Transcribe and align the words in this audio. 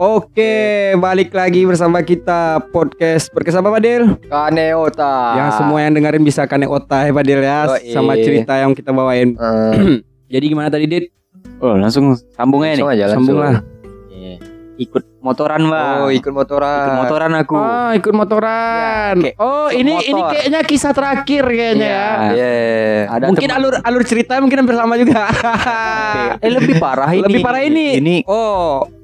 Oke, 0.00 0.56
balik 0.96 1.28
lagi 1.30 1.68
bersama 1.68 2.00
kita 2.00 2.56
podcast 2.72 3.28
podcast 3.28 3.60
apa 3.60 3.68
Padil? 3.68 4.16
Kaneota. 4.24 5.36
Yang 5.36 5.50
semua 5.60 5.78
yang 5.78 5.92
dengerin 5.92 6.24
bisa 6.24 6.48
kane 6.48 6.64
otai 6.64 7.12
Padil 7.12 7.36
ya 7.38 7.68
Yoi. 7.68 7.92
sama 7.92 8.16
cerita 8.16 8.56
yang 8.56 8.72
kita 8.72 8.90
bawain. 8.90 9.36
Eh, 9.36 10.00
Jadi 10.32 10.44
gimana 10.46 10.72
tadi 10.72 10.88
Dit? 10.88 11.12
Oh 11.60 11.76
langsung 11.76 12.16
sambung 12.32 12.64
aja 12.64 12.72
nih. 12.72 12.80
langsung 12.80 12.88
aja 12.88 13.04
langsung. 13.06 13.24
Sambung 13.28 13.38
lah. 13.44 13.54
Iya. 14.08 14.34
Ikut 14.80 15.04
motoran 15.20 15.62
bang. 15.68 15.98
Oh, 16.00 16.08
ikut 16.08 16.32
motoran. 16.32 16.80
Ikut 16.80 16.96
motoran 16.96 17.32
aku. 17.36 17.54
Oh, 17.54 17.90
ikut 17.92 18.12
motoran. 18.16 19.14
Ya, 19.20 19.24
kayak 19.26 19.36
oh, 19.36 19.68
ini 19.68 19.92
motor. 19.92 20.08
ini 20.08 20.20
kayaknya 20.32 20.60
kisah 20.64 20.92
terakhir 20.96 21.44
kayaknya 21.44 21.84
Iya. 21.84 22.00
ya. 22.00 22.32
Iya. 22.32 22.50
Ada 23.12 23.24
Mungkin 23.28 23.48
teman- 23.52 23.58
alur 23.60 23.74
alur 23.84 24.02
cerita 24.08 24.40
mungkin 24.40 24.64
hampir 24.64 24.80
sama 24.80 24.96
juga. 24.96 25.28
eh 26.40 26.48
lebih 26.48 26.80
parah 26.80 27.12
ini. 27.12 27.20
Lebih 27.20 27.40
parah 27.44 27.60
ini. 27.60 28.00
Ini 28.00 28.16
Oh. 28.24 28.96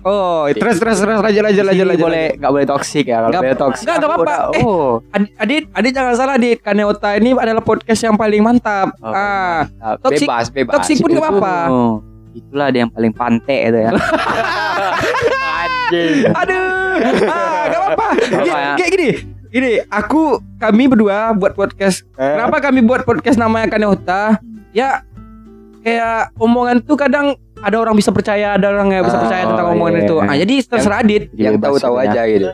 Oh, 0.00 0.48
terus 0.48 0.80
terus 0.80 0.96
terus 0.96 1.18
lanjut 1.20 1.42
lanjut 1.44 1.64
lanjut 1.64 1.84
Sini 1.84 1.90
lanjut. 1.92 2.06
boleh 2.08 2.26
nggak 2.40 2.52
boleh 2.56 2.66
toksik 2.66 3.04
ya 3.04 3.20
kalau 3.20 3.28
boleh 3.36 3.58
toksik. 3.58 3.84
nggak, 3.84 3.96
nggak 4.00 4.10
aku 4.10 4.22
apa-apa. 4.24 4.36
Eh. 4.56 4.64
Oh. 4.64 4.92
Ad- 5.12 5.32
Adit, 5.36 5.64
Adit 5.76 5.92
jangan 5.92 6.14
salah 6.16 6.34
Adit. 6.34 6.58
Kaneota 6.60 7.08
ini 7.14 7.30
adalah 7.32 7.60
podcast 7.60 8.00
yang 8.00 8.16
paling 8.16 8.40
mantap. 8.40 8.96
Oh, 8.98 9.12
ah, 9.12 9.68
mantap. 9.68 9.96
toksik 10.00 10.26
Bebas, 10.26 10.46
bebas. 10.48 10.72
toksik 10.78 10.96
pun 11.00 11.10
nggak 11.12 11.24
apa-apa. 11.26 11.56
Oh, 11.68 11.92
Itulah 12.38 12.68
dia 12.70 12.86
yang 12.86 12.92
paling 12.92 13.12
pantai 13.12 13.68
itu 13.68 13.78
ya. 13.78 13.90
Anjing. 15.60 16.30
Aduh, 16.30 16.94
ah, 17.26 17.60
gak 17.66 17.80
apa-apa. 17.80 18.06
Apa 18.14 18.46
Kayak, 18.46 18.78
ya? 18.78 18.86
gini, 18.88 19.08
gini. 19.50 19.72
Aku, 19.90 20.38
kami 20.56 20.86
berdua 20.86 21.34
buat 21.34 21.52
podcast. 21.52 22.06
Eh. 22.14 22.38
Kenapa 22.38 22.62
kami 22.62 22.80
buat 22.80 23.02
podcast 23.02 23.36
namanya 23.36 23.66
Kaneota? 23.68 24.38
Ya, 24.70 25.02
kayak 25.82 26.30
omongan 26.38 26.86
tuh 26.86 26.94
kadang 26.94 27.34
ada 27.60 27.76
orang 27.76 27.94
bisa 27.94 28.10
percaya, 28.10 28.56
ada 28.56 28.66
orang 28.68 28.88
nggak 28.88 29.04
bisa 29.04 29.16
Ah, 29.16 29.22
percaya 29.22 29.42
tentang 29.44 29.66
oh, 29.68 29.74
omongan 29.76 29.94
iya. 29.94 30.02
itu. 30.02 30.14
Ah, 30.18 30.36
jadi 30.36 30.54
terserah 30.64 30.98
Adit. 31.00 31.22
Yang 31.32 31.54
tahu-tahu 31.60 31.94
aja 31.96 32.20
gitu. 32.26 32.48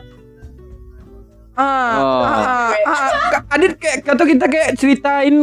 Ah, 1.57 1.93
Oh. 1.97 2.21
ah, 2.21 2.69
ah, 2.85 3.09
ah, 3.33 3.41
Adit 3.57 3.73
kayak 3.81 4.05
kata 4.05 4.23
kita 4.23 4.45
kayak 4.45 4.69
ceritain 4.77 5.35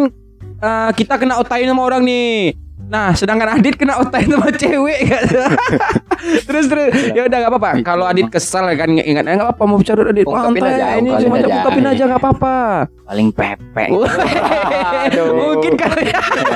ah, 0.61 0.91
kita 0.95 1.19
kena 1.19 1.37
otain 1.37 1.67
sama 1.67 1.83
orang 1.83 2.07
nih. 2.07 2.55
Nah, 2.85 3.17
sedangkan 3.17 3.59
Adit 3.59 3.75
kena 3.81 3.97
otain 4.01 4.29
sama 4.29 4.51
cewek 4.53 4.99
kan. 5.09 5.25
terus 6.49 6.65
terus 6.69 6.93
ya 7.13 7.25
udah 7.29 7.39
gak 7.45 7.53
apa-apa. 7.53 7.71
Itu 7.81 7.85
Kalau 7.85 8.05
Adit 8.05 8.29
kesal 8.29 8.69
ya 8.73 8.77
kan 8.77 8.89
ingat 8.93 9.25
eh, 9.25 9.35
nggak 9.37 9.49
apa-apa 9.51 9.63
mau 9.65 9.77
bicara 9.81 10.01
Adit. 10.09 10.25
Ungkapin 10.29 10.63
Santai, 10.63 10.77
aja, 10.77 10.87
ini 11.01 11.11
cuma 11.21 11.37
aja. 11.41 11.47
ungkapin 11.49 11.85
aja 11.89 12.03
nggak 12.09 12.21
apa-apa. 12.21 12.57
Paling 13.05 13.29
pepek. 13.33 13.89
Aduh. 15.09 15.29
Mungkin 15.33 15.73
kali. 15.77 16.05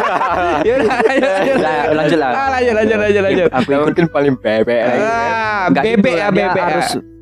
ya 0.69 0.73
udah 0.81 0.89
lanjut, 0.89 1.57
lanjut. 1.97 2.19
Lah. 2.19 2.31
Ah, 2.33 2.49
lanjut 2.57 2.75
lanjut 2.77 2.99
lanjut 2.99 3.23
lanjut. 3.25 3.49
Aku 3.53 3.71
Mungkin 3.89 4.07
paling 4.09 4.35
bebek. 4.41 4.81
Ah, 4.85 5.69
gitu 5.73 5.85
bebek 6.01 6.17
lah, 6.17 6.31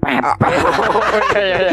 ya 0.09 0.23
ya. 1.37 1.71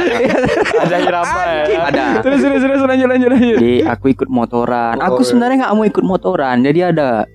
Ada 0.81 0.95
irama 0.99 1.41
ya. 1.45 1.63
Ada. 1.87 2.03
Terus 2.21 2.39
terus 2.39 2.61
terus 2.61 2.81
lanjut 2.81 3.07
lanjut 3.07 3.29
lanjut. 3.29 3.57
Jadi 3.57 3.73
aku 3.83 4.05
ikut 4.09 4.29
motoran. 4.29 4.95
Oh. 4.97 5.05
Aku 5.09 5.21
sebenarnya 5.21 5.55
nggak 5.61 5.73
mau 5.73 5.83
ikut 5.83 6.03
motoran. 6.03 6.57
Jadi 6.59 6.79
ada 6.83 7.25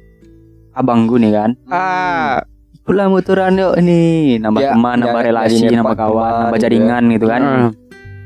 abangku 0.72 1.16
nih 1.16 1.32
kan. 1.32 1.50
Ah, 1.66 2.42
Ikutlah 2.78 3.06
motoran 3.06 3.52
yuk 3.52 3.76
ini 3.76 4.00
nambah 4.38 4.58
Ya, 4.58 4.72
teman, 4.72 4.96
ya, 4.96 5.00
nambah 5.04 5.20
ya, 5.20 5.26
relasi, 5.28 5.60
ini 5.60 5.76
nambah 5.76 5.92
kawan, 5.92 6.08
teman 6.08 6.40
nambah 6.40 6.48
gitu 6.50 6.64
jaringan 6.64 7.02
gitu 7.12 7.26
kan. 7.26 7.40
Ah. 7.42 7.68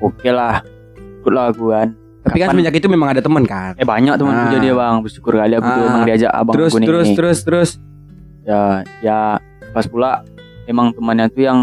Oke 0.00 0.30
lah. 0.30 0.54
Ikutlah 1.18 1.44
aku 1.50 1.64
kan. 1.68 1.88
Tapi 2.22 2.38
kan 2.38 2.48
semenjak 2.54 2.74
itu 2.78 2.86
memang 2.86 3.08
ada 3.10 3.18
teman 3.18 3.42
kan. 3.42 3.74
eh 3.74 3.82
banyak 3.82 4.14
temanku 4.14 4.38
Ah. 4.38 4.52
jadi 4.54 4.66
bang. 4.70 4.94
Bersyukur 5.02 5.34
kali 5.34 5.52
aku 5.52 5.66
tuh 5.66 5.74
Ah. 5.76 5.90
emang 5.90 6.02
diajak 6.06 6.30
abangku 6.30 6.54
Terus 6.54 6.72
nih. 6.78 6.86
terus 6.86 7.08
terus 7.10 7.38
terus. 7.42 7.70
Ya 8.42 8.62
ya 9.02 9.18
pas 9.70 9.82
pula 9.84 10.22
emang 10.64 10.94
temannya 10.94 11.26
tuh 11.26 11.42
yang 11.42 11.58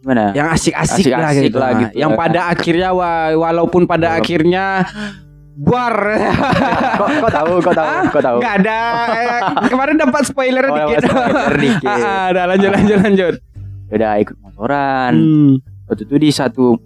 gimana? 0.00 0.32
yang 0.32 0.48
asik-asik 0.48 1.04
lah 1.06 1.28
Asik-asik 1.28 1.44
gitu. 1.46 1.58
lah 1.58 1.70
Nah, 1.70 1.80
gitu 1.82 1.92
yang 1.94 2.10
ya. 2.10 2.18
pada 2.18 2.40
akhirnya 2.48 2.88
wa- 2.90 3.32
walaupun 3.38 3.82
pada 3.84 4.06
Walaupun- 4.08 4.20
akhirnya 4.22 4.64
buar 5.52 5.94
kok, 6.96 7.08
kok 7.20 7.32
tahu, 7.32 7.52
kok 7.60 7.74
tahu, 7.74 7.84
Ah, 7.86 8.04
kok 8.06 8.22
tahu. 8.22 8.36
nggak 8.40 8.54
ada 8.58 8.78
Eh, 9.12 9.40
kemarin 9.68 9.96
dapat 9.96 10.22
spoiler 10.24 10.64
Oh, 10.64 10.76
dikit. 10.78 11.00
spoiler 11.04 11.52
dikit. 11.54 11.84
Ah, 11.86 12.00
ah, 12.08 12.24
udah 12.30 12.44
lanjut 12.48 12.70
lanjut 12.72 12.98
lanjut. 12.98 13.34
Udah 13.90 14.12
ikut 14.16 14.36
motoran. 14.38 15.12
Hmm. 15.14 15.52
Waktu 15.84 16.02
itu 16.04 16.16
di 16.16 16.30
satu 16.30 16.78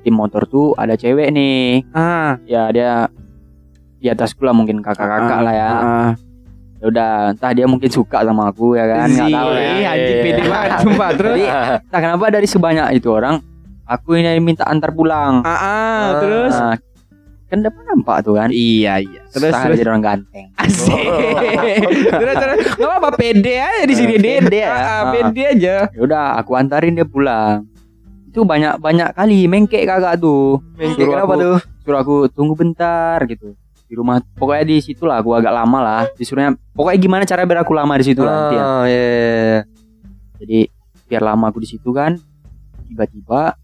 tim 0.00 0.14
motor 0.14 0.46
tuh 0.46 0.72
ada 0.74 0.94
cewek 0.94 1.28
nih. 1.28 1.84
Ah, 1.90 2.40
Ya 2.42 2.70
dia 2.70 3.10
di 3.96 4.08
atasku 4.08 4.40
lah 4.40 4.54
mungkin 4.54 4.80
kakak-kakak 4.80 5.28
ah, 5.34 5.42
lah 5.42 5.52
ya. 5.52 5.68
ah. 5.68 6.10
Ya 6.80 6.86
udah, 6.86 7.10
entah 7.30 7.52
dia 7.52 7.64
mungkin 7.64 7.86
suka 7.86 8.20
sama 8.20 8.48
aku 8.48 8.72
ya 8.72 8.84
kan, 8.86 9.06
nggak 9.06 9.28
tahu 9.28 9.50
ya. 9.52 9.68
Ih, 9.70 9.84
anjing 9.86 10.18
pede 10.22 10.42
banget 10.42 10.70
sumpah 10.82 11.10
terus. 11.12 11.34
Jadi, 11.34 11.44
entah 11.78 12.00
kenapa 12.00 12.24
dari 12.30 12.46
sebanyak 12.46 12.86
itu 12.94 13.08
orang, 13.10 13.34
aku 13.84 14.08
ini 14.14 14.32
minta 14.38 14.64
antar 14.64 14.88
pulang. 14.90 15.42
Ah, 15.42 15.52
ah, 15.52 16.02
terus 16.18 16.52
Nah, 16.52 16.76
kan 17.46 17.58
dapat 17.60 17.82
nampak 17.84 18.16
tuh 18.22 18.34
kan. 18.34 18.48
iya 18.48 18.96
iya. 18.96 19.20
Terus 19.28 19.50
Sah 19.50 19.60
terus 19.62 19.76
jadi 19.76 19.88
orang 19.88 20.00
ganteng. 20.02 20.46
asik. 20.56 21.04
terus 22.16 22.36
terus 22.38 22.58
nggak 22.72 22.88
apa-apa 22.88 23.10
pede 23.12 23.54
aja 23.58 23.82
di 23.82 23.94
sini 23.94 24.14
Dit. 24.16 24.40
Pede 24.40 24.58
ya. 24.58 24.68
Ah, 24.68 24.72
ah, 24.72 24.88
Ah. 24.88 25.02
pede 25.12 25.42
aja. 25.50 25.74
Ya 25.86 26.00
udah, 26.00 26.38
aku 26.38 26.54
antarin 26.54 26.94
dia 26.94 27.04
pulang. 27.04 27.68
Itu 28.24 28.46
banyak 28.46 28.78
banyak 28.78 29.12
kali 29.12 29.44
mengkek 29.44 29.84
kakak 29.84 30.16
tuh. 30.16 30.64
Mengkek 30.74 30.96
Suruh 30.96 31.12
kenapa 31.12 31.28
aku- 31.28 31.42
tuh? 31.42 31.56
Suruh 31.82 31.98
aku 31.98 32.16
tunggu 32.30 32.54
bentar 32.54 33.20
gitu. 33.26 33.52
Di 33.90 33.98
rumah 33.98 34.22
pokoknya 34.38 34.64
di 34.64 34.78
situ 34.78 35.02
lah 35.02 35.18
aku 35.18 35.34
agak 35.34 35.50
lama 35.50 35.78
lah. 35.82 36.02
Disuruhnya 36.14 36.54
pokoknya 36.70 36.98
gimana 37.00 37.22
cara 37.26 37.42
biar 37.42 37.66
aku 37.66 37.74
lama 37.74 37.98
di 37.98 38.04
situ 38.06 38.22
lah 38.22 38.30
nanti 38.32 38.54
ya. 38.54 38.62
Ah, 38.62 38.82
iya, 38.86 39.02
iya, 39.02 39.18
iya. 39.18 39.60
Jadi 40.38 40.58
biar 41.10 41.22
lama 41.26 41.44
aku 41.50 41.58
di 41.58 41.68
situ 41.68 41.90
kan. 41.90 42.14
Tiba-tiba 42.86 43.58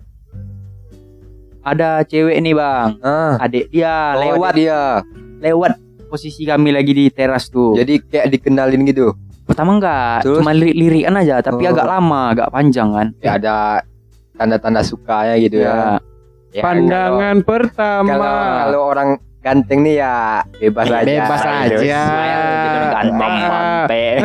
ada 1.63 2.03
cewek 2.03 2.39
nih 2.39 2.55
bang, 2.55 2.91
Ah, 3.03 3.43
adik 3.43 3.71
dia 3.71 4.15
oh, 4.15 4.23
lewat 4.23 4.51
ada 4.51 4.59
dia. 4.59 4.83
lewat 5.43 5.73
posisi 6.07 6.43
kami 6.43 6.71
lagi 6.71 6.91
di 6.91 7.07
teras 7.11 7.47
tuh. 7.47 7.75
Jadi 7.75 8.03
kayak 8.03 8.27
dikenalin 8.31 8.87
gitu. 8.87 9.15
Pertama 9.43 9.75
enggak, 9.75 10.23
Terus? 10.23 10.43
cuma 10.43 10.51
lirik-lirikan 10.51 11.15
aja, 11.17 11.39
tapi 11.39 11.67
Oh. 11.67 11.71
agak 11.71 11.87
lama, 11.87 12.35
agak 12.35 12.51
panjang 12.51 12.91
kan. 12.91 13.07
Ya 13.19 13.35
ada 13.35 13.83
tanda-tanda 14.35 14.83
sukanya 14.83 15.39
gitu 15.39 15.59
ya. 15.59 15.99
Ya, 16.51 16.63
Pandangan 16.63 17.37
Kalau, 17.37 17.47
pertama. 17.47 18.09
kalau, 18.09 18.35
kalau 18.57 18.81
orang 18.87 19.09
ganteng 19.47 19.87
nih 19.87 20.03
ya 20.03 20.15
bebas 20.59 20.87
aja. 20.91 21.07
Bebas 21.07 21.39
gitu. 21.39 21.79
aja. 21.87 22.03
Orang 22.67 22.91
ganteng, 22.91 23.33
Ah. 23.33 23.47
mantep. 23.87 24.19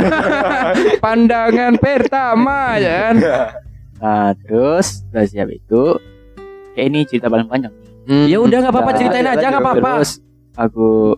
Pandangan 1.05 1.73
pertama 1.77 2.57
ya 2.81 2.93
kan. 3.05 3.15
Nah, 4.01 4.29
terus 4.41 5.05
udah 5.13 5.25
siap 5.29 5.49
itu. 5.53 5.83
Kayak 6.73 6.85
ini 6.89 6.99
cerita 7.05 7.29
paling 7.29 7.45
panjang. 7.45 7.73
Hmm. 8.09 8.25
Ya 8.25 8.41
udah 8.41 8.57
nggak 8.65 8.73
apa-apa 8.73 8.91
Nah, 8.91 8.97
ceritain 8.97 9.27
aja 9.29 9.45
nggak 9.45 9.61
apa-apa. 9.61 9.91
Aku 10.57 11.15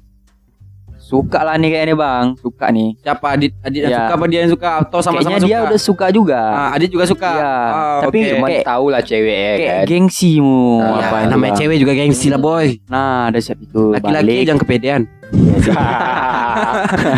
suka 1.13 1.39
lah 1.39 1.55
nih 1.55 1.69
kayaknya 1.69 1.93
bang, 1.95 2.25
suka 2.35 2.65
nih. 2.67 2.89
Siapa 2.97 3.25
Adit? 3.29 3.53
Adit 3.59 3.81
Ya. 3.83 3.97
suka 3.99 4.13
apa 4.13 4.25
dia 4.25 4.39
yang 4.41 4.49
suka 4.49 4.69
atau 4.79 4.99
sama-sama 4.99 5.37
suka? 5.37 5.45
dia 5.45 5.57
udah 5.61 5.79
suka 5.79 6.05
juga. 6.09 6.41
Ah, 6.41 6.69
Adit 6.73 6.89
juga 6.89 7.05
suka. 7.05 7.29
Iya. 7.31 7.53
Ah, 7.69 7.99
Tapi. 8.01 8.17
Cuman 8.27 8.49
kayak- 8.49 8.65
tahu 8.65 8.85
lah 8.89 9.01
cewek 9.01 9.29
ya 9.37 9.53
Kayak 9.53 9.69
kan. 9.69 9.85
gengsi 9.87 10.31
mu 10.37 10.79
Ah, 10.79 10.89
Ya, 10.89 11.05
apa 11.05 11.17
itu, 11.19 11.29
namanya 11.29 11.53
cewek 11.55 11.77
juga 11.77 11.93
gengsi 11.93 12.27
lah 12.27 12.39
boy. 12.39 12.67
Nah, 12.87 13.29
ada 13.29 13.37
siap 13.37 13.59
itu 13.59 13.81
Laki-laki 13.91 14.25
balik. 14.25 14.43
jangan 14.43 14.59
kepedean. 14.59 15.01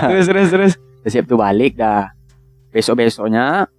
Terus 0.06 0.26
terus 0.26 0.48
terus. 0.50 0.74
Udah 1.00 1.12
siap 1.12 1.26
tuh 1.26 1.38
balik 1.38 1.76
dah. 1.76 2.12
Besok 2.70 3.00
besoknya 3.00 3.70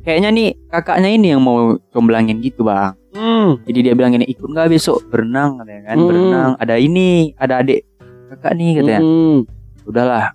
kayaknya 0.00 0.30
nih 0.30 0.48
kakaknya 0.68 1.10
ini 1.10 1.26
yang 1.28 1.40
mau 1.40 1.74
comblangin 1.88 2.38
gitu 2.38 2.62
bang. 2.62 2.94
Hmm. 3.10 3.58
Jadi 3.62 3.78
dia 3.80 3.94
bilang 3.94 4.12
ini 4.12 4.26
ikut 4.26 4.44
nggak 4.44 4.68
besok 4.68 5.06
berenang 5.08 5.58
katanya 5.58 5.82
kan 5.84 5.96
Hmm. 5.96 6.06
berenang. 6.06 6.50
Ada 6.56 6.74
ini 6.76 7.08
ada 7.34 7.54
adik 7.58 7.86
kakak 8.28 8.52
nih 8.52 8.70
katanya. 8.76 9.00
Hmm. 9.00 9.38
Udahlah. 9.84 10.32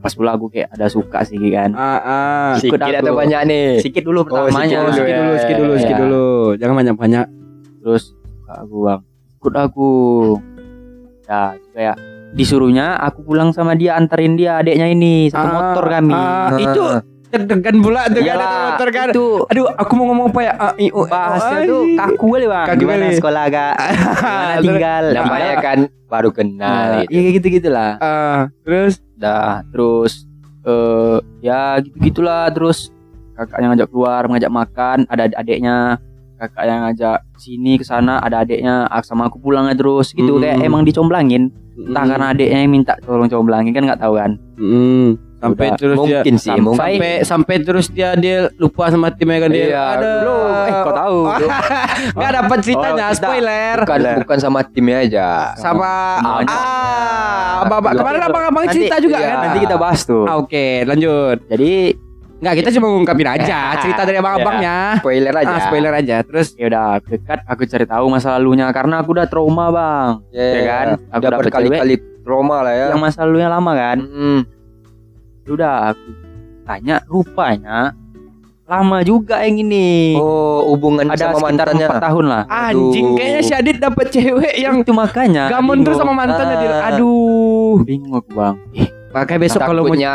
Pas 0.00 0.12
pula 0.12 0.32
aku 0.32 0.48
kayak 0.48 0.72
ada 0.72 0.88
suka 0.88 1.20
sih 1.22 1.36
kan. 1.50 1.72
Ah, 1.72 2.00
ah. 2.00 2.50
Sedikit 2.56 2.80
aku. 2.80 3.04
atau 3.04 3.14
banyak 3.14 3.40
nih? 3.44 3.66
Sedikit 3.78 4.02
dulu 4.02 4.20
Oh, 4.22 4.24
pertamanya. 4.24 4.76
Oh, 4.78 4.82
dulu 4.82 4.92
sedikit 4.94 5.10
ya. 5.10 5.18
dulu, 5.18 5.34
sedikit 5.34 5.56
dulu, 5.58 5.72
Iya. 5.74 5.96
dulu. 5.98 6.28
Jangan 6.56 6.74
banyak-banyak. 6.76 7.26
Terus 7.80 8.02
suka 8.14 8.52
aku 8.58 8.76
bang. 8.80 9.00
Ikut 9.36 9.54
aku. 9.54 9.90
Ya 11.22 11.42
kayak 11.70 11.96
disuruhnya 12.30 12.94
aku 12.96 13.20
pulang 13.24 13.50
sama 13.50 13.74
dia 13.74 13.94
anterin 13.94 14.34
dia 14.34 14.58
adiknya 14.58 14.86
ini 14.86 15.28
satu 15.28 15.46
Ah, 15.46 15.52
motor 15.52 15.84
kami. 15.84 16.14
ah, 16.14 16.48
itu 16.54 16.82
deg-degan 17.30 17.76
pula 17.78 18.06
tuh 18.06 18.20
kan 18.20 18.36
ada 18.36 18.48
motor 18.68 18.88
kan. 18.90 19.08
Itu 19.10 19.26
Aduh, 19.46 19.66
aku 19.70 19.92
mau 19.94 20.04
ngomong 20.06 20.26
apa 20.28 20.40
ya? 20.40 20.52
Ah, 20.54 20.72
i, 20.76 20.86
u, 20.88 21.06
bahasnya 21.06 21.58
ai. 21.58 21.66
tuh 21.66 21.80
kaku 21.94 22.26
kali 22.28 22.46
bang. 22.46 22.66
Kaku 22.66 22.80
Gimana 22.80 23.04
sekolah 23.12 23.42
agak 23.46 23.72
Gimana 23.78 24.60
tinggal. 24.60 25.04
Namanya 25.14 25.52
kan 25.58 25.78
baru 26.06 26.30
kenal 26.30 27.06
iya 27.06 27.30
gitu 27.30 27.46
gitulah. 27.48 27.94
Ah, 27.98 28.50
terus 28.60 28.98
Dah 29.14 29.62
terus 29.68 30.26
eh 30.60 31.16
ya 31.40 31.78
gitu 31.78 31.96
gitulah 32.02 32.50
terus 32.50 32.90
kakaknya 33.32 33.72
ngajak 33.72 33.88
keluar 33.88 34.22
ngajak 34.26 34.50
makan 34.50 34.98
ada 35.06 35.30
adiknya 35.32 35.96
kakak 36.36 36.64
yang 36.64 36.80
ngajak 36.82 37.16
sini 37.36 37.76
ke 37.76 37.84
sana 37.84 38.18
ada 38.18 38.42
adiknya 38.42 38.84
ah, 38.84 39.00
sama 39.00 39.28
aku 39.28 39.38
pulangnya 39.38 39.72
terus 39.72 40.10
gitu 40.10 40.36
Mm. 40.36 40.42
kayak 40.42 40.56
emang 40.60 40.82
dicomblangin 40.82 41.48
entah 41.78 42.04
karena 42.04 42.26
adiknya 42.28 42.58
yang 42.58 42.72
minta 42.74 42.92
tolong 42.98 43.28
comblangin 43.28 43.72
kan 43.72 43.86
nggak 43.86 44.00
tahu 44.00 44.14
kan 44.16 44.36
Hmm. 44.56 45.16
Sampai 45.40 45.66
Udah. 45.66 45.78
terus 45.80 45.96
dia 45.96 46.04
mungkin 46.20 46.34
sih, 46.36 46.46
sampai- 46.46 46.60
mungkin. 46.60 46.78
sampai 46.78 47.12
sampai 47.24 47.54
terus 47.58 47.86
dia 47.88 48.12
dia 48.12 48.52
lupa 48.54 48.92
sama 48.92 49.08
timnya 49.08 49.40
kan 49.40 49.48
dia. 49.48 49.64
Iya, 49.64 49.84
belum. 49.96 50.48
Eh, 50.52 50.72
kau 50.78 50.92
tahu. 50.94 51.18
Enggak 52.14 52.32
dapat 52.36 52.58
ceritanya, 52.60 53.04
Oh, 53.06 53.16
spoiler. 53.16 53.76
Bukan 53.80 54.00
bukan 54.20 54.38
sama 54.38 54.60
timnya 54.62 54.98
aja. 55.00 55.28
Sama 55.56 56.20
Semuanya. 56.20 56.52
ah, 56.52 57.50
abang-abang 57.62 57.88
Nanti- 57.90 58.00
kemarin 58.04 58.20
abang-abang 58.22 58.64
nanti- 58.64 58.76
cerita 58.78 58.96
juga 58.98 59.16
iya. 59.16 59.26
kan? 59.26 59.36
Nanti 59.42 59.58
kita 59.60 59.76
bahas 59.76 60.00
tuh. 60.04 60.24
Ah, 60.24 60.36
Oke, 60.36 60.84
lanjut. 60.84 61.38
Jadi 61.48 61.72
Enggak, 62.36 62.54
kita 62.56 62.68
cuma 62.72 62.86
ngungkapin 62.90 63.28
aja 63.36 63.58
cerita 63.76 64.00
dari 64.02 64.16
abang-abangnya. 64.16 64.96
Spoiler 64.96 65.34
aja. 65.34 65.54
Ah, 65.54 65.60
spoiler 65.62 65.92
aja. 65.94 66.16
Terus 66.22 66.52
ya 66.54 66.66
udah 66.66 66.84
dekat 66.98 67.40
aku 67.44 67.62
cari 67.64 67.84
tahu 67.84 68.04
masa 68.08 68.32
lalunya 68.32 68.68
karena 68.70 69.00
aku 69.00 69.12
udah 69.12 69.24
trauma 69.24 69.68
bang. 69.68 70.08
Ya, 70.32 70.44
Ya 70.50 70.62
kan? 70.66 70.86
Aku 71.10 71.20
Udah 71.22 71.36
berkali-kali 71.38 71.94
trauma 72.20 72.60
lah 72.60 72.72
ya. 72.72 72.86
Yang 72.92 73.00
masa 73.02 73.24
lalunya 73.24 73.48
lama 73.48 73.72
kan. 73.72 73.98
Mm. 74.00 74.40
Ya 75.50 75.58
Udah 75.58 75.74
aku 75.90 76.10
tanya 76.62 76.96
rupanya 77.10 77.90
lama 78.70 79.02
juga 79.02 79.42
yang 79.42 79.66
ini. 79.66 80.14
Oh, 80.14 80.62
hubungan 80.70 81.10
Ada 81.10 81.34
sama 81.34 81.42
sekitar 81.42 81.74
mantannya. 81.74 81.86
empat 81.90 81.98
tahun 82.06 82.24
lah. 82.30 82.42
anjing 82.46 83.06
kayaknya 83.18 83.40
si 83.42 83.50
Adit 83.50 83.82
dapet 83.82 84.06
cewek 84.14 84.54
yang 84.54 84.78
itu 84.78 84.94
makanya 84.94 85.50
gamon 85.50 85.82
terus 85.82 85.98
sama 85.98 86.14
mantannya 86.14 86.54
dia. 86.54 86.70
Ah. 86.78 86.94
Aduh. 86.94 87.82
bingung 87.82 88.22
bang. 88.30 88.54
Eh, 88.70 88.86
Makanya 89.10 89.40
besok 89.42 89.60
kalau 89.66 89.82
mau 89.82 89.90
Takutnya 89.90 90.12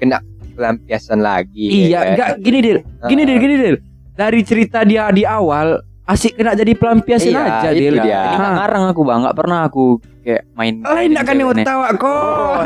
kena 0.00 0.18
pelampiasan 0.56 1.20
lagi. 1.20 1.64
Iya, 1.68 1.84
ya 1.92 2.00
enggak 2.08 2.30
gini 2.40 2.58
Dil. 2.64 2.78
Gini 3.04 3.22
Dil, 3.28 3.38
gini 3.44 3.54
Dil. 3.60 3.76
Dari 4.16 4.40
cerita 4.40 4.88
dia 4.88 5.12
di 5.12 5.28
awal 5.28 5.84
asik 6.08 6.32
kena 6.34 6.56
jadi 6.56 6.72
pelampiasan 6.72 7.28
Iya, 7.28 7.42
aja 7.60 7.68
itu 7.70 7.96
dia. 8.00 8.20
Nggak 8.32 8.40
Ah. 8.40 8.54
ngarang 8.56 8.84
aku 8.88 9.00
bang, 9.04 9.18
nggak 9.20 9.36
pernah 9.36 9.58
aku 9.62 9.84
kayak 10.24 10.42
main. 10.56 10.74
Lain 10.80 11.10
nak 11.12 11.24
kan 11.24 11.34
yang 11.36 11.48
otawa 11.52 11.88
kok. 11.92 12.58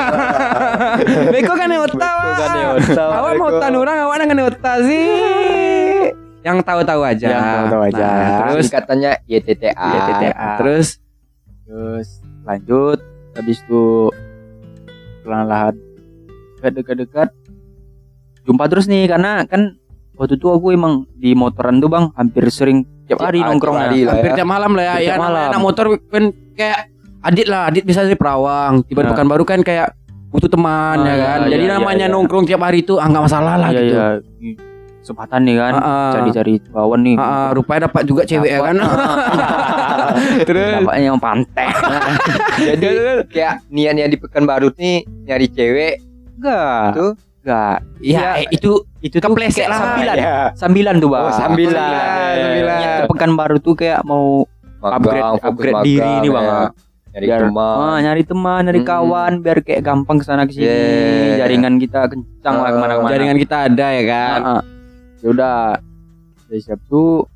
Beko 1.34 1.52
kan 1.52 1.68
yang. 1.68 1.82
Beko 1.84 2.32
kan 2.38 2.50
Awak 2.94 3.32
mau 3.34 3.50
Beko. 3.50 3.58
tan 3.58 3.74
orang 3.74 3.96
awak 4.00 4.16
nak 4.16 4.26
kan 4.30 4.38
sih. 4.86 5.06
Yang 6.46 6.58
tahu-tahu 6.66 7.02
aja. 7.06 7.26
Yang 7.28 7.46
tahu-tahu 7.46 7.82
aja. 7.86 8.02
Nah, 8.02 8.38
terus 8.42 8.64
Singkatannya 8.66 9.12
YTTA. 9.26 9.70
YTTA. 9.94 10.48
terus 10.58 10.86
Terus 11.62 12.08
lanjut, 12.42 12.98
habis 13.32 13.58
itu 13.58 14.10
perlahan-lahan 15.22 15.78
dekat-dekat-dekat 16.58 17.30
jumpa 18.42 18.64
terus 18.66 18.90
nih 18.90 19.06
karena 19.06 19.46
kan 19.46 19.78
waktu 20.14 20.34
itu 20.34 20.46
aku 20.46 20.70
emang 20.70 21.06
di 21.14 21.30
motoran 21.32 21.78
tuh 21.78 21.86
bang 21.86 22.10
hampir 22.12 22.50
sering 22.50 22.82
tiap 23.12 23.20
hari 23.22 23.38
Tiap 23.38 23.48
nongkrongnya. 23.48 23.84
hari 23.84 24.00
lah 24.02 24.12
hampir 24.14 24.26
ya. 24.26 24.36
tiap 24.36 24.48
malam 24.48 24.70
lah 24.72 24.82
ya. 24.82 24.94
Ya 24.94 25.00
tiap 25.06 25.20
malam. 25.20 25.48
anak 25.48 25.60
motor 25.60 25.86
kan 26.06 26.24
kayak 26.54 26.78
Adit 27.22 27.46
lah, 27.46 27.62
Adit 27.68 27.84
bisa 27.84 28.00
dari 28.00 28.16
Perawang, 28.16 28.82
tiba 28.82 29.00
Nah. 29.00 29.14
pekan 29.14 29.26
baru 29.26 29.44
kan 29.44 29.60
kayak 29.60 29.94
butuh 30.28 30.48
teman 30.48 30.96
Ah, 30.98 31.04
ya 31.04 31.12
iya, 31.12 31.22
kan. 31.22 31.38
iya, 31.38 31.50
Jadi 31.50 31.64
iya, 31.64 31.72
namanya 31.72 32.06
iya. 32.06 32.10
nongkrong 32.10 32.44
tiap 32.44 32.60
hari 32.60 32.80
itu 32.80 32.96
ah 32.96 33.04
nggak 33.04 33.22
masalah 33.22 33.54
lah 33.54 33.68
Iya 33.68 33.78
gitu. 33.78 33.94
iya. 33.94 34.06
Ih, 34.42 34.56
Kesempatan 34.98 35.42
nih 35.42 35.56
kan, 35.56 35.72
Ah, 35.72 35.82
ah. 35.82 36.10
cari-cari 36.14 36.54
kawan 36.64 37.00
nih. 37.00 37.14
Ah, 37.14 37.26
ah, 37.26 37.48
rupanya 37.52 37.86
dapat 37.86 38.02
juga 38.04 38.22
cewek 38.22 38.46
ya 38.48 38.58
kan. 38.60 38.76
Terus 40.42 40.72
Dapatnya 40.78 41.02
yang 41.04 41.18
pantai. 41.18 41.66
Jadi 42.68 42.86
kayak 43.26 43.54
niatnya 43.66 44.06
di 44.06 44.16
Pekanbaru 44.16 44.70
nih 44.72 44.96
nyari 45.26 45.46
cewek. 45.48 45.94
Enggak. 46.38 46.86
Tuh. 46.94 47.12
Enggak. 47.42 47.76
ya 47.98 48.22
itu 48.48 48.70
Itu 48.98 49.18
tuh 49.18 49.34
Kepleset 49.34 49.66
kayak 49.66 49.68
lah. 49.68 49.80
sambilan. 49.82 50.14
Ya. 50.16 50.36
Sambilan 50.54 50.94
tuh, 50.96 51.08
Bang. 51.10 51.22
Oh, 51.22 51.32
sambilan. 51.32 51.74
Sambilan, 51.74 52.34
sambilan. 52.38 52.78
Niat 52.78 52.92
ke 52.94 53.04
Pekanbaru 53.10 53.56
tuh 53.58 53.74
kayak 53.74 54.00
mau 54.02 54.46
upgrade 54.80 55.18
Magang, 55.18 55.34
fokus 55.36 55.48
upgrade 55.48 55.74
magang, 55.74 55.84
diri 55.84 56.12
nih, 56.16 56.30
Bang. 56.30 56.44
ya. 56.44 56.60
Nyari 57.12 57.26
Biar- 57.26 57.42
teman. 57.44 57.76
Ah, 57.76 57.98
nyari 58.00 58.22
teman, 58.24 58.60
nyari 58.62 58.80
Hmm. 58.80 58.88
kawan 58.88 59.32
biar 59.38 59.58
kayak 59.60 59.82
gampang 59.82 60.16
ke 60.16 60.24
sana 60.24 60.42
ke 60.42 60.52
sini. 60.52 60.64
Yeah. 60.64 61.36
Jaringan 61.36 61.74
kita 61.76 62.00
kencang 62.06 62.54
lah 62.56 62.62
Ah, 62.62 62.70
ke 62.70 62.78
mana-mana. 62.78 63.10
jaringan 63.10 63.36
kita 63.36 63.56
ada 63.64 63.86
ya 63.90 64.02
kan. 64.06 64.38
Ah, 64.40 64.50
ah. 64.54 64.62
Ya 65.18 65.26
udah. 65.28 65.58
Dari 66.46 66.60
siap 66.60 66.80
tuh 66.84 67.26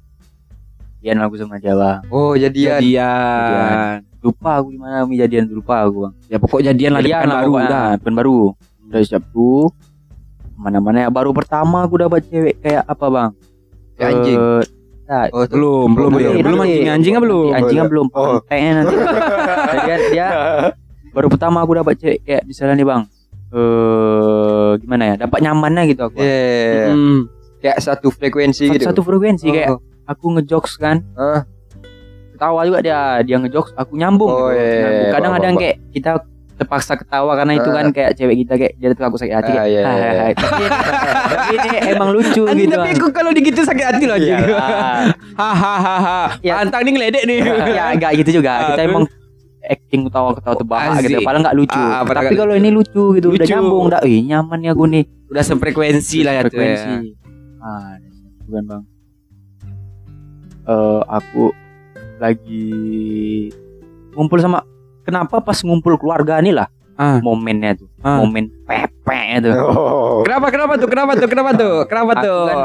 Jadian 0.99 1.19
aku 1.21 1.35
sama 1.37 1.57
dia 1.57 1.71
bang 1.71 1.99
Oh, 2.09 2.35
jadian. 2.35 2.79
Jadian. 2.79 4.03
Lupa 4.19 4.59
aku 4.59 4.71
gimana 4.71 4.95
kami 5.01 5.15
jadian 5.17 5.47
lupa 5.47 5.83
aku 5.83 5.97
bang 6.03 6.15
Ya 6.27 6.37
pokok 6.37 6.61
jadian 6.61 6.91
lah 6.91 7.01
di 7.01 7.09
Jadian 7.09 7.29
baru 7.29 7.47
pokoknya, 7.49 7.69
udah. 7.69 7.87
Pekan 7.97 8.15
baru 8.17 8.39
Dari 8.87 9.05
siap 9.05 9.23
tuh 9.29 9.71
Mana-mana 10.57 10.99
ya 10.99 11.09
Baru 11.09 11.31
pertama 11.31 11.83
aku 11.83 11.97
dapat 11.99 12.25
cewek 12.25 12.59
kayak 12.59 12.83
apa 12.83 13.07
bang 13.07 13.31
Kayak 13.95 14.09
anjing. 14.11 14.39
Eh, 14.39 14.63
nah, 15.07 15.25
Oh. 15.31 15.45
Belum, 15.47 15.89
belum, 15.91 16.11
belum, 16.13 16.35
belum 16.37 16.59
nanti. 16.59 16.69
anjing 16.69 16.89
anjingnya 16.91 17.21
belum. 17.23 17.45
Nanti 17.47 17.57
anjingnya 17.59 17.85
belum 17.87 18.07
Oh. 18.11 18.37
Pantainya 18.41 18.71
nanti 18.77 18.95
Jadi 19.67 19.81
kan 19.83 20.01
dia 20.11 20.29
Baru 21.11 21.27
pertama 21.29 21.59
aku 21.61 21.73
dapat 21.75 21.95
cewek 21.97 22.19
kayak 22.23 22.43
misalnya 22.45 22.75
nih 22.75 22.87
bang 22.87 23.03
eh 23.49 24.71
gimana 24.77 25.03
ya 25.07 25.15
dapat 25.19 25.39
nyamannya 25.41 25.83
gitu 25.87 26.03
aku 26.05 26.19
Yeah. 26.19 26.91
Hmm. 26.91 27.21
Kayak 27.57 27.79
satu 27.81 28.09
frekuensi 28.11 28.65
satu, 28.65 28.75
gitu. 28.75 28.85
satu 28.85 29.01
frekuensi 29.01 29.47
kayak 29.49 29.71
Oh. 29.71 29.81
aku 30.05 30.25
ngejokes 30.35 30.77
kan 30.77 31.01
Ah. 31.15 31.47
ketawa 32.29 32.63
juga 32.63 32.79
dia 32.81 32.99
dia 33.23 33.37
ngejokes 33.37 33.73
aku 33.73 33.95
nyambung 33.95 34.29
Oh, 34.29 34.51
gitu. 34.51 34.53
iya, 34.53 34.67
iya, 34.67 34.83
Nyambung. 34.83 35.09
kadang 35.11 35.33
ada 35.33 35.47
yang 35.47 35.57
kayak 35.57 35.77
kita 35.89 36.11
terpaksa 36.57 36.93
ketawa 36.95 37.33
karena 37.35 37.53
itu 37.55 37.69
Ah. 37.69 37.75
kan 37.75 37.87
kayak 37.91 38.13
cewek 38.13 38.37
kita 38.41 38.55
kayak 38.57 38.73
dia 38.75 38.89
tuh 38.91 39.05
aku 39.05 39.17
sakit 39.17 39.35
hati 39.35 39.51
Ah, 39.51 39.55
kayak 39.55 39.69
iya, 39.69 39.79
iya, 39.79 39.85
"Hai, 39.85 40.01
hai, 40.01 40.17
hai." 40.19 40.33
tapi, 40.35 40.63
tapi 41.27 41.55
ini 41.55 41.69
emang 41.91 42.09
lucu 42.11 42.43
gitu 42.43 42.73
tapi 42.73 42.89
aku 42.93 43.07
kalau 43.11 43.31
digitu 43.31 43.61
sakit 43.61 43.85
hati 43.87 44.05
loh 44.05 44.17
anjing. 44.17 44.33
Iya. 44.33 44.49
Hahaha. 45.41 46.41
Ya. 46.41 46.55
Antang 46.59 46.81
nih 46.83 46.93
ngeledek 46.93 47.23
nih. 47.25 47.39
ya 47.71 47.85
enggak 47.91 48.13
gitu 48.19 48.41
juga 48.41 48.51
Ah, 48.51 48.61
kita 48.73 48.83
emang 48.85 49.05
acting 49.63 50.03
ketawa-ketawa 50.05 50.55
terbahak 50.57 50.91
Asik. 50.95 51.05
gitu 51.09 51.19
padahal 51.21 51.43
nggak 51.43 51.57
lucu 51.57 51.77
Ah, 51.77 52.01
padahal 52.01 52.25
tapi 52.25 52.35
kalau 52.37 52.55
ini 52.55 52.69
lucu 52.71 53.05
gitu 53.13 53.27
udah 53.29 53.43
Lucu. 53.43 53.51
nyambung 53.51 53.85
udah 53.87 54.01
ih 54.03 54.21
nyaman 54.25 54.59
ya 54.61 54.71
aku 54.71 54.85
nih 54.87 55.05
Udah 55.27 55.43
sefrekuensi 55.43 56.19
lah 56.23 56.33
ya 56.33 56.43
tuh. 56.43 56.55
frekuensi 56.55 56.93
ya. 57.05 57.19
ah 57.59 57.99
bukan 58.45 58.63
bang 58.65 58.83
eh 60.67 61.01
aku 61.05 61.45
lagi 62.17 62.67
ngumpul 64.13 64.39
sama 64.39 64.63
kenapa 65.07 65.39
pas 65.39 65.57
ngumpul 65.63 65.95
keluarga 65.95 66.43
nih 66.43 66.53
lah 66.53 66.67
Ah. 66.97 67.21
momennya 67.21 67.77
tuh 67.77 67.89
Ah. 68.01 68.19
momen 68.19 68.51
pepe 68.65 69.21
itu 69.39 69.53
Oh. 69.53 70.25
Kenapa 70.25 70.49
kenapa 70.49 70.73
tuh? 70.75 70.89
Kenapa 70.89 71.13
tuh? 71.15 71.29
Kenapa 71.29 71.51
tuh? 71.53 71.75
Kenapa 71.87 72.13
Aku 72.17 72.25
tuh? 72.25 72.43
kan 72.47 72.59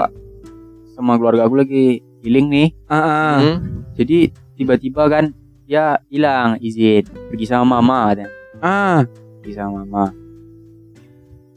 sama 0.91 1.13
keluarga 1.15 1.45
aku 1.45 1.55
lagi 1.55 1.83
healing 2.21 2.47
nih 2.47 2.67
Ah, 2.85 2.95
ah. 2.95 3.33
Hmm. 3.37 3.57
jadi 3.93 4.29
tiba-tiba 4.55 5.05
kan 5.05 5.35
dia 5.65 5.99
hilang 6.07 6.57
izin 6.57 7.05
pergi 7.29 7.45
sama 7.45 7.77
mama 7.77 8.09
katanya 8.09 8.29
Ah. 8.59 8.99
pergi 9.39 9.53
sama 9.53 9.83
mama 9.83 10.11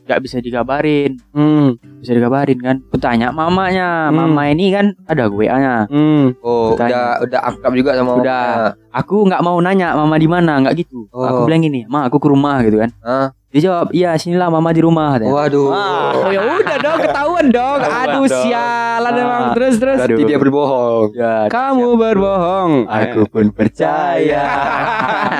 nggak 0.04 0.20
bisa 0.20 0.36
dikabarin 0.38 1.16
Hmm. 1.30 1.80
bisa 1.96 2.12
dikabarin 2.12 2.58
kan 2.58 2.76
aku 2.82 2.96
tanya 2.96 3.28
mamanya 3.30 4.08
Hmm. 4.08 4.20
mama 4.28 4.46
ini 4.46 4.68
kan 4.68 4.92
ada 5.04 5.26
WA 5.26 5.54
nya 5.54 5.76
Hmm. 5.86 6.36
Oh, 6.38 6.72
Tanya. 6.74 7.18
udah 7.18 7.24
udah 7.24 7.40
akrab 7.42 7.72
juga 7.72 7.90
sama 7.94 8.12
Udah. 8.14 8.44
mamanya. 8.44 8.72
aku 8.92 9.16
nggak 9.24 9.42
mau 9.42 9.56
nanya 9.58 9.88
mama 9.94 10.14
di 10.14 10.26
mana 10.26 10.60
nggak 10.60 10.74
gitu 10.78 11.08
Oh. 11.08 11.24
aku 11.24 11.38
bilang 11.46 11.62
gini 11.62 11.84
ma 11.86 12.04
aku 12.04 12.16
ke 12.16 12.28
rumah 12.28 12.60
gitu 12.60 12.78
kan 12.78 12.92
Hah? 13.00 13.28
dia 13.48 13.60
jawab 13.62 13.88
iya 13.90 14.12
sinilah 14.14 14.50
mama 14.50 14.70
di 14.70 14.82
rumah 14.82 15.14
katanya. 15.14 15.30
Waduh. 15.32 15.70
Oh 15.70 16.26
ya 16.28 16.42
udah 16.42 16.76
dong 16.76 16.98
ketahuan 17.00 17.46
dong. 17.48 17.80
Aduh 17.80 18.26
sialan 18.26 19.14
Ah. 19.14 19.22
emang 19.22 19.44
terus 19.54 19.74
terus. 19.78 19.98
Aduh. 20.00 20.18
Dia 20.18 20.36
berbohong. 20.36 21.14
Ya, 21.14 21.46
Kamu 21.46 21.94
berbohong. 21.94 22.70
aku 22.84 23.22
pun 23.24 23.54
percaya 23.54 24.42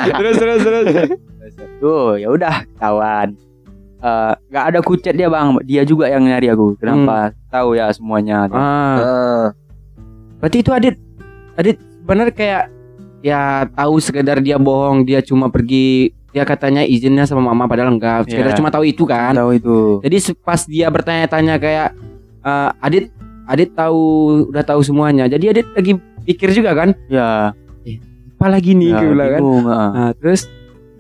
terus 0.15 0.39
terus 0.39 0.61
terus. 0.63 0.87
tuh 1.83 2.15
ya 2.15 2.31
udah 2.31 2.63
ketahuan 2.71 3.35
Eh, 4.05 4.33
nggak 4.53 4.65
ada 4.69 4.81
kucet 4.85 5.17
dia 5.17 5.33
bang 5.33 5.57
dia 5.65 5.81
juga 5.81 6.13
yang 6.13 6.29
nyari 6.29 6.53
aku 6.53 6.77
kenapa 6.77 7.33
tahu 7.49 7.73
ya 7.73 7.89
semuanya 7.89 8.45
Ah. 8.53 8.61
Ah. 9.01 9.45
Berarti 10.37 10.61
itu 10.61 10.71
Adit 10.71 11.01
Adit 11.57 11.81
bener 12.05 12.29
kayak 12.29 12.69
ya 13.25 13.65
tahu 13.73 13.97
sekedar 13.97 14.45
dia 14.45 14.61
bohong, 14.61 15.09
dia 15.09 15.25
cuma 15.25 15.49
pergi 15.49 16.13
dia 16.37 16.45
katanya 16.45 16.85
izinnya 16.85 17.25
sama 17.25 17.41
mama 17.41 17.65
padahal 17.65 17.97
enggak. 17.97 18.29
Sekedar 18.29 18.53
Iya. 18.53 18.59
cuma 18.61 18.69
tahu 18.69 18.85
itu 18.85 19.09
kan. 19.09 19.33
tahu 19.33 19.57
itu 19.57 20.05
Jadi 20.05 20.17
pas 20.37 20.61
dia 20.69 20.93
bertanya-tanya 20.93 21.57
kayak 21.57 21.89
eh, 22.45 22.71
Adit 22.85 23.09
Adit 23.49 23.73
tahu 23.73 24.01
udah 24.53 24.65
tahu 24.69 24.85
semuanya. 24.85 25.25
Jadi 25.33 25.49
Adit 25.49 25.67
lagi 25.73 25.97
pikir 26.29 26.53
juga 26.53 26.77
kan, 26.77 26.93
ya, 27.09 27.57
apa 28.37 28.47
lagi 28.53 28.73
nih 28.73 28.93
ya 28.93 29.01
gitu 29.01 29.13
bilang 29.13 29.31
kan. 29.33 29.41
ah. 29.65 29.91
Nah, 29.97 30.11
terus 30.13 30.45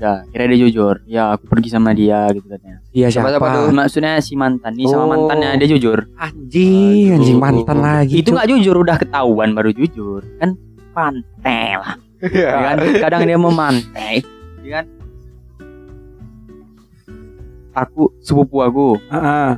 ya 0.05 0.21
kira 0.29 0.45
dia 0.47 0.59
jujur 0.61 0.95
ya 1.07 1.33
aku 1.33 1.49
pergi 1.49 1.69
sama 1.71 1.91
dia 1.91 2.29
gitu 2.29 2.45
katanya 2.45 2.85
iya 2.91 3.09
Sama 3.09 3.33
siapa? 3.33 3.41
siapa 3.41 3.47
tuh? 3.57 3.67
maksudnya 3.73 4.13
si 4.19 4.33
mantan 4.35 4.73
nih 4.75 4.85
sama 4.85 5.03
Oh. 5.03 5.11
mantannya 5.11 5.57
dia 5.57 5.69
jujur 5.71 5.99
Anjing, 6.15 7.15
anjing 7.15 7.39
mantan 7.39 7.79
lagi. 7.79 8.21
itu 8.21 8.29
nggak 8.29 8.47
jujur 8.47 8.77
udah 8.79 8.97
ketahuan 8.97 9.51
baru 9.51 9.73
jujur 9.73 10.21
kan 10.37 10.53
pantai 10.93 11.75
lah 11.75 11.97
Iya. 12.21 12.49
ya 12.49 12.59
kan 12.67 12.77
kadang 13.01 13.23
dia 13.23 13.39
memantai 13.39 14.15
ya 14.61 14.71
kan 14.75 14.85
aku 17.75 18.13
sepupu 18.19 18.61
aku 18.61 18.87
Heeh. 19.09 19.51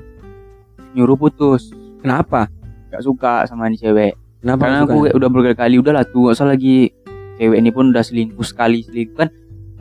nyuruh 0.92 1.16
putus 1.16 1.70
Kenapa? 1.98 2.46
gak 2.88 3.02
suka 3.02 3.44
sama 3.44 3.66
ini 3.66 3.76
cewek 3.76 4.14
Kenapa? 4.38 4.62
karena 4.62 4.78
aku 4.82 5.10
udah 5.10 5.28
berkali-kali 5.28 5.76
udah 5.76 5.92
lah 5.92 6.04
tuh 6.04 6.30
gak 6.30 6.34
usah 6.34 6.48
lagi 6.48 6.94
cewek 7.36 7.58
ini 7.58 7.68
pun 7.68 7.90
udah 7.90 8.00
selingkuh 8.00 8.42
sekali 8.42 8.80
selingkuh 8.80 9.16
kan 9.16 9.28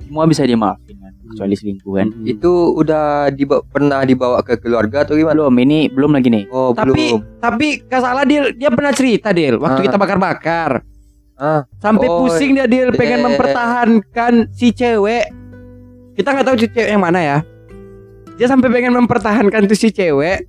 semua 0.05 0.23
bisa 0.25 0.41
dia 0.41 0.55
maafin 0.55 0.95
kan 0.95 1.11
kecuali 1.25 1.53
selingkuh 1.53 1.93
kan 1.95 2.07
Hmm. 2.07 2.23
Itu 2.27 2.51
udah 2.73 3.05
diba- 3.29 3.65
pernah 3.65 4.01
dibawa 4.01 4.39
ke 4.39 4.55
keluarga 4.55 5.01
atau 5.01 5.13
gimana? 5.13 5.35
belum 5.35 5.55
ini 5.59 5.89
belum 5.89 6.11
lagi 6.11 6.29
nih 6.29 6.45
Oh, 6.47 6.71
Tapi 6.71 6.93
belum. 7.11 7.19
tapi 7.37 7.67
gak 7.83 7.99
salah 7.99 8.23
Dil, 8.23 8.53
dia 8.53 8.69
pernah 8.69 8.91
cerita 8.91 9.29
Dil 9.29 9.57
waktu 9.57 9.81
Ah. 9.81 9.85
kita 9.85 9.97
bakar-bakar. 9.97 10.71
Ah. 11.35 11.67
Sampai 11.75 12.07
Oh, 12.07 12.23
pusing 12.23 12.53
dia 12.53 12.63
Dil 12.63 12.93
pengen 12.93 13.19
eh. 13.19 13.25
mempertahankan 13.25 14.33
si 14.49 14.71
cewek. 14.71 15.27
Kita 16.13 16.31
nggak 16.31 16.45
tahu 16.45 16.55
si 16.55 16.67
cewek 16.69 16.89
yang 16.89 17.01
mana 17.01 17.19
ya. 17.19 17.37
Dia 18.35 18.47
sampai 18.47 18.69
pengen 18.69 18.95
mempertahankan 18.95 19.65
tuh 19.65 19.75
si 19.75 19.89
cewek. 19.89 20.47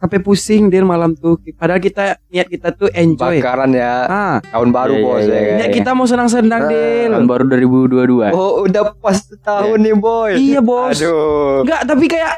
Sampai 0.00 0.16
pusing 0.18 0.66
Dil 0.66 0.82
malam 0.82 1.12
tuh. 1.12 1.36
Padahal 1.52 1.76
kita 1.76 2.16
niat 2.26 2.48
kita 2.48 2.72
tuh 2.72 2.88
enjoy. 2.90 3.36
Bakaran 3.36 3.68
ya. 3.70 4.08
Ah, 4.08 4.36
Tahun 4.40 4.68
baru 4.70 4.96
Iya, 4.96 5.04
bos 5.04 5.20
iya, 5.20 5.28
ya 5.28 5.28
iya. 5.30 5.44
kan? 5.44 5.56
niat 5.58 5.70
kita 5.70 5.90
mau 5.92 6.06
senang-senang 6.06 6.62
Ah. 6.62 6.68
Dil. 6.68 7.10
tahun 7.12 7.26
baru 7.26 7.44
2022 7.46 8.32
Oh, 8.32 8.64
udah 8.64 8.96
pas 8.96 9.18
tahun 9.20 9.78
nih, 9.78 9.94
boy. 9.94 10.32
Iya 10.34 10.60
bos. 10.60 10.96
Aduh. 10.96 11.62
Enggak, 11.62 11.80
tapi 11.84 12.06
kayak 12.06 12.32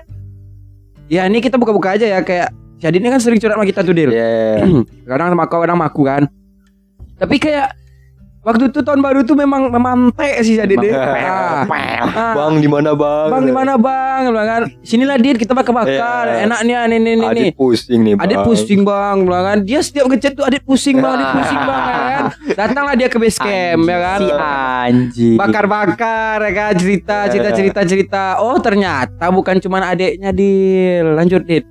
Ya 1.07 1.23
ini 1.25 1.39
kita 1.39 1.55
buka-buka 1.55 1.93
aja 1.93 2.07
ya 2.09 2.21
kayak 2.21 2.51
Si 2.77 2.85
Adit 2.85 2.99
ini 2.99 3.09
kan 3.09 3.23
sering 3.23 3.39
curhat 3.39 3.55
sama 3.55 3.63
kita 3.63 3.81
tuh 3.81 3.95
Dil. 3.95 4.11
Yeah. 4.11 4.83
kadang 5.07 5.31
sama 5.31 5.47
kau 5.47 5.63
kadang 5.63 5.79
sama 5.79 5.87
aku 5.87 6.03
kan 6.03 6.23
tapi 7.15 7.39
kayak 7.39 7.79
waktu 8.43 8.75
itu 8.75 8.83
tahun 8.83 8.99
baru 8.99 9.23
tuh 9.23 9.39
memang 9.39 9.71
memantai 9.71 10.43
sih 10.43 10.59
jadi 10.59 10.75
deh 10.75 10.91
ah, 10.91 11.63
ah, 11.63 12.35
Bang 12.35 12.59
di 12.59 12.67
mana, 12.67 12.91
Bang? 12.99 13.31
bang 13.31 13.45
di 13.47 13.55
mana 13.55 13.73
bang? 13.79 14.21
Bilang 14.35 14.49
kan 14.51 14.63
sinilah 14.83 15.17
dit 15.23 15.39
kita 15.39 15.55
bakar 15.55 15.71
bakar. 15.71 16.27
Iya. 16.27 16.51
enaknya 16.51 16.79
nih 16.91 16.99
nih 16.99 17.15
nih 17.23 17.29
Adit 17.31 17.55
pusing 17.55 18.01
nih, 18.03 18.15
Bang. 18.19 18.27
Adit 18.27 18.39
pusing 18.43 18.81
bang. 18.83 19.17
Bilang 19.23 19.45
kan 19.47 19.59
dia 19.63 19.81
setiap 19.81 20.11
ngechat 20.11 20.35
tuh 20.35 20.45
Adit 20.45 20.63
pusing 20.67 20.99
bang 20.99 21.15
Adit 21.23 21.31
pusing 21.39 21.61
bang 21.63 21.83
ya 21.87 22.03
kan. 22.03 22.25
Datanglah 22.59 22.95
dia 22.99 23.09
ke 23.09 23.19
base 23.23 23.39
camp 23.39 23.83
ya 23.87 23.99
kan. 24.03 24.19
Si 24.19 24.29
anjing. 24.35 25.37
Bakar-bakar 25.39 26.37
ya 26.43 26.53
kan 26.53 26.73
cerita 26.75 27.17
cerita 27.31 27.51
cerita 27.55 27.81
cerita. 27.87 28.25
Oh 28.43 28.59
ternyata 28.59 29.31
bukan 29.31 29.63
cuma 29.63 29.87
adiknya 29.87 30.35
Dil. 30.35 31.15
Lanjut 31.15 31.47
Dit. 31.47 31.63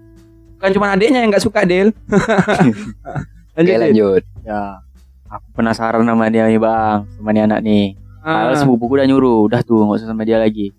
Bukan 0.55 0.71
cuma 0.71 0.95
adiknya 0.95 1.19
yang 1.19 1.35
nggak 1.35 1.43
suka 1.43 1.67
Dil. 1.67 1.91
Oke, 3.59 3.59
lanjut 3.59 3.67
Dit. 3.67 3.79
lanjut. 3.83 4.23
ya 4.47 4.90
aku 5.31 5.47
penasaran 5.55 6.03
sama 6.03 6.27
dia 6.27 6.45
nih 6.45 6.59
bang. 6.59 7.07
Sama 7.15 7.29
nih 7.31 7.43
anak 7.47 7.59
nih. 7.63 7.85
Ah, 8.21 8.51
Padahal 8.51 8.57
sepupuku 8.59 8.93
udah 8.99 9.07
nyuruh. 9.07 9.39
Udah 9.47 9.61
tuh 9.63 9.81
nggak 9.87 9.97
usah 10.03 10.09
sama 10.11 10.27
dia 10.27 10.37
lagi. 10.37 10.75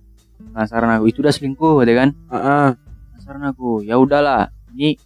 Penasaran 0.53 1.01
aku. 1.01 1.05
Itu 1.09 1.19
udah 1.25 1.33
selingkuh 1.33 1.83
ya 1.83 1.95
kan? 1.97 2.09
Ah, 2.29 2.37
ah. 2.37 2.67
penasaran 3.17 3.45
aku. 3.49 3.81
Ya 3.83 3.97
udahlah. 3.97 4.53
Ini 4.77 5.01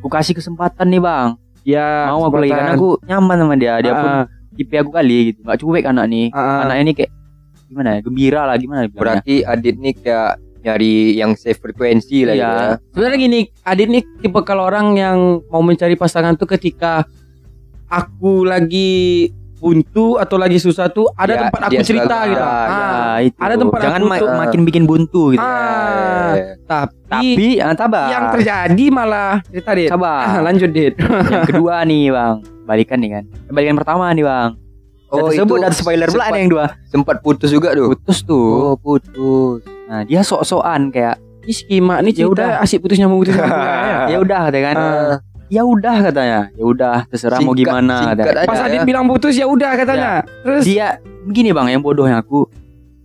aku 0.00 0.08
kasih 0.08 0.38
kesempatan 0.38 0.86
nih 0.88 1.02
bang. 1.02 1.28
Ya, 1.60 2.08
mau 2.08 2.24
aku 2.24 2.40
lagi 2.40 2.56
karena 2.56 2.72
aku 2.72 2.88
nyaman 3.04 3.36
sama 3.36 3.54
dia. 3.58 3.74
Dia 3.84 3.92
pun 3.92 4.08
Ah, 4.08 4.24
tipe 4.56 4.74
aku 4.78 4.90
kali 4.94 5.34
gitu. 5.34 5.44
Nggak 5.44 5.58
cuek 5.60 5.84
anak 5.84 6.06
nih. 6.08 6.26
Ah, 6.32 6.38
ah. 6.38 6.58
anaknya 6.64 6.82
ini 6.86 6.92
kayak 6.96 7.10
gimana 7.68 7.88
ya? 7.92 8.00
Gembira 8.00 8.40
lah 8.48 8.56
gimana 8.56 8.80
bilangnya. 8.86 8.96
Berarti 8.96 9.34
Adit 9.44 9.76
nih 9.76 9.94
kayak 9.98 10.30
nyari 10.60 11.16
yang 11.16 11.32
safe 11.36 11.56
frekuensi 11.56 12.28
lah 12.28 12.34
Iya. 12.36 12.40
gitu 12.40 12.60
ya. 12.60 12.74
Sebenarnya 12.92 13.18
gini, 13.18 13.40
Adit 13.64 13.88
nih 13.88 14.02
tipe 14.20 14.40
kalau 14.40 14.64
orang 14.64 14.96
yang 14.96 15.18
mau 15.48 15.60
mencari 15.60 15.96
pasangan 15.96 16.36
tuh 16.36 16.48
ketika 16.48 17.04
aku 17.90 18.42
lagi 18.42 19.28
buntu 19.56 20.16
atau 20.16 20.36
lagi 20.36 20.56
susah 20.56 20.88
tuh 20.88 21.12
ada 21.12 21.28
Dia- 21.28 21.40
tempat 21.44 21.60
aku 21.62 21.82
cerita 21.82 22.08
selalu- 22.16 22.30
gitu. 22.30 22.40
Ah, 22.40 22.48
Ah, 22.48 22.64
Nah, 22.64 23.16
itu. 23.20 23.36
ada 23.36 23.54
tempat 23.58 23.78
jangan 23.78 24.00
aku 24.00 24.08
ma- 24.08 24.16
tuh- 24.18 24.32
makin 24.38 24.60
bikin 24.64 24.84
buntu 24.84 25.22
gitu 25.30 25.42
Ah, 25.42 26.32
Eh, 26.32 26.56
tapi, 26.64 26.96
tapi 27.04 27.46
ah, 27.60 27.74
sabar 27.74 28.06
yang 28.08 28.24
terjadi 28.32 28.84
malah 28.88 29.32
cerita 29.44 29.70
Dit. 29.74 29.84
Ah, 29.84 29.92
sabar 29.92 30.20
lanjut 30.40 30.70
Dit. 30.70 30.94
yang 30.96 31.44
kedua 31.50 31.84
nih 31.84 32.08
bang 32.08 32.34
balikan 32.64 32.98
nih 32.98 33.10
kan 33.12 33.24
balikan 33.48 33.76
pertama 33.76 34.08
nih 34.10 34.24
bang 34.24 34.50
Oh, 35.10 35.18
oh 35.18 35.28
tersebut 35.28 35.42
itu 35.50 35.54
dan 35.60 35.72
spoiler 35.74 36.06
pula 36.06 36.24
yang 36.32 36.46
dua 36.48 36.64
sempat 36.86 37.18
putus 37.18 37.50
juga 37.50 37.74
tuh. 37.74 37.90
putus 37.92 38.18
tuh 38.22 38.50
Oh, 38.64 38.74
putus. 38.78 39.60
nah 39.84 40.00
dia 40.02 40.22
sok-sokan 40.22 40.88
kayak 40.88 41.18
Ini 41.40 41.52
skema 41.52 41.98
nih 41.98 42.12
Ya 42.14 42.26
udah. 42.26 42.60
asik 42.60 42.78
putus 42.78 42.94
nyambung 42.94 43.20
putus 43.20 43.34
nyambung 43.34 43.58
ya. 43.58 44.06
ya 44.06 44.18
udah 44.18 44.40
katanya 44.46 44.64
kan 44.64 44.76
Ah. 44.78 45.14
Ya 45.50 45.62
udah 45.62 45.96
katanya 46.02 46.40
ya 46.52 46.64
udah 46.64 46.96
terserah 47.06 47.38
mau 47.38 47.52
Singkat- 47.52 47.60
gimana 47.60 47.96
singkat 48.00 48.16
katanya. 48.22 48.38
aja 48.38 48.48
Pas 48.48 48.56
ya. 48.56 48.64
Adit 48.64 48.80
bilang 48.84 49.04
putus 49.04 49.34
ya 49.34 49.46
udah 49.46 49.70
katanya. 49.74 50.10
Terus 50.40 50.64
dia 50.64 50.86
begini 51.22 51.50
bang 51.50 51.68
yang 51.70 51.82
bodohnya 51.82 52.18
aku 52.18 52.46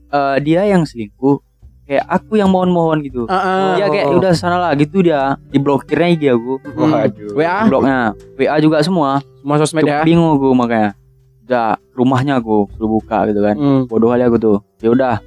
eh, 0.08 0.38
dia 0.40 0.62
yang 0.64 0.84
selingkuh 0.84 1.42
kayak 1.84 2.02
aku 2.04 2.34
yang 2.36 2.48
mohon-mohon 2.48 3.02
gitu 3.02 3.26
Ah, 3.26 3.36
ah. 3.36 3.74
dia 3.76 3.86
kayak 3.88 4.06
"Ya 4.08 4.16
udah 4.16 4.32
sana 4.32 4.58
lah 4.58 4.74
gitu 4.74 5.02
dia 5.02 5.38
diblokirnya 5.48 6.08
IG 6.12 6.24
aku 6.32 6.54
Hmm. 6.64 6.90
Waduh. 6.92 7.34
WA 7.36 7.60
bloknya 7.64 7.98
WA 8.36 8.56
juga 8.58 8.78
semua 8.80 9.22
semua 9.36 9.56
sosmed 9.60 9.84
ya. 9.84 10.02
Bingung 10.02 10.34
aku 10.34 10.50
makanya 10.52 10.98
udah 11.44 11.68
rumahnya 11.92 12.34
aku 12.36 12.66
suruh 12.72 12.90
buka 12.92 13.26
gitu 13.28 13.38
kan 13.40 13.54
Hmm. 13.54 13.82
bodoh 13.86 14.10
kali 14.10 14.22
aku 14.22 14.38
tuh 14.38 14.58
ya 14.80 14.90
udah 14.90 15.22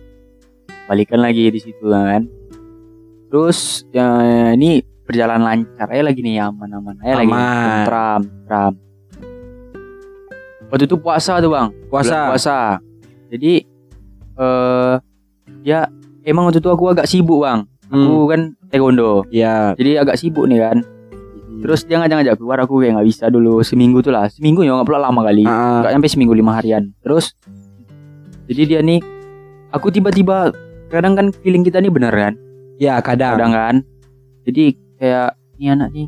balikan 0.85 1.19
lagi 1.19 1.47
di 1.47 1.61
situ 1.61 1.85
kan 1.85 2.27
terus 3.27 3.85
ya 3.89 4.07
ini 4.51 4.81
berjalan 5.09 5.41
lancar. 5.41 5.89
Aja 5.89 6.03
lagi 6.05 6.21
nih 6.21 6.45
aman-aman 6.45 7.01
aja 7.01 7.25
lagi 7.25 7.33
Aman. 7.33 7.65
tentram 7.89 8.21
tentram 8.29 8.73
waktu 10.69 10.85
itu 10.85 10.97
puasa 11.01 11.41
tuh 11.41 11.51
bang. 11.51 11.69
Bulan 11.73 11.89
Puasa. 11.89 12.19
puasa 12.29 12.59
jadi 13.33 13.53
eh 14.39 14.95
ya 15.65 15.89
emang 16.23 16.53
waktu 16.53 16.61
itu 16.61 16.69
aku 16.69 16.93
agak 16.93 17.09
sibuk 17.09 17.43
bang. 17.45 17.65
Hmm. 17.89 18.05
aku 18.05 18.29
kan 18.29 18.41
taekwondo. 18.69 19.25
Ya. 19.33 19.73
jadi 19.81 20.05
agak 20.05 20.21
sibuk 20.21 20.45
nih 20.45 20.61
kan. 20.61 20.85
Terus 21.59 21.89
dia 21.89 21.99
ngajak-ngajak 21.99 22.39
keluar 22.39 22.61
aku 22.63 22.85
kayak 22.85 23.01
nggak 23.01 23.09
bisa 23.09 23.25
dulu. 23.33 23.65
Seminggu 23.65 24.05
tuh 24.05 24.13
lah. 24.15 24.29
Seminggu 24.31 24.63
ya 24.63 24.77
nggak 24.77 24.87
pula 24.87 25.01
lama 25.03 25.25
kali. 25.25 25.43
Ah, 25.49 25.51
ah. 25.51 25.77
nggak 25.83 25.93
sampai 25.97 26.11
seminggu 26.13 26.35
lima 26.37 26.53
harian. 26.55 26.93
Terus 27.01 27.35
jadi 28.47 28.63
dia 28.69 28.81
nih 28.85 29.01
aku 29.73 29.89
tiba-tiba 29.91 30.53
kadang 30.93 31.17
kan 31.17 31.33
feeling 31.43 31.65
kita 31.65 31.81
nih 31.81 31.91
bener 31.91 32.13
kan. 32.13 32.33
Ya 32.79 33.01
kadang. 33.01 33.41
kadang 33.41 33.53
kan. 33.57 33.75
Jadi 34.47 34.77
kayak 34.99 35.29
ini 35.57 35.67
anak 35.69 35.89
nih 35.91 36.07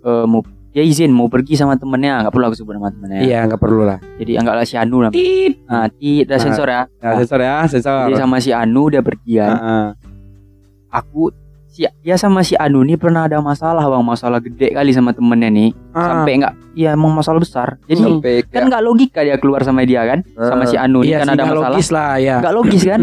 eh, 0.00 0.24
mau 0.24 0.40
dia 0.68 0.84
izin 0.84 1.10
mau 1.10 1.26
pergi 1.26 1.54
sama 1.54 1.74
temennya 1.74 2.22
nggak 2.22 2.30
perlu 2.30 2.44
aku 2.46 2.56
sebut 2.56 2.72
nama 2.72 2.88
temennya 2.88 3.20
Iya 3.20 3.38
nggak 3.44 3.58
perlu 3.58 3.82
lah. 3.82 3.98
jadi 4.14 4.38
anggaplah 4.38 4.62
si 4.62 4.74
Anu 4.74 4.98
lah 5.00 5.10
Tit. 5.10 5.64
nah 5.64 5.88
ti 5.88 6.22
ada 6.22 6.34
Ah. 6.34 6.40
sensor 6.40 6.68
ya 6.68 6.82
Ya, 6.96 7.10
sensor 7.16 7.40
ya, 7.40 7.54
sensor. 7.66 8.04
jadi 8.06 8.14
sama 8.16 8.36
si 8.36 8.50
Anu 8.50 8.82
dia 8.86 9.00
pergi 9.00 9.32
kan 9.36 9.50
Ah, 9.50 9.64
ah. 9.64 9.86
aku 10.92 11.32
si 11.66 11.82
dia 11.98 12.16
sama 12.16 12.40
si 12.40 12.54
Anu 12.54 12.80
nih 12.80 12.94
pernah 12.94 13.24
ada 13.24 13.40
masalah 13.40 13.80
bang 13.82 14.02
masalah 14.02 14.38
gede 14.38 14.70
kali 14.70 14.90
sama 14.90 15.10
temennya 15.10 15.48
nih 15.48 15.70
Ah. 15.90 16.04
sampai 16.14 16.32
nggak 16.36 16.54
iya 16.74 16.90
emang 16.92 17.10
masalah 17.12 17.38
besar 17.38 17.68
jadi 17.84 17.98
Sampai 18.00 18.34
kan 18.44 18.68
nggak 18.68 18.82
logika 18.82 19.20
dia 19.20 19.36
keluar 19.36 19.62
sama 19.62 19.82
dia 19.82 20.04
kan 20.04 20.20
sama 20.36 20.62
si 20.62 20.76
Anu 20.76 21.00
nih 21.00 21.10
Iya 21.10 21.18
kan 21.18 21.28
ada 21.28 21.34
nggak 21.38 21.48
masalah 21.50 21.70
logis 21.72 21.88
lah 21.90 22.10
ya. 22.18 22.36
nggak 22.38 22.54
logis 22.54 22.82
kan 22.84 23.00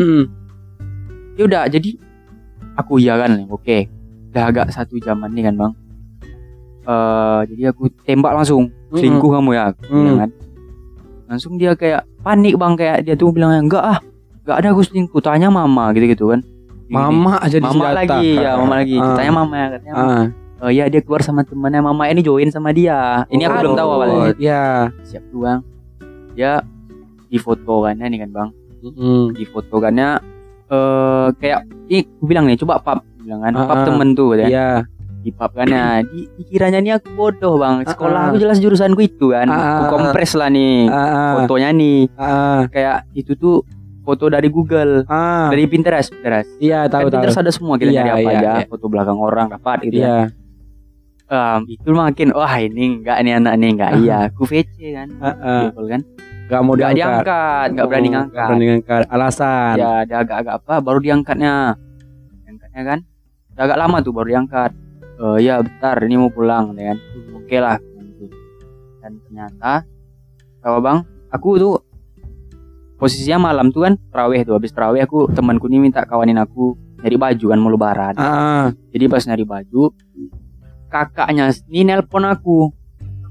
ya 1.33 1.43
udah 1.43 1.63
jadi 1.67 1.89
aku 2.73 2.93
iya 2.97 3.13
kan 3.17 3.49
oke 3.49 3.77
udah 4.35 4.51
agak 4.51 4.67
satu 4.67 4.99
jaman 4.99 5.31
nih 5.31 5.47
kan 5.47 5.55
bang. 5.55 5.71
Eh 6.83 7.39
jadi 7.47 7.71
aku 7.71 7.87
tembak 8.03 8.35
langsung. 8.35 8.67
Selingkuh 8.91 9.31
kamu 9.31 9.49
ya? 9.51 9.71
Aku 9.71 9.79
Mm. 9.87 9.95
bilang 9.97 10.19
kan? 10.19 10.29
Langsung 11.25 11.51
dia 11.55 11.71
kayak 11.73 12.03
panik 12.19 12.53
bang. 12.53 12.75
Kayak 12.75 12.97
dia 13.01 13.15
tuh 13.15 13.31
bilang 13.31 13.55
enggak 13.55 13.79
ah 13.79 13.99
enggak 14.43 14.55
ada 14.59 14.67
aku 14.69 14.83
selingkuh. 14.83 15.23
Tanya 15.23 15.47
mama 15.47 15.95
gitu 15.95 16.05
gitu 16.05 16.25
kan. 16.29 16.43
Gini, 16.85 16.93
Mama 16.93 17.39
aja 17.39 17.57
di 17.57 17.63
mama 17.63 17.81
senjata. 17.81 17.97
lagi 17.97 18.29
ya 18.35 18.51
mama 18.53 18.75
lagi. 18.75 18.95
Ah. 18.99 19.15
tanya 19.15 19.31
mama 19.33 19.55
ya 19.55 19.67
katanya 19.73 19.93
Ah. 19.95 20.25
oh 20.61 20.69
iya 20.69 20.85
dia 20.85 21.01
keluar 21.01 21.17
sama 21.19 21.41
temannya 21.41 21.81
mama 21.81 22.03
ini 22.05 22.21
join 22.21 22.51
sama 22.51 22.69
dia. 22.69 23.23
Ini 23.25 23.41
aku 23.41 23.55
belum 23.57 23.73
tahu 23.73 23.87
Oh, 23.87 23.95
awalnya 23.95 24.35
Ya. 24.37 24.91
siap 25.01 25.23
tuh 25.25 25.39
bang. 25.41 25.59
Dia 26.35 26.59
di 27.25 27.39
foto 27.39 27.81
kannya 27.81 28.05
nih 28.05 28.19
kan 28.19 28.29
bang. 28.33 28.49
Mm-mm. 28.83 29.33
di 29.33 29.47
foto 29.47 29.79
kannya 29.79 30.19
eh 30.67 31.27
kayak 31.35 31.59
ini 31.87 32.05
aku 32.05 32.23
bilang 32.27 32.45
nih 32.45 32.59
coba 32.59 32.77
pap 32.77 33.01
bilang 33.25 33.41
kan 33.41 33.51
Ah, 33.53 33.65
pap 33.65 33.75
ah. 33.75 33.85
temen 33.85 34.09
tuh 34.11 34.29
ya 34.35 34.45
Iya. 34.45 34.69
di 35.19 35.29
pap 35.29 35.51
kan 35.51 35.65
ya 35.65 35.85
di 36.01 36.29
dikiranya 36.35 36.79
nih 36.79 36.91
aku 36.95 37.09
bodoh 37.11 37.57
bang 37.57 37.75
Ah, 37.75 37.81
ah. 37.81 37.89
sekolah 37.89 38.21
aku 38.27 38.37
jelas 38.37 38.57
jurusanku 38.57 39.01
itu 39.01 39.25
kan 39.27 39.47
Ah, 39.47 39.81
aku 39.81 39.97
kompres 39.97 40.31
lah 40.33 40.47
nih 40.47 40.85
fotonya 41.35 41.69
nih 41.71 41.99
kayak 42.69 42.97
itu 43.11 43.33
tuh 43.33 43.65
foto 44.01 44.25
dari 44.27 44.47
Google 44.47 45.01
ah. 45.05 45.49
dari 45.49 45.65
Pinterest 45.65 46.09
Pinterest 46.09 46.45
Iya 46.57 46.85
tahu 46.85 47.09
kan 47.09 47.09
tahu. 47.09 47.13
Pinterest 47.17 47.39
ada 47.39 47.49
semua 47.49 47.75
kita 47.75 47.89
Iya, 47.89 47.99
nyari 47.99 48.09
apa 48.11 48.19
iya, 48.23 48.37
aja 48.37 48.51
iya. 48.55 48.65
foto 48.65 48.85
belakang 48.85 49.17
orang 49.17 49.49
dapat 49.49 49.77
gitu 49.83 49.97
ya 49.97 50.05
Iya. 50.05 50.17
Em, 51.25 51.61
itu 51.67 51.89
makin 51.89 52.29
wah 52.31 52.53
ini 52.55 52.83
enggak 52.95 53.17
nih 53.19 53.33
anak 53.35 53.53
nih 53.55 53.69
enggak 53.71 53.91
iya 53.97 54.29
aku 54.29 54.45
VC 54.45 54.93
kan 54.93 55.09
ah. 55.19 55.65
Gitu 55.65 55.83
kan 55.87 56.01
Gak 56.45 56.61
mau 56.61 56.77
enggak 56.77 56.93
diangkat. 56.93 57.25
diangkat 57.25 57.67
enggak 57.73 57.87
berani 57.89 58.05
Oh, 58.05 58.11
ngangkat 58.13 58.45
berani 58.45 58.65
ngangkat. 58.67 59.01
Alasan. 59.09 59.73
ya 59.75 59.91
dia 60.05 60.17
agak-agak 60.21 60.53
apa 60.55 60.73
baru 60.77 60.99
diangkatnya 61.01 61.53
diangkatnya 62.39 62.81
kan 62.85 62.99
Udah 63.55 63.63
agak 63.71 63.79
lama 63.79 63.97
tuh 64.03 64.11
baru 64.11 64.27
diangkat. 64.35 64.71
Eh 65.15 65.47
ya 65.47 65.63
bentar 65.63 65.95
ini 66.03 66.15
mau 66.19 66.27
pulang 66.27 66.75
ya 66.75 66.91
kan 66.91 66.97
oke 67.39 67.55
lah 67.55 67.79
gitu. 67.79 68.27
dan 68.99 69.11
ternyata 69.23 69.73
tahu 70.59 70.83
bang? 70.83 70.99
Aku 71.31 71.49
tuh 71.55 71.75
posisinya 72.99 73.47
malam 73.47 73.71
tuh 73.71 73.87
kan 73.87 73.93
terawih 74.11 74.43
tuh. 74.43 74.59
Habis 74.59 74.75
terawih 74.75 75.07
aku 75.07 75.31
temanku 75.31 75.71
ini 75.71 75.87
minta 75.87 76.03
kawanin 76.03 76.35
aku 76.35 76.75
nyari 76.99 77.15
baju 77.15 77.45
kan 77.47 77.59
mau 77.63 77.71
lebaran. 77.71 78.13
Ah, 78.19 78.75
jadi 78.91 79.07
pas 79.07 79.23
nyari 79.23 79.47
baju 79.47 79.95
kakaknya 80.95 81.51
ini 81.71 81.81
nelpon 81.91 82.23
aku. 82.23 82.71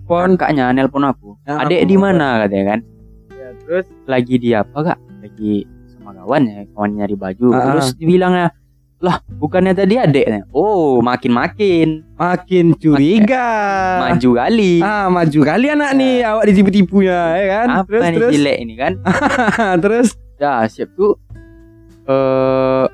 Pon. 0.05 0.37
kakaknya 0.37 0.69
nelpon 0.77 1.09
aku. 1.09 1.41
Ya, 1.49 1.65
adek 1.65 1.89
di 1.89 1.97
mana? 1.97 2.45
katanya 2.45 2.77
kan. 2.77 2.81
Ya, 3.33 3.49
terus? 3.65 3.87
Lagi 4.05 4.35
di 4.37 4.53
apa 4.53 4.79
kak? 4.93 4.99
Lagi 5.25 5.65
sama 5.89 6.13
kawan 6.13 6.45
ya 6.45 6.65
kawan 6.77 6.91
nyari 7.01 7.17
baju. 7.17 7.47
Ah. 7.57 7.73
terus 7.73 7.97
dibilangnya 7.97 8.53
lah 8.99 9.19
bukannya 9.27 9.75
tadi 9.75 9.99
adeknya 9.99 10.47
oh 10.51 11.03
makin 11.03 11.33
makin 11.33 11.89
Makin 12.15 12.79
curiga. 12.79 13.49
maju 14.07 14.31
kali. 14.39 14.79
Ah, 14.79 15.11
maju 15.11 15.41
kali 15.43 15.67
anak 15.67 15.99
nih 15.99 16.23
awak 16.23 16.47
ditipu-tipunya 16.47 17.19
ya 17.35 17.47
kan? 17.51 17.69
apa 17.75 17.87
terus 17.91 18.03
nih 18.07 18.15
terus. 18.15 18.33
jelek 18.33 18.57
ini 18.63 18.75
kan? 18.79 18.93
Terus? 19.83 20.09
Ya 20.39 20.63
siap 20.65 20.95
tuh 20.95 21.19
eh 22.07 22.87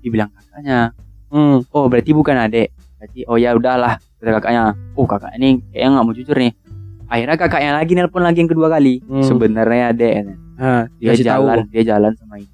dibilang 0.00 0.32
kakaknya. 0.32 0.96
Hmm. 1.28 1.60
oh 1.68 1.84
berarti 1.86 2.16
bukan 2.16 2.36
adek. 2.38 2.72
Berarti 2.96 3.20
oh 3.28 3.36
ya 3.36 3.52
udahlah 3.52 4.00
kata 4.18 4.30
kakaknya. 4.40 4.72
Oh 4.96 5.04
kakak 5.04 5.36
ini 5.36 5.60
kayaknya 5.68 5.88
nggak 5.92 6.04
mau 6.04 6.14
jujur 6.16 6.36
nih 6.40 6.52
akhirnya 7.04 7.36
kakaknya 7.36 7.70
lagi 7.76 7.92
nelpon 7.92 8.24
lagi 8.24 8.38
yang 8.40 8.50
kedua 8.50 8.68
kali. 8.72 9.04
Hmm. 9.04 9.20
sebenarnya 9.20 9.84
adek. 9.92 10.12
Ah, 10.56 10.88
dia 10.96 11.12
tahu. 11.12 11.44
jalan 11.44 11.58
dia 11.68 11.82
jalan 11.84 12.12
sama 12.16 12.40
ini 12.40 12.53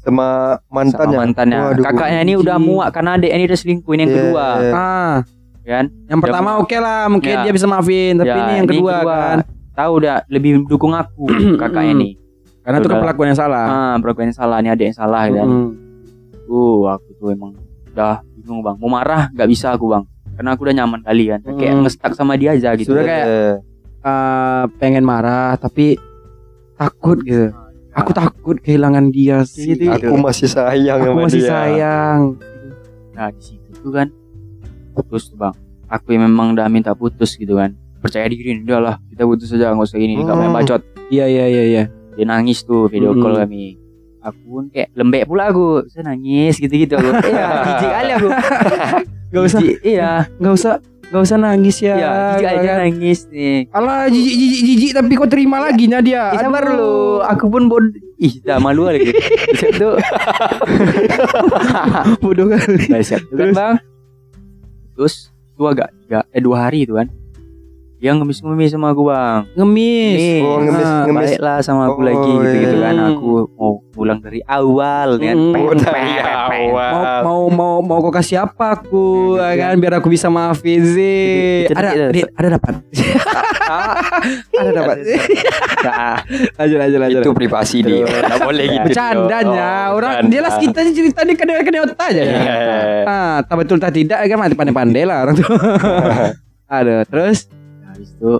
sama 0.00 0.28
mantannya. 0.66 1.12
sama 1.12 1.22
mantannya 1.22 1.58
Waduh. 1.62 1.84
kakaknya 1.84 2.20
ini 2.22 2.34
udah 2.34 2.56
muak 2.56 2.88
karena 2.90 3.10
adek 3.14 3.30
ini 3.30 3.44
udah 3.44 3.58
selingkuhin 3.58 3.98
yang 3.98 4.08
Iya, 4.08 4.16
kedua 4.18 4.46
iya. 4.56 4.72
Ah, 4.72 5.14
kan 5.62 5.84
yang 6.06 6.20
pertama 6.20 6.50
oke 6.56 6.72
lah, 6.74 7.04
mungkin 7.06 7.30
Ya. 7.30 7.42
dia 7.42 7.52
bisa 7.52 7.64
maafin, 7.64 8.16
tapi 8.16 8.28
Ya, 8.28 8.36
ini 8.42 8.52
yang 8.56 8.66
kedua, 8.66 8.94
kan. 9.00 9.38
tahu 9.72 9.92
udah 9.98 10.16
lebih 10.26 10.64
dukung 10.64 10.92
aku 10.92 11.28
kakaknya 11.60 11.94
nih 11.96 12.12
Karena 12.60 12.76
itu 12.76 12.86
kan 12.86 12.92
Udah. 12.92 13.02
pelakuan 13.02 13.28
yang 13.28 13.38
salah. 13.38 13.64
ah 13.66 13.94
perlakuan 13.96 14.26
yang 14.26 14.36
salah 14.36 14.56
nih 14.58 14.70
adek 14.70 14.86
yang 14.86 14.98
salah 14.98 15.22
kan 15.26 15.48
Mm. 15.48 15.68
uh 16.46 16.80
aku 16.90 17.08
tuh 17.14 17.28
emang 17.30 17.52
udah 17.88 18.14
bingung 18.34 18.60
bang 18.60 18.76
mau 18.76 18.90
marah 18.90 19.28
nggak 19.30 19.48
bisa 19.48 19.70
aku 19.70 19.86
bang 19.86 20.04
karena 20.32 20.50
aku 20.50 20.60
udah 20.62 20.74
nyaman 20.74 21.00
kali 21.00 21.24
kan 21.26 21.40
kayak 21.50 21.72
Hmm. 21.72 21.82
ngestak 21.82 22.12
sama 22.12 22.34
dia 22.34 22.52
aja 22.52 22.72
gitu 22.74 22.90
Sudah 22.90 23.02
kayak 23.02 23.26
Iya. 23.26 23.52
Eh, 24.00 24.64
pengen 24.76 25.04
marah 25.04 25.54
tapi 25.54 26.00
takut 26.74 27.20
gitu. 27.20 27.52
Aku 27.92 28.10
takut 28.10 28.56
kehilangan 28.56 29.10
dia 29.10 29.42
sih. 29.42 29.74
Gitu, 29.74 29.88
Aku 29.88 30.14
masih 30.14 30.46
sayang 30.46 30.98
Aku 31.00 31.06
sama 31.10 31.20
masih 31.24 31.40
dia. 31.40 31.50
sayang. 31.50 32.20
nah 33.10 33.28
di 33.28 33.42
situ 33.42 33.70
tuh 33.76 33.92
kan 33.92 34.08
putus 34.90 35.28
tuh 35.28 35.36
bang 35.36 35.52
aku 35.86 36.06
yang 36.10 36.24
memang 36.24 36.54
udah 36.54 36.66
minta 36.66 36.92
putus 36.92 37.34
gitu 37.34 37.54
kan 37.54 37.72
percaya 37.98 38.24
diri 38.24 38.56
udah 38.58 38.80
lah 38.80 38.96
kita 39.06 39.22
putus 39.22 39.50
aja 39.50 39.70
nggak 39.70 39.84
usah 39.84 39.98
gini 39.98 40.16
nggak 40.16 40.30
Hmm. 40.30 40.40
main 40.42 40.56
bacot 40.56 40.80
Iya 41.08 41.26
iya 41.26 41.44
iya 41.46 41.62
iya. 41.66 41.82
dia 42.10 42.24
nangis 42.24 42.62
tuh 42.62 42.86
video 42.86 43.12
Mm-mm. 43.12 43.20
call 43.20 43.36
kami 43.36 43.76
aku 44.18 44.40
pun 44.46 44.64
kayak 44.68 44.88
lembek 44.94 45.22
pula 45.24 45.48
aku 45.48 45.84
saya 45.86 46.08
nangis 46.08 46.56
gitu 46.56 46.70
gitu 46.70 46.94
aku 46.94 47.12
iya 47.28 47.48
jijik 47.66 47.90
kali 47.90 48.10
aku 48.14 48.28
Gak 49.28 49.42
usah, 49.44 49.60
iya 49.80 50.10
gak 50.34 50.52
usah, 50.52 50.74
gak 51.10 51.22
usah 51.26 51.38
nangis 51.42 51.82
ya. 51.82 51.94
iya 51.98 52.12
jijik 52.38 52.46
aja 52.54 52.70
kan? 52.70 52.76
nangis 52.86 53.20
nih 53.34 53.58
Alah 53.74 54.06
jijik 54.06 54.34
jijik 54.38 54.62
jijik 54.62 54.90
tapi 54.94 55.12
kau 55.18 55.26
terima 55.26 55.58
lagi 55.58 55.90
nya 55.90 55.98
dia. 55.98 56.30
Eh, 56.30 56.38
sabar 56.38 56.70
lu, 56.70 57.18
aku 57.26 57.50
pun 57.50 57.66
bod 57.66 57.84
ih 58.22 58.38
dah 58.46 58.62
malu 58.62 58.86
lagi. 58.86 59.10
Siap 59.58 59.74
tuh. 59.74 59.98
bodoh 62.22 62.46
kali. 62.46 62.86
Nah, 62.86 63.02
siap 63.02 63.26
kan 63.34 63.50
bang. 63.50 63.76
Terus 64.94 65.34
itu 65.34 65.62
agak 65.66 65.90
tiga, 66.06 66.20
eh 66.30 66.40
dua 66.40 66.70
hari 66.70 66.86
itu 66.86 66.94
kan. 66.94 67.10
Dia 68.00 68.16
ngemis-ngemis 68.16 68.72
sama 68.72 68.96
aku 68.96 69.04
bang. 69.04 69.44
Ngemis. 69.52 70.40
Oh, 70.40 70.56
ngemis, 70.58 70.82
Ah, 70.82 71.04
ngemis. 71.04 71.30
Baiklah 71.30 71.58
sama 71.60 71.82
aku 71.84 72.00
Oh, 72.00 72.02
lagi 72.02 72.30
gitu-gitu 72.32 72.74
iya. 72.74 72.84
kan. 72.86 72.94
Aku 73.12 73.28
mau 73.52 73.72
pulang 73.86 74.18
dari 74.18 74.40
awal. 74.42 75.08
Pem, 75.16 75.36
Oh, 75.36 75.52
pem, 75.52 75.76
dari 75.76 76.12
pem. 76.16 76.24
awal. 76.24 77.20
mau 77.20 77.40
mau 77.44 77.74
mau 77.76 77.76
mau 77.82 77.98
kau 78.00 78.08
kasih 78.10 78.40
apa 78.40 78.72
aku 78.74 79.36
Ya, 79.36 79.44
ya 79.44 79.52
gitu 79.52 79.60
kan 79.62 79.76
biar 79.78 79.92
aku 79.94 80.08
bisa 80.08 80.26
maafin 80.26 80.80
sih 80.82 81.68
ada 81.68 81.92
ada 82.40 82.48
dapat 82.50 82.72
ada 84.50 84.70
dapat 84.72 84.96
Nah, 85.80 86.16
lanjut 86.58 86.78
lanjut 86.78 86.98
lanjut 86.98 87.20
Itu 87.20 87.30
privasi 87.32 87.78
dia. 87.80 88.04
Enggak 88.04 88.40
boleh 88.40 88.64
gitu. 88.66 88.84
bercandanya 88.86 89.68
Oh, 89.86 89.96
orang 89.96 90.12
bercanda. 90.18 90.30
dia 90.30 90.40
lah 90.40 90.52
kita 90.56 90.78
sih 90.82 90.94
cerita 90.94 91.20
di 91.22 91.34
kena 91.34 91.60
kena 91.60 91.84
otak 91.84 92.00
aja 92.06 92.22
ya. 92.22 92.32
Iya. 92.32 92.56
ah 93.04 93.36
tak 93.42 93.56
betul 93.58 93.76
tak 93.76 93.92
tidak 93.92 94.18
kan 94.18 94.36
mati 94.38 94.54
pandai 94.54 94.72
pandai 94.72 95.04
lah 95.04 95.18
orang 95.22 95.34
tuh 95.36 95.48
ada 96.70 97.04
terus 97.04 97.44
habis 98.00 98.10
itu 98.10 98.32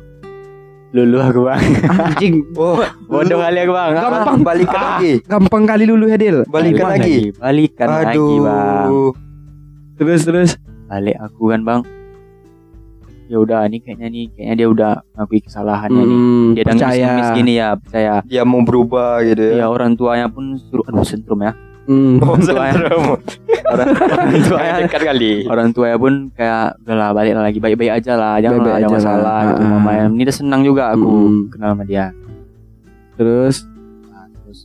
lulu 0.91 1.19
aku 1.21 1.41
bang. 1.45 1.63
anjing 1.87 2.35
Oh, 2.53 2.81
Bodoh 3.13 3.39
kali 3.39 3.59
aku 3.61 3.73
bang. 3.73 3.91
Gampang. 3.95 4.39
balikan 4.41 4.75
Ah. 4.75 4.89
lagi. 4.97 5.13
gampang 5.23 5.65
kali 5.65 5.85
lulu 5.85 6.05
ya 6.07 6.17
Dil 6.17 6.43
Balikan 6.47 6.87
lagi. 6.89 7.31
Balikan 7.33 7.89
lagi 7.89 8.19
bang. 8.41 8.89
Aduh. 8.89 9.13
terus 9.95 10.25
terus 10.25 10.51
balik 10.87 11.15
aku 11.15 11.47
kan 11.47 11.61
bang 11.61 11.81
ya 13.27 13.39
udah 13.39 13.63
ini 13.63 13.79
kayaknya 13.79 14.09
nih 14.09 14.25
kayaknya 14.29 14.55
dia 14.57 14.69
udah 14.69 14.93
ngakui 15.15 15.39
kesalahannya 15.39 16.03
nih 16.03 16.17
Hmm, 16.19 16.47
dia 16.51 16.63
udah 16.65 16.75
ngemis 16.75 17.31
gini 17.33 17.53
ya 17.55 17.69
percaya 17.77 18.15
Dia 18.25 18.43
mau 18.43 18.59
berubah 18.61 19.23
gitu 19.23 19.39
ya. 19.45 19.55
ya 19.55 19.67
orang 19.69 19.95
tuanya 19.95 20.27
pun 20.27 20.59
suruh 20.59 20.83
aduh 20.83 21.05
sentrum 21.05 21.39
ya 21.39 21.55
Hmm. 21.91 22.23
Oh, 22.23 22.39
tuanya. 22.39 22.71
sentrum. 22.73 23.03
orang, 23.67 23.89
orang 23.91 24.31
tuanya 24.41 24.73
Dekat 24.87 25.03
kali. 25.03 25.33
orang 25.45 25.69
tuanya 25.71 25.97
pun 25.97 26.13
kayak 26.31 26.79
udahlah 26.81 27.11
balik 27.11 27.33
lagi 27.35 27.59
baik-baik 27.59 27.93
aja 27.93 28.13
lah 28.15 28.35
jangan 28.39 28.59
Baik-baik 28.61 28.77
ada 28.77 28.79
aja 28.81 28.95
masalah 28.95 29.19
lah. 29.21 29.41
gitu 29.51 29.61
Ah. 29.61 29.71
mama 29.73 29.91
ini 30.09 30.23
udah 30.23 30.37
senang 30.37 30.63
juga 30.63 30.83
aku 30.89 31.11
Hmm. 31.11 31.41
kenal 31.49 31.69
sama 31.73 31.83
dia 31.85 32.07
terus 33.15 33.67
nah, 34.07 34.25
terus 34.39 34.59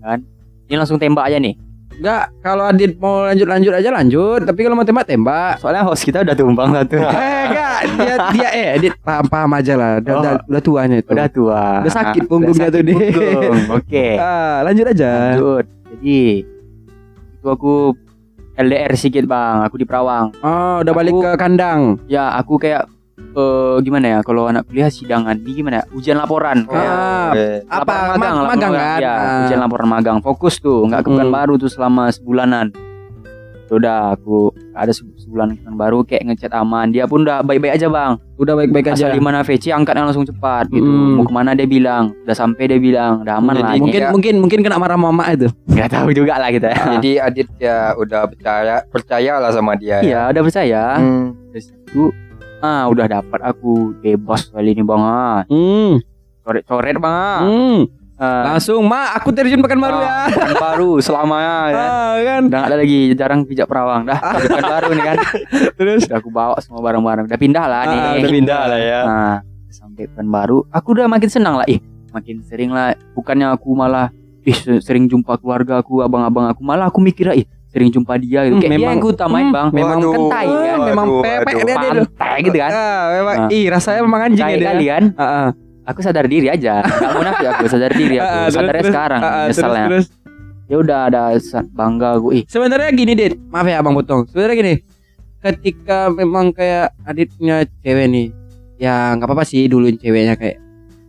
kan 0.00 0.18
ini 0.64 0.74
langsung 0.74 0.98
tembak 0.98 1.24
aja 1.24 1.38
nih 1.38 1.54
enggak 1.94 2.24
kalau 2.40 2.66
Adit 2.66 2.98
mau 2.98 3.22
lanjut 3.22 3.46
lanjut 3.46 3.70
aja 3.70 3.88
lanjut 3.88 4.40
tapi 4.42 4.60
kalau 4.60 4.74
mau 4.74 4.82
tembak 4.82 5.06
tembak 5.06 5.56
soalnya 5.56 5.82
host 5.82 6.02
kita 6.02 6.20
udah 6.20 6.34
tumbang 6.34 6.74
satu 6.74 6.98
eh 6.98 7.42
enggak 7.46 7.78
dia 7.94 8.14
dia 8.34 8.48
eh 8.50 8.68
Adit 8.74 8.94
paham 8.98 9.24
paham 9.24 9.50
aja 9.54 9.72
lah 9.74 9.90
udah, 9.96 10.10
Oh. 10.10 10.20
udah, 10.20 10.32
udah 10.44 10.60
tuanya 10.60 10.96
itu 10.98 11.06
udah 11.08 11.28
tua 11.28 11.64
Udah 11.80 11.94
sakit 11.94 12.20
Udah 12.20 12.28
punggungnya 12.28 12.66
tuh, 12.68 12.82
punggung. 12.82 13.58
oke 13.72 14.06
ah, 14.26 14.56
lanjut 14.62 14.86
aja 14.88 15.10
lanjut 15.30 15.64
jadi 15.88 16.20
aku 17.46 17.92
LDR 18.54 18.94
sedikit 18.94 19.26
bang. 19.26 19.62
Aku 19.62 19.74
di 19.74 19.84
Perawang. 19.84 20.30
Oh 20.40 20.80
udah 20.80 20.92
balik 20.92 21.12
Aku- 21.12 21.22
ke 21.22 21.30
kandang? 21.34 21.98
Ya 22.06 22.30
aku 22.32 22.56
kayak 22.56 22.86
eh 23.14 23.76
gimana 23.80 24.06
ya 24.08 24.18
kalau 24.20 24.46
anak 24.46 24.62
kuliah 24.64 24.86
sidangan 24.86 25.34
ini 25.36 25.50
gimana 25.56 25.82
ya? 25.82 25.84
Ujian 25.90 26.14
laporan. 26.14 26.62
Oh, 26.64 26.70
kayak 26.70 26.86
Ah, 26.86 27.26
oke. 27.28 27.46
apa 27.64 27.74
laporan 27.74 28.06
magang, 28.14 28.34
laporan 28.34 28.50
magang 28.52 28.72
kan? 28.72 28.98
Ya 29.00 29.12
Ah. 29.12 29.38
ujian 29.42 29.60
laporan 29.60 29.88
magang. 29.88 30.18
Fokus 30.20 30.54
tuh 30.58 30.86
nggak 30.86 31.00
ke 31.00 31.08
pekan 31.08 31.28
Mm. 31.28 31.34
baru 31.34 31.54
tuh 31.56 31.66
selama 31.68 32.08
sebulanan 32.08 32.70
udah 33.66 34.12
aku 34.12 34.48
ada 34.72 34.90
se- 34.90 35.06
sebulan 35.16 35.56
baru 35.72 36.02
kayak 36.02 36.26
ngechat 36.26 36.52
aman 36.52 36.88
dia 36.88 37.04
pun 37.04 37.22
udah 37.22 37.40
baik-baik 37.40 37.74
aja 37.74 37.86
bang 37.86 38.20
udah 38.36 38.54
baik 38.54 38.70
baik 38.70 38.86
asal 38.88 39.06
aja 39.06 39.10
di 39.10 39.18
mana 39.18 39.40
VC 39.40 39.70
angkatnya 39.70 40.04
langsung 40.04 40.22
cepat 40.22 40.68
gitu 40.68 40.84
Mm. 40.84 41.14
mau 41.14 41.24
ke 41.24 41.32
mana 41.32 41.50
dia 41.52 41.64
bilang 41.64 42.12
udah 42.20 42.34
sampai 42.34 42.66
dia 42.66 42.76
bilang 42.76 43.20
udah 43.20 43.34
aman 43.34 43.54
Jadi 43.54 43.62
lah 43.62 43.72
mungkin 43.78 44.00
Ya. 44.00 44.10
mungkin 44.10 44.34
mungkin 44.38 44.58
kena 44.60 44.76
marah 44.76 44.96
mama 44.96 45.24
itu 45.28 45.48
nggak 45.64 45.88
tahu 45.88 46.08
juga 46.10 46.36
lah 46.36 46.48
kita 46.48 46.68
ya 46.68 46.82
Jadi 46.94 47.10
Adit 47.18 47.48
ya 47.56 47.78
udah 47.94 48.22
percaya 48.26 48.74
percaya 48.84 49.32
lah 49.38 49.50
sama 49.50 49.72
dia. 49.74 49.96
ya. 49.96 50.02
iya 50.02 50.20
udah 50.28 50.42
percaya 50.42 50.82
Hmm. 50.94 51.26
terus 51.48 51.70
itu 51.70 52.12
ah 52.60 52.84
udah 52.86 53.06
dapat 53.06 53.40
aku 53.40 53.72
bebas 53.98 54.48
kali 54.48 54.72
ini 54.72 54.82
bang 54.82 55.00
ah 55.00 55.40
hmm. 55.46 56.04
coret-coret 56.42 56.96
bang 56.96 57.14
ah. 57.14 57.40
hmm. 57.42 57.80
Ah, 58.24 58.42
langsung 58.50 58.80
ma 58.82 59.12
aku 59.12 59.28
terjun 59.30 59.60
pekan 59.60 59.76
baru 59.76 59.98
ya. 59.98 60.08
Ah, 60.16 60.26
pekan 60.30 60.56
baru 60.56 60.90
selamanya 60.98 61.56
ya. 61.66 61.76
Ah, 61.76 62.14
kan? 62.18 62.42
Udah 62.44 62.58
gak 62.58 62.66
ada 62.66 62.76
lagi 62.76 62.98
jarang 63.12 63.40
pijak 63.42 63.66
perawang. 63.66 64.02
Dah 64.04 64.18
pekan 64.38 64.64
baru 64.64 64.88
nih 64.90 65.04
kan. 65.04 65.16
Terus? 65.78 66.02
Udah 66.04 66.18
aku 66.18 66.30
bawa 66.30 66.56
semua 66.58 66.80
barang-barang. 66.80 67.24
Udah 67.26 67.38
pindah 67.38 67.64
lah 67.64 67.82
nih. 67.84 67.98
Ah, 67.98 68.12
Udah 68.16 68.30
pindah 68.32 68.60
lah 68.64 68.80
ya. 68.80 69.00
nah 69.04 69.34
sampai 69.68 70.06
pekan 70.06 70.26
baru 70.26 70.64
aku 70.68 70.88
udah 70.92 71.06
makin 71.06 71.28
senang 71.28 71.54
lah. 71.54 71.66
Ih 71.66 71.78
makin 72.10 72.40
sering 72.42 72.70
lah. 72.70 72.94
Bukannya 73.12 73.50
aku 73.50 73.68
malah 73.72 74.08
ih 74.40 74.54
se- 74.54 74.80
sering 74.80 75.04
jumpa 75.04 75.36
keluarga 75.36 75.78
aku 75.78 76.00
abang-abang 76.00 76.46
aku. 76.46 76.60
Malah 76.60 76.88
aku 76.88 76.98
mikir 76.98 77.28
ih 77.32 77.44
sering 77.66 77.90
jumpa 77.90 78.14
dia 78.16 78.46
gitu. 78.46 78.54
Hmm, 78.54 78.62
kayak 78.62 78.72
memang- 78.72 78.86
yang 78.92 79.02
ku 79.02 79.10
utamain 79.10 79.44
hmm, 79.44 79.52
bang. 79.52 79.68
Memang 79.72 79.98
Waduh, 79.98 80.30
tai 80.30 80.46
kan 80.46 80.78
memang 80.84 81.06
pepek 81.20 81.54
dia 81.58 81.74
dia 81.74 81.74
pantai 81.74 82.38
gitu 82.40 82.56
kan. 82.56 82.70
Ah, 82.70 83.02
memang 83.12 83.36
Ah. 83.36 83.48
ih 83.50 83.64
rasanya 83.66 84.00
memang 84.00 84.20
anjing 84.22 84.46
ya 84.46 84.54
dia. 84.54 84.66
kali 84.68 84.84
kan? 84.86 85.04
Ah, 85.12 85.24
ah. 85.26 85.46
Aku 85.84 86.00
sadar 86.00 86.26
diri 86.26 86.48
aja. 86.48 86.80
Nggak 86.80 87.12
munafik 87.14 87.46
aku 87.46 87.64
sadar 87.68 87.92
diri 87.92 88.16
aku. 88.18 88.28
Terus, 88.28 88.52
sadarnya 88.56 88.82
terus. 88.82 88.92
sekarang 88.92 89.20
terus, 89.22 89.56
terus. 89.60 90.06
ya 90.64 90.76
udah 90.80 90.98
ada 91.08 91.22
bangga 91.70 92.08
aku. 92.16 92.28
Ih. 92.34 92.42
Sebenarnya 92.48 92.90
gini 92.92 93.12
dit. 93.12 93.34
Maaf 93.48 93.66
ya 93.68 93.78
abang 93.80 93.94
potong 93.94 94.24
sebenarnya 94.28 94.56
gini 94.56 94.74
ketika 95.44 96.08
memang 96.08 96.56
kayak 96.56 96.96
aditnya 97.04 97.68
cewek 97.84 98.08
nih 98.08 98.26
ya 98.80 99.12
nggak 99.12 99.28
apa-apa 99.28 99.44
sih 99.44 99.68
duluin 99.68 100.00
ceweknya 100.00 100.40
kayak. 100.40 100.56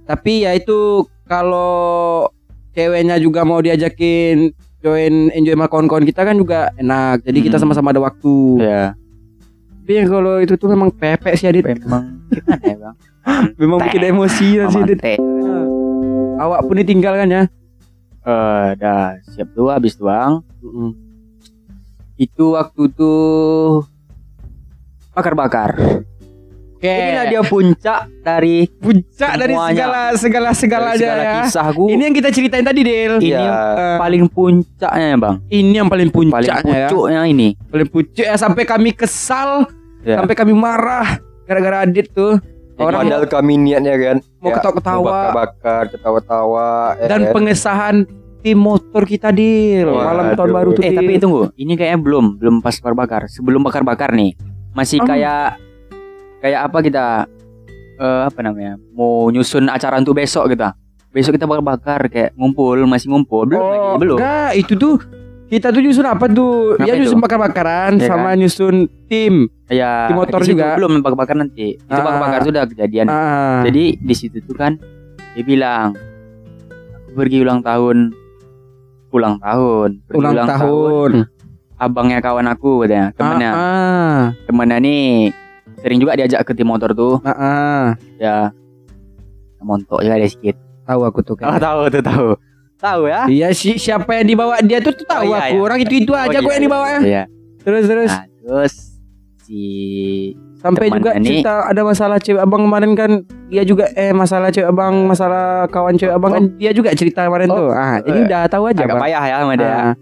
Tapi 0.05 0.43
ya 0.43 0.51
itu 0.53 1.07
kalau 1.25 2.27
ceweknya 2.75 3.15
juga 3.17 3.47
mau 3.47 3.63
diajakin 3.63 4.51
join 4.83 5.33
enjoy 5.33 5.55
sama 5.55 5.65
kawan-kawan 5.65 6.05
kita 6.05 6.21
kan 6.21 6.35
juga 6.35 6.69
enak. 6.75 7.23
Jadi 7.23 7.39
kita 7.41 7.57
Hmm. 7.57 7.63
sama-sama 7.65 7.89
ada 7.95 8.03
waktu. 8.03 8.35
Ya 8.61 8.93
tapi 9.85 10.01
yang 10.01 10.09
kalau 10.09 10.41
itu 10.41 10.57
tuh 10.57 10.65
memang 10.65 10.89
pepek 10.89 11.37
sih 11.37 11.45
adit. 11.45 11.61
Memang 11.61 12.25
gimana 12.33 12.65
ya 12.65 12.77
bang? 12.81 12.95
Memang 13.61 13.85
bikin 13.85 14.17
emosi 14.17 14.57
ya 14.57 14.65
sih 14.73 14.81
dit 14.81 14.97
Amante. 14.97 15.13
awak 16.41 16.65
pun 16.65 16.81
ditinggal 16.81 17.13
kan 17.13 17.29
ya? 17.29 17.43
Eh, 18.25 18.67
dah 18.81 19.13
siap 19.29 19.53
tuh 19.53 19.69
habis 19.69 19.93
tuang 19.93 20.41
Mm-mm. 20.65 20.89
itu 22.17 22.57
waktu 22.57 22.89
tuh 22.97 23.85
bakar-bakar 25.13 25.77
oke 26.85 26.93
Oke. 26.95 27.01
Inilah 27.01 27.25
dia 27.25 27.41
puncak 27.41 27.99
dari 28.21 28.55
puncak 28.71 29.31
dari 29.35 29.51
semuanya. 29.51 29.73
segala 29.73 30.01
segala 30.13 30.49
segalanya 30.53 30.97
segala 30.99 31.23
ya. 31.23 31.33
kisahku. 31.41 31.83
Ini 31.87 32.01
yang 32.03 32.15
kita 32.15 32.29
ceritain 32.29 32.61
tadi, 32.61 32.81
Del. 32.81 33.13
ini 33.17 33.33
Iya. 33.33 33.41
Eh, 33.41 33.97
paling 33.97 34.23
puncaknya 34.27 35.07
ya, 35.07 35.17
Bang. 35.17 35.35
ini 35.47 35.73
yang 35.73 35.87
paling 35.87 36.09
Paling 36.09 36.29
puncaknya 36.29 36.75
ya. 36.77 36.87
pucuknya 36.87 37.21
ini. 37.25 37.47
Paling 37.65 37.87
puncak 37.87 38.25
ya 38.25 38.35
sampai 38.35 38.63
kami 38.63 38.89
kesal, 38.91 39.65
Ya. 40.01 40.21
sampai 40.21 40.35
kami 40.35 40.53
marah 40.53 41.17
gara-gara 41.43 41.81
Adit 41.81 42.11
tuh. 42.11 42.37
Orang 42.75 43.07
Padahal 43.07 43.25
kami 43.25 43.55
niatnya 43.55 43.95
kan 43.95 44.17
mau 44.37 44.51
ya, 44.51 44.59
ketawa-ketawa 44.59 45.07
bakar-bakar, 45.07 45.83
ketawa-tawa. 45.89 46.69
ya 46.93 47.07
dan 47.07 47.21
kan? 47.21 47.31
pengesahan 47.31 47.95
tim 48.41 48.59
motor 48.59 49.03
kita. 49.03 49.31
Waduh. 49.31 49.95
Malam 49.97 50.25
tahun 50.35 50.51
baru 50.51 50.69
tuh. 50.71 50.83
Eh 50.83 50.91
tapi 50.91 51.17
tunggu, 51.17 51.49
ini 51.55 51.73
kayaknya 51.73 51.97
belum, 51.97 52.37
belum 52.37 52.55
pas 52.59 52.75
bakar-bakar. 52.75 53.25
Sebelum 53.25 53.63
bakar-bakar 53.63 54.11
nih, 54.11 54.35
masih 54.71 54.99
Hmm. 54.99 55.07
kayak 55.07 55.55
kayak 56.39 56.61
apa 56.63 56.77
kita 56.79 57.05
eh 57.95 58.21
apa 58.25 58.39
namanya? 58.41 58.75
Mau 58.91 59.27
nyusun 59.27 59.67
acara 59.67 59.97
untuk 59.97 60.15
besok 60.15 60.47
kita. 60.47 60.75
Besok 61.09 61.31
kita 61.33 61.45
bakar-bakar 61.45 62.07
kayak 62.07 62.35
ngumpul, 62.35 62.75
masih 62.83 63.07
ngumpul. 63.07 63.45
Belum 63.45 63.57
Oh, 63.57 63.69
lagi, 63.69 63.87
belum. 63.97 64.17
Enggak, 64.17 64.51
itu 64.57 64.73
tuh 64.75 64.95
kita 65.45 65.69
tuh 65.69 65.79
nyusun 65.79 66.03
apa 66.03 66.25
tuh? 66.27 66.75
Apa 66.75 66.83
ya 66.83 66.91
itu? 66.91 67.01
nyusun 67.01 67.19
bakar-bakaran 67.19 67.91
Iya 67.95 68.05
sama 68.05 68.29
nyusun 68.33 68.75
tim. 69.07 69.47
Ya, 69.65 70.05
Di 70.05 70.13
motor 70.13 70.43
juga. 70.43 70.75
belum 70.75 70.99
bakar-bakar 70.99 71.35
nanti. 71.35 71.73
Itu 71.73 71.87
Ah. 71.89 72.03
bakar-bakar 72.03 72.39
sudah 72.43 72.63
kejadian. 72.65 73.07
Ah. 73.07 73.63
Jadi 73.63 73.95
di 73.95 74.13
situ 74.13 74.41
tuh 74.41 74.53
kan 74.53 74.75
dia 75.31 75.43
bilang 75.43 75.95
aku 77.05 77.15
pergi 77.17 77.37
ulang 77.39 77.59
tahun 77.59 78.11
ulang 79.09 79.35
tahun 79.37 79.89
pergi 80.03 80.19
ulang, 80.21 80.47
tahun. 80.49 81.11
abangnya 81.77 82.19
kawan 82.19 82.47
aku 82.49 82.83
katanya 82.83 83.11
temennya 83.11 83.49
Ah, 83.49 83.59
ah. 83.59 84.21
temennya 84.43 84.77
nih 84.77 85.07
sering 85.85 86.01
juga 86.01 86.17
diajak 86.17 86.41
ke 86.41 86.51
tim 86.51 86.65
motor 86.65 86.89
tuh 86.91 87.21
Ah, 87.21 87.29
ah. 87.29 87.83
ya 88.17 88.49
montok 89.59 90.01
juga 90.01 90.15
ada 90.15 90.25
sedikit 90.25 90.57
Tahu 90.83 91.01
aku 91.03 91.19
tuh 91.21 91.33
oh, 91.35 91.37
kan. 91.39 91.57
tahu 91.57 91.81
tuh 91.89 92.01
tahu 92.01 92.27
tahu 92.75 93.01
ya 93.05 93.25
Iya 93.25 93.47
si 93.51 93.73
siapa 93.75 94.09
yang 94.15 94.27
dibawa 94.27 94.57
dia 94.59 94.77
tuh, 94.77 94.93
tuh 94.93 95.01
tahu 95.03 95.25
Oh, 95.25 95.29
iya, 95.31 95.41
aku. 95.43 95.55
iya. 95.55 95.61
Orang 95.63 95.79
itu 95.79 95.93
itu 95.95 96.11
aja 96.11 96.25
Oh, 96.31 96.41
kok 96.41 96.43
iya, 96.43 96.53
yang 96.53 96.63
dibawa 96.63 96.85
ya. 96.87 96.99
iya. 97.01 97.23
Terus 97.59 97.83
terus 97.83 98.11
Nah, 98.11 98.25
terus 98.39 98.73
si 99.39 99.61
sampai 100.55 100.89
juga 100.89 101.13
nih- 101.15 101.41
cerita 101.41 101.53
ada 101.63 101.81
masalah 101.81 102.17
cewek 102.17 102.37
abang 102.39 102.61
kemarin 102.63 102.91
kan 102.93 103.11
dia 103.47 103.61
juga 103.61 103.85
eh 103.91 104.09
masalah 104.11 104.49
cewek 104.49 104.65
abang 104.67 105.05
masalah 105.05 105.45
kawan 105.67 105.93
cewek 105.93 106.09
abang 106.11 106.31
kan 106.31 106.43
dia 106.55 106.69
juga 106.69 106.89
cerita 106.91 107.21
kemarin 107.23 107.45
Oh. 107.47 107.57
tuh. 107.59 107.69
Ah, 107.71 107.97
jadi 107.99 108.19
udah 108.23 108.41
tahu 108.47 108.63
aja 108.67 108.81
agak 108.83 108.89
Bang. 108.91 109.03
payah 109.03 109.23
ya 109.23 109.35
sama 109.39 109.53
dia 109.55 109.69
Ah. 109.69 109.93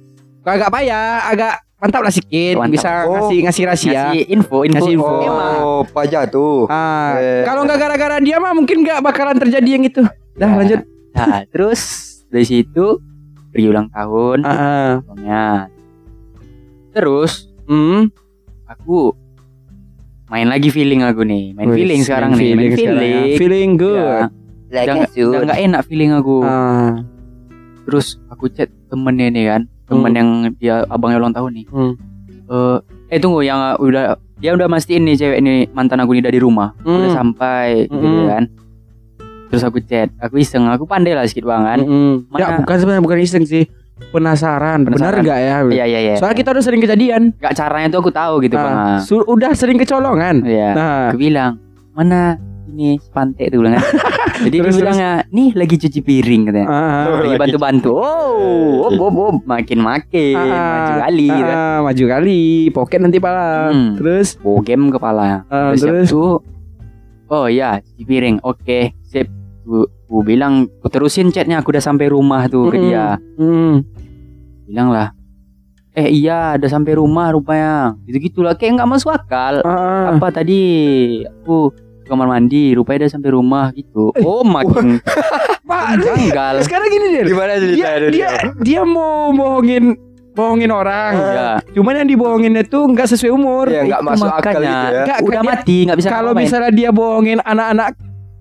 Agak 0.45 0.69
payah, 0.69 1.03
agak 1.25 1.53
mantap 1.83 1.99
lah 1.99 2.09
sedikit 2.09 2.55
Mantap. 2.55 2.71
bisa 2.71 2.89
Oh. 3.03 3.11
ngasih 3.19 3.37
ngasih 3.43 3.63
rahasia. 3.65 3.91
ngasih 3.91 4.21
info 4.29 4.57
info, 4.61 4.75
Ngasih 4.79 4.93
info. 4.95 5.15
Emang. 5.19 5.55
Oh, 5.59 5.81
pajak 5.85 6.23
tuh. 6.29 6.63
Ah, 6.65 7.11
Eh. 7.13 7.43
kalau 7.43 7.61
nggak 7.61 7.75
gara-gara 7.77 8.17
dia 8.17 8.39
mah 8.39 8.51
mungkin 8.51 8.79
nggak 8.79 9.03
bakalan 9.03 9.35
terjadi 9.35 9.69
yang 9.69 9.83
itu. 9.83 9.99
Dah 10.33 10.47
Ya. 10.47 10.55
lanjut. 10.55 10.81
nah 11.11 11.45
terus 11.45 11.81
dari 12.25 12.41
situ 12.41 12.97
pergi 13.49 13.67
ulang 13.67 13.85
tahun 13.87 14.41
Ah, 14.41 14.49
ah. 14.49 14.91
abangnya 14.97 15.69
terus 16.89 17.45
Hmm. 17.63 18.09
aku 18.65 19.13
main 20.27 20.47
lagi 20.47 20.67
feeling 20.67 21.01
aku 21.01 21.21
nih 21.21 21.53
main 21.53 21.69
Wih, 21.69 21.77
feeling 21.77 22.01
sekarang 22.01 22.33
nih 22.33 22.51
main 22.51 22.71
sekarang 22.71 22.97
ya. 22.97 23.03
feeling 23.05 23.37
Feeling 23.37 23.71
good. 23.77 24.25
Ya, 24.67 24.89
nggak- 24.89 25.13
udah 25.13 25.41
nggak 25.45 25.61
enak 25.61 25.81
feeling 25.85 26.11
aku 26.11 26.41
Ah. 26.41 26.97
terus 27.83 28.17
aku 28.25 28.49
chat 28.49 28.73
temennya 28.89 29.29
nih 29.29 29.45
kan 29.47 29.61
temen 29.85 30.05
Hmm. 30.05 30.15
yang 30.15 30.29
dia 30.55 30.75
abangnya 30.85 31.17
ulang 31.17 31.31
tahun 31.31 31.51
nih 31.53 31.65
Hmm. 31.67 31.93
Eh, 32.45 32.77
eh 33.09 33.19
tunggu 33.19 33.41
yang 33.41 33.59
udah 33.77 34.13
dia 34.35 34.51
udah 34.51 34.67
mastiin 34.67 35.03
nih 35.03 35.15
cewek 35.15 35.37
ini 35.37 35.53
mantan 35.69 35.97
aku 35.97 36.11
nih 36.11 36.23
dari 36.23 36.37
rumah 36.37 36.75
udah 36.79 37.07
Hmm. 37.07 37.15
sampai 37.15 37.85
gitu 37.85 37.99
Hmm. 38.19 38.27
kan 38.27 38.43
terus 39.47 39.61
aku 39.61 39.77
chat 39.79 40.09
aku 40.17 40.37
iseng 40.37 40.65
aku 40.65 40.83
pandai 40.83 41.11
lah 41.11 41.23
sedikit 41.23 41.45
banget. 41.47 41.85
Mana- 41.85 42.37
Ya 42.37 42.47
bukan 42.55 42.75
sebenarnya 42.75 43.03
bukan 43.03 43.19
iseng 43.19 43.43
sih. 43.43 43.69
Penasaran, 44.09 44.81
benar 44.81 44.97
Penasaran. 45.13 45.21
nggak 45.21 45.39
ya? 45.39 45.55
iya 45.69 45.85
iya 45.85 45.99
iya 46.01 46.13
Soalnya 46.17 46.33
kita 46.35 46.49
udah 46.49 46.63
sering 46.63 46.81
kejadian. 46.81 47.21
Gak 47.37 47.53
caranya 47.53 47.87
tuh 47.87 47.99
aku 47.99 48.09
tahu 48.09 48.41
gitu 48.41 48.55
Ah, 48.55 48.63
bang 48.63 48.75
su- 48.99 49.21
udah 49.23 49.53
sering 49.53 49.77
kecolongan. 49.77 50.41
Iya 50.41 50.69
Nah, 50.73 50.97
aku 51.07 51.21
bilang 51.21 51.61
mana 51.93 52.35
ini 52.67 52.97
pantai 53.07 53.47
tuh 53.47 53.61
bilang 53.61 53.77
kan 53.77 53.85
jadi 54.41 54.57
Terus, 54.59 54.73
dia 54.73 54.79
bilangnya 54.81 55.11
nih 55.29 55.49
lagi 55.53 55.75
cuci 55.77 55.99
piring 56.01 56.41
katanya. 56.49 56.67
Ah, 56.67 57.21
lagi 57.21 57.37
bantu-bantu. 57.37 57.91
oh 57.93 58.89
oh, 58.89 58.91
oh, 58.97 59.11
oh. 59.11 59.33
makin 59.45 59.79
makin 59.79 60.35
ah, 60.35 60.49
maju 60.49 60.93
kali 61.05 61.27
ah, 61.29 61.35
gitu 61.37 61.51
kan. 61.51 61.57
ah, 61.57 61.79
maju 61.85 62.03
kali, 62.09 62.41
pocket 62.73 62.99
nanti 63.05 63.17
pala. 63.21 63.69
Hmm. 63.69 63.93
Terus, 63.99 64.27
bogem 64.41 64.89
kepala. 64.89 65.45
Ah, 65.47 65.73
terus, 65.77 66.09
terus, 66.09 66.09
oh 67.29 67.45
iya 67.45 67.77
cuci 67.81 68.03
piring. 68.03 68.37
Oke 68.41 68.97
sip. 69.05 69.29
Ku, 69.63 69.87
ku 70.11 70.27
bilang 70.27 70.67
ku 70.83 70.91
terusin 70.91 71.31
chatnya 71.31 71.63
aku 71.63 71.71
udah 71.71 71.79
sampai 71.79 72.11
rumah 72.11 72.51
tuh 72.51 72.67
ke 72.67 72.75
Mm-mm. 72.75 72.87
dia. 72.91 73.15
Hmm. 73.39 73.79
bilang 74.67 74.91
lah 74.91 75.15
eh 75.93 76.09
iya 76.09 76.57
udah 76.57 76.69
sampai 76.69 76.97
rumah 76.97 77.31
rupanya. 77.33 77.93
Gitu 78.09 78.29
gitulah 78.29 78.57
kayak 78.57 78.81
nggak 78.81 78.89
masuk 78.89 79.13
akal. 79.13 79.61
Ah, 79.61 80.17
apa 80.17 80.33
tadi? 80.33 80.61
Aku 81.21 81.69
ke 82.03 82.09
kamar 82.09 82.27
mandi 82.27 82.71
rupanya 82.71 82.99
udah 83.01 83.11
sampai 83.11 83.29
rumah 83.31 83.65
gitu 83.71 84.11
oh 84.13 84.43
makin 84.43 84.99
Pak, 85.63 85.95
janggal 85.97 86.59
sekarang 86.59 86.87
gini 86.87 87.05
deh. 87.09 87.23
Gimana 87.25 87.55
Dia 87.55 87.63
ceritanya 87.63 88.09
dia 88.11 88.29
dia 88.59 88.81
mau 88.83 89.31
bohongin 89.31 89.95
bohongin 90.29 90.69
orang. 90.69 91.13
ya 91.15 91.49
Cuman 91.71 91.93
yang 91.95 92.09
dibohonginnya 92.09 92.63
tuh 92.63 92.83
nggak 92.85 93.07
sesuai 93.07 93.31
umur. 93.31 93.65
Iya, 93.67 93.87
nggak 93.87 94.01
Itu 94.01 94.09
masuk 94.11 94.27
akal 94.27 94.39
makanya. 94.53 94.59
gitu 94.59 94.67
ya. 94.67 95.01
Nggak, 95.01 95.19
udah 95.23 95.31
dia- 95.33 95.49
mati 95.49 95.77
nggak 95.81 95.97
bisa 95.97 96.09
Kalau 96.11 96.31
misalnya 96.35 96.69
dia 96.69 96.89
bohongin 96.91 97.39
anak-anak 97.39 97.89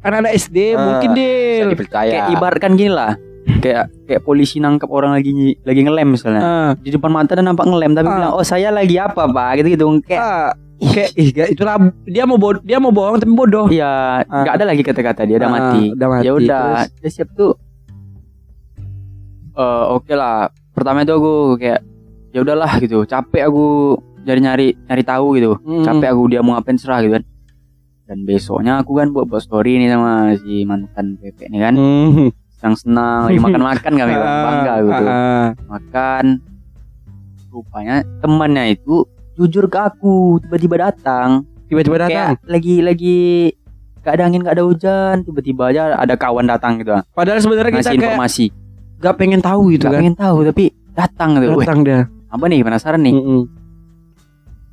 anak-anak 0.03 0.33
SD 0.35 0.57
Ah, 0.69 0.79
mungkin 0.83 1.11
dipercaya. 1.15 2.11
kayak 2.11 2.27
ibaratkan 2.33 2.73
gini 2.75 2.91
lah 2.91 3.15
kayak 3.59 3.87
kayak 4.05 4.23
polisi 4.23 4.59
nangkap 4.59 4.87
orang 4.89 5.15
lagi 5.15 5.31
lagi 5.61 5.81
ngelem 5.81 6.09
misalnya 6.11 6.43
Ah, 6.43 6.71
di 6.75 6.91
depan 6.91 7.09
mata 7.09 7.33
dan 7.33 7.47
nampak 7.47 7.65
ngelem 7.65 7.93
tapi 7.93 8.07
Ah. 8.07 8.15
bilang 8.19 8.33
oh 8.35 8.43
saya 8.43 8.69
lagi 8.69 8.99
apa 8.99 9.23
pak 9.25 9.63
gitu 9.63 9.69
gitu 9.73 9.85
kayak 10.03 10.19
ah, 10.21 10.51
kayak 10.85 11.11
ih, 11.15 11.29
nggak, 11.31 11.49
itulah 11.51 11.75
dia 12.03 12.25
mau 12.25 12.37
bod- 12.37 12.63
dia 12.63 12.77
mau 12.77 12.91
bohong 12.91 13.17
tapi 13.17 13.31
bodoh. 13.31 13.67
Iya, 13.69 14.23
Ah. 14.23 14.43
nggak 14.43 14.55
ada 14.55 14.65
lagi 14.65 14.83
kata-kata 14.83 15.23
dia 15.23 15.37
udah 15.37 15.47
Ah, 15.47 15.55
mati. 15.55 15.83
udah 15.91 16.09
mati, 16.09 16.25
Ya 16.25 16.33
udah, 16.33 16.67
dia 16.89 17.11
siap 17.11 17.29
tuh. 17.33 17.55
Eh, 19.53 19.85
oke 19.91 20.13
lah. 20.13 20.49
Pertama 20.73 21.05
itu 21.05 21.13
aku 21.13 21.33
kayak 21.57 21.85
ya 22.33 22.41
udahlah 22.41 22.73
gitu. 22.79 23.05
Capek 23.05 23.45
aku 23.45 23.95
nyari-nyari 24.25 24.73
nyari 24.83 25.03
tahu 25.03 25.27
gitu. 25.37 25.51
Hmm. 25.61 25.85
Capek 25.85 26.09
aku 26.09 26.23
dia 26.27 26.41
mau 26.41 26.57
ngapain 26.57 26.75
serah 26.75 26.99
gitu 26.99 27.15
kan. 27.15 27.25
Dan 28.03 28.25
besoknya 28.25 28.81
aku 28.81 28.97
kan 28.97 29.13
buat 29.13 29.29
buat 29.29 29.41
story 29.41 29.77
nih 29.77 29.89
sama 29.89 30.13
si 30.37 30.65
mantan 30.65 31.15
Pepe 31.17 31.47
nih 31.47 31.61
kan. 31.61 31.75
Hmm. 31.77 32.29
Senang-senang 32.55 33.29
lagi 33.29 33.39
makan-makan 33.39 33.93
kami 33.93 34.13
bang. 34.15 34.33
bangga 34.47 34.75
gitu. 34.81 35.05
Ah, 35.05 35.47
Makan. 35.69 36.25
Rupanya 37.53 37.95
temannya 38.19 38.73
itu 38.73 39.05
jujur 39.35 39.65
ke 39.67 39.79
aku 39.81 40.15
tiba-tiba 40.41 40.77
datang 40.83 41.43
tiba-tiba 41.67 41.97
datang. 42.01 42.37
kayak 42.37 42.45
lagi 42.45 42.75
lagi 42.79 43.19
gak 43.99 44.13
ada 44.15 44.25
angin 44.25 44.41
gak 44.41 44.55
ada 44.55 44.65
hujan 44.65 45.15
tiba-tiba 45.23 45.69
aja 45.69 45.95
ada 45.95 46.15
kawan 46.15 46.45
datang 46.45 46.77
gitu 46.77 46.93
Padahal 47.11 47.39
sebenarnya 47.39 47.71
kita 47.73 47.83
kayak 47.87 47.99
informasi 47.99 48.47
gak 48.99 49.15
pengen 49.17 49.39
tahu 49.39 49.71
gitu 49.71 49.85
gak 49.85 49.93
kan. 49.93 50.01
pengen 50.01 50.17
tahu 50.17 50.37
tapi 50.43 50.65
datang 50.93 51.31
gitu 51.37 51.55
Datang 51.57 51.81
dia. 51.81 52.01
apa 52.29 52.45
nih 52.47 52.61
penasaran 52.61 53.01
nih 53.01 53.15
Mm-mm. 53.15 53.43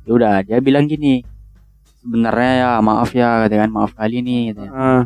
ya 0.02 0.10
udah 0.10 0.34
dia 0.42 0.58
bilang 0.58 0.84
gini 0.84 1.24
sebenarnya 1.98 2.52
ya 2.58 2.70
maaf 2.78 3.10
ya 3.10 3.44
katanya 3.44 3.68
maaf 3.70 3.92
kali 3.92 4.18
nih 4.18 4.40
katanya. 4.50 4.72
Ah. 4.72 5.02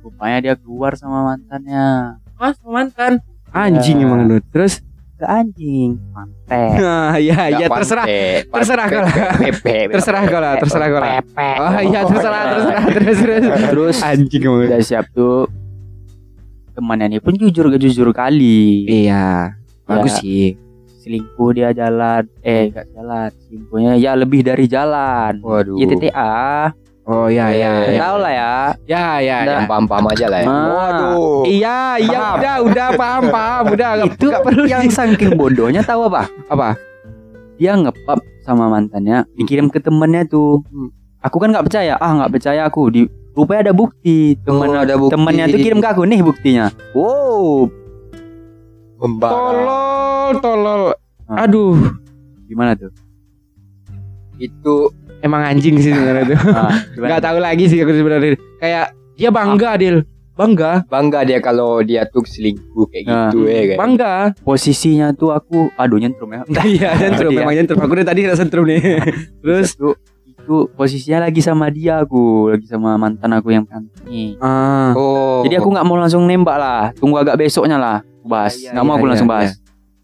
rupanya 0.00 0.38
dia 0.40 0.54
keluar 0.54 0.94
sama 0.94 1.22
mantannya 1.24 2.18
Mas 2.34 2.58
mantan 2.60 3.22
anjing 3.48 3.98
Ya. 3.98 4.04
emang 4.04 4.26
lu. 4.26 4.42
Terus 4.44 4.82
ke 5.22 5.26
anjing 5.28 5.90
mantet 6.10 6.74
nah, 6.76 7.14
ya 7.22 7.46
ya 7.46 7.62
Nggak 7.62 7.70
terserah. 7.78 8.04
pantai. 8.04 8.42
Terserah 8.50 8.86
kalau. 8.92 9.08
Terserah 9.88 10.22
kalau, 10.26 10.50
terserah 10.58 10.88
kalau. 10.90 11.06
Pepe. 11.14 11.50
Oh 11.56 11.72
iya 11.80 12.00
terserah 12.02 12.42
terserah 12.50 12.84
terus 12.90 13.16
terus. 13.16 13.44
terus 13.64 13.96
Anjing 14.02 14.42
udah 14.42 14.80
siap 14.80 15.06
tuh 15.12 15.46
temannya 16.72 17.06
ini 17.06 17.18
pun 17.18 17.32
jujur 17.32 17.68
gak 17.68 17.78
jujur 17.78 18.10
kali 18.10 18.88
Iya. 18.88 19.54
Bagus 19.84 20.18
sih. 20.18 20.56
selingkuh 20.98 21.50
dia 21.52 21.70
jalan 21.70 22.26
eh 22.40 22.70
gak 22.70 22.86
jalan 22.92 23.28
selingkuhnya 23.40 23.92
ya 23.96 24.14
lebih 24.14 24.40
dari 24.40 24.64
jalan 24.64 25.38
Waduh. 25.38 25.74
YTTA 25.76 26.70
Oh 27.04 27.26
iya 27.26 27.50
iya. 27.50 27.72
Iya. 27.84 27.98
tahu 28.00 28.16
lah 28.16 28.32
ya 28.32 28.52
Ya 28.84 29.04
ya 29.18 29.36
Udah. 29.36 29.42
ya. 29.42 29.52
Yang 29.52 29.66
paham-paham 29.66 30.04
aja 30.06 30.26
lah 30.26 30.38
ya. 30.38 30.46
Ah. 30.46 30.66
Waduh. 30.70 31.42
Iya 31.44 31.78
iya 31.98 32.20
Paham. 32.20 32.34
udah 32.38 32.54
udah 32.62 32.88
paham 32.94 33.22
paham 33.28 33.64
udah 33.70 33.90
itu 34.06 34.24
nggak 34.24 34.42
perlu 34.42 34.62
yang 34.64 34.84
saking 34.86 35.32
bodohnya 35.34 35.82
tahu 35.82 36.06
apa 36.06 36.22
apa? 36.46 36.68
dia 37.54 37.74
ngepap 37.74 38.18
sama 38.40 38.66
mantannya 38.66 39.22
dikirim 39.34 39.66
ke 39.66 39.78
temennya 39.78 40.22
tuh 40.24 40.62
Hmm. 40.66 40.90
aku 41.20 41.36
kan 41.38 41.50
nggak 41.50 41.62
percaya 41.64 41.94
ah 41.94 42.10
nggak 42.12 42.32
percaya 42.32 42.60
aku 42.64 42.82
di 42.88 43.00
rupanya 43.32 43.70
ada 43.70 43.72
bukti 43.72 44.34
temen 44.36 44.66
Oh, 44.68 44.78
ada 44.78 44.94
bukti. 44.94 45.12
temennya 45.12 45.46
tuh 45.46 45.58
kirim 45.58 45.78
ke 45.78 45.88
aku 45.88 46.02
nih 46.02 46.20
buktinya 46.20 46.64
wow 46.90 47.66
Membara. 48.96 49.34
Tolol 49.34 50.30
tolol. 50.38 50.82
Ah. 51.26 51.42
Aduh. 51.42 51.74
gimana 52.44 52.74
tuh 52.74 52.90
Itu 54.36 54.90
emang 55.22 55.42
anjing 55.42 55.78
sih 55.78 55.90
sebenarnya 55.90 56.24
tuh. 56.28 56.38
Nah, 56.52 56.70
gimana? 56.92 57.08
Nggak 57.08 57.22
tahu 57.22 57.38
lagi 57.38 57.64
sih 57.66 57.78
aku 57.78 57.92
sebenarnya. 57.92 58.34
Kayak 58.58 58.86
dia 59.14 59.30
bangga 59.30 59.70
Dil. 59.76 59.96
Bangga. 60.32 60.72
Bangga 60.88 61.20
dia 61.22 61.38
kalau 61.38 61.80
dia 61.80 62.02
tuh 62.04 62.24
selingkuh 62.24 62.88
kayak 62.88 63.04
Nah. 63.04 63.14
gitu 63.28 63.46
ya 63.46 63.62
kan. 63.72 63.76
Bangga. 63.78 64.14
posisinya 64.42 65.12
tuh 65.12 65.30
aku 65.30 65.70
aduh 65.74 65.96
nyentrum 65.96 66.28
ya 66.28 66.42
Iya, 66.66 66.88
nyentrum 66.98 67.30
memang 67.30 67.54
nyentrum. 67.54 67.78
Aku 67.78 67.92
dari 67.92 68.04
tadi 68.04 68.20
rasa 68.24 68.42
nyentrum 68.42 68.64
nih. 68.64 68.80
Terus 69.42 69.72
itu 69.72 69.88
itu 70.42 70.66
posisinya 70.74 71.22
lagi 71.22 71.38
sama 71.38 71.70
dia 71.70 72.02
aku 72.02 72.50
lagi 72.50 72.66
sama 72.66 72.98
mantan 72.98 73.30
aku 73.30 73.54
yang 73.54 73.62
nih 74.02 74.34
ah 74.42 74.90
Oh. 74.90 75.46
jadi 75.46 75.62
aku 75.62 75.70
nggak 75.70 75.86
mau 75.86 75.94
langsung 75.94 76.26
nembak 76.26 76.58
lah 76.58 76.90
tunggu 76.98 77.14
agak 77.14 77.38
besoknya 77.38 77.78
lah 77.78 78.02
bahas 78.26 78.58
Iya, 78.58 78.74
nggak 78.74 78.82
mau 78.82 78.90
iya, 78.90 78.98
aku 78.98 79.04
iya, 79.06 79.10
langsung 79.14 79.28
iya. 79.30 79.34
bahas 79.38 79.50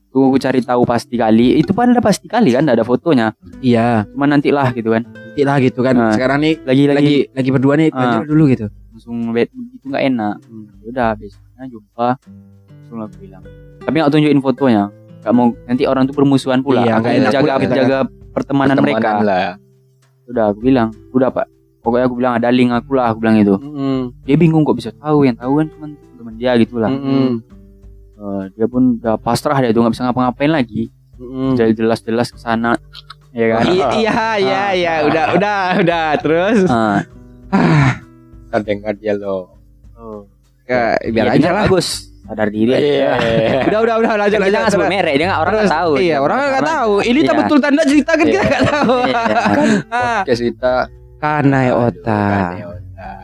aku 0.08 0.40
cari 0.40 0.64
tahu 0.64 0.82
pasti 0.88 1.14
kali 1.14 1.60
itu 1.60 1.70
kan 1.76 1.92
ada 1.92 2.00
pasti 2.00 2.26
kali 2.26 2.56
kan 2.56 2.64
ada 2.64 2.82
fotonya 2.82 3.36
iya, 3.60 4.08
cuma 4.08 4.24
nanti 4.24 4.48
lah 4.48 4.72
gitu 4.72 4.96
kan 4.96 5.04
nanti 5.04 5.42
lah 5.44 5.56
gitu 5.62 5.80
kan. 5.84 5.94
Nah. 5.94 6.12
Sekarang 6.16 6.42
nih 6.42 6.58
lagi 6.64 6.82
lagi, 6.88 6.96
lagi 6.96 7.16
lagi 7.30 7.48
berdua 7.52 7.74
nih 7.78 7.88
lanjut 7.92 8.26
dulu 8.26 8.44
gitu. 8.50 8.66
langsung 8.90 9.30
bed 9.30 9.46
itu 9.54 9.84
nggak 9.86 10.04
enak 10.10 10.34
hmm. 10.42 10.88
udah 10.90 11.08
besoknya 11.14 11.64
jumpa 11.70 12.08
langsung 12.18 12.98
aku 12.98 13.16
bilang 13.22 13.42
tapi 13.78 13.94
nggak 13.94 14.10
tunjukin 14.10 14.40
fotonya 14.42 14.84
nggak 15.22 15.34
mau 15.36 15.46
nanti 15.70 15.82
orang 15.86 16.02
tuh 16.10 16.14
bermusuhan 16.18 16.60
pula 16.66 16.82
Iya, 16.82 16.98
nggak 16.98 17.14
enak 17.14 17.30
jaga 17.30 17.42
pula 17.44 17.54
kita 17.62 17.74
kan. 17.74 17.78
jaga 17.78 17.98
pertemanan, 18.34 18.76
mereka 18.82 19.08
lah. 19.22 19.54
udah 20.26 20.44
aku 20.50 20.60
bilang 20.62 20.88
udah 21.14 21.30
pak 21.30 21.46
pokoknya 21.82 22.04
aku 22.10 22.16
bilang 22.18 22.32
ada 22.36 22.48
link 22.50 22.70
aku 22.74 22.90
lah 22.98 23.14
aku 23.14 23.18
bilang 23.22 23.36
itu 23.38 23.54
Mm-mm. 23.54 24.12
dia 24.26 24.36
bingung 24.36 24.66
kok 24.66 24.76
bisa 24.76 24.90
tahu 24.92 25.24
yang 25.24 25.38
tahu 25.38 25.62
kan 25.62 25.66
cuma 25.72 25.86
teman 26.18 26.34
dia 26.34 26.52
gitu 26.58 26.76
lah 26.82 26.90
Mm-mm. 26.90 27.40
Eh, 28.18 28.44
dia 28.52 28.66
pun 28.66 28.98
udah 28.98 29.14
pasrah 29.14 29.54
dia 29.56 29.70
tuh 29.70 29.78
nggak 29.78 29.94
bisa 29.94 30.02
ngapa-ngapain 30.02 30.50
lagi 30.50 30.90
Mm-mm. 31.14 31.54
jadi 31.54 31.70
jelas-jelas 31.72 32.28
ke 32.28 32.36
sana 32.36 32.74
ya 33.30 33.46
kan 33.52 33.62
I- 33.64 34.02
Iya, 34.02 34.26
iya, 34.36 34.62
iya, 34.72 34.94
udah, 35.04 35.24
udah, 35.32 35.60
udah. 35.78 36.06
Terus 36.18 36.66
Ah, 36.66 36.98
Kita 38.42 38.58
dengar 38.60 38.94
dia 38.94 39.14
loh. 39.14 39.54
ya, 40.64 40.98
biar 41.04 41.26
ya, 41.26 41.32
aja 41.32 41.40
dia 41.40 41.48
lah. 41.48 41.64
bagus 41.64 42.10
sadar 42.20 42.48
diri 42.48 42.74
Iya. 42.74 43.12
aja 43.14 43.58
Udah, 43.70 43.80
udah, 43.80 43.94
udah, 43.96 44.12
lanjut, 44.18 44.38
lanjut. 44.38 44.58
nggak 44.58 44.72
sebut 44.74 44.88
merek 44.90 45.14
dia 45.14 45.26
nggak 45.26 45.40
orang 45.40 45.54
nggak 45.54 45.72
tahu 45.72 45.92
Iya, 45.96 46.16
orang 46.18 46.36
nggak 46.42 46.66
tahu. 46.66 46.92
Ini 47.00 47.18
tak 47.18 47.28
Iya. 47.28 47.40
betul 47.40 47.58
tanda 47.58 47.82
cerita 47.84 48.12
kan 48.12 48.26
Iya. 48.26 48.40
nggak 48.42 48.62
tahu. 48.66 48.94
Iya. 49.00 49.22
Ah, 49.88 50.18
Podcast 50.18 50.42
kita 50.42 50.74
Kanai 51.16 51.68
otak. 51.70 52.30
kanai 52.50 52.62
otak. 52.64 53.18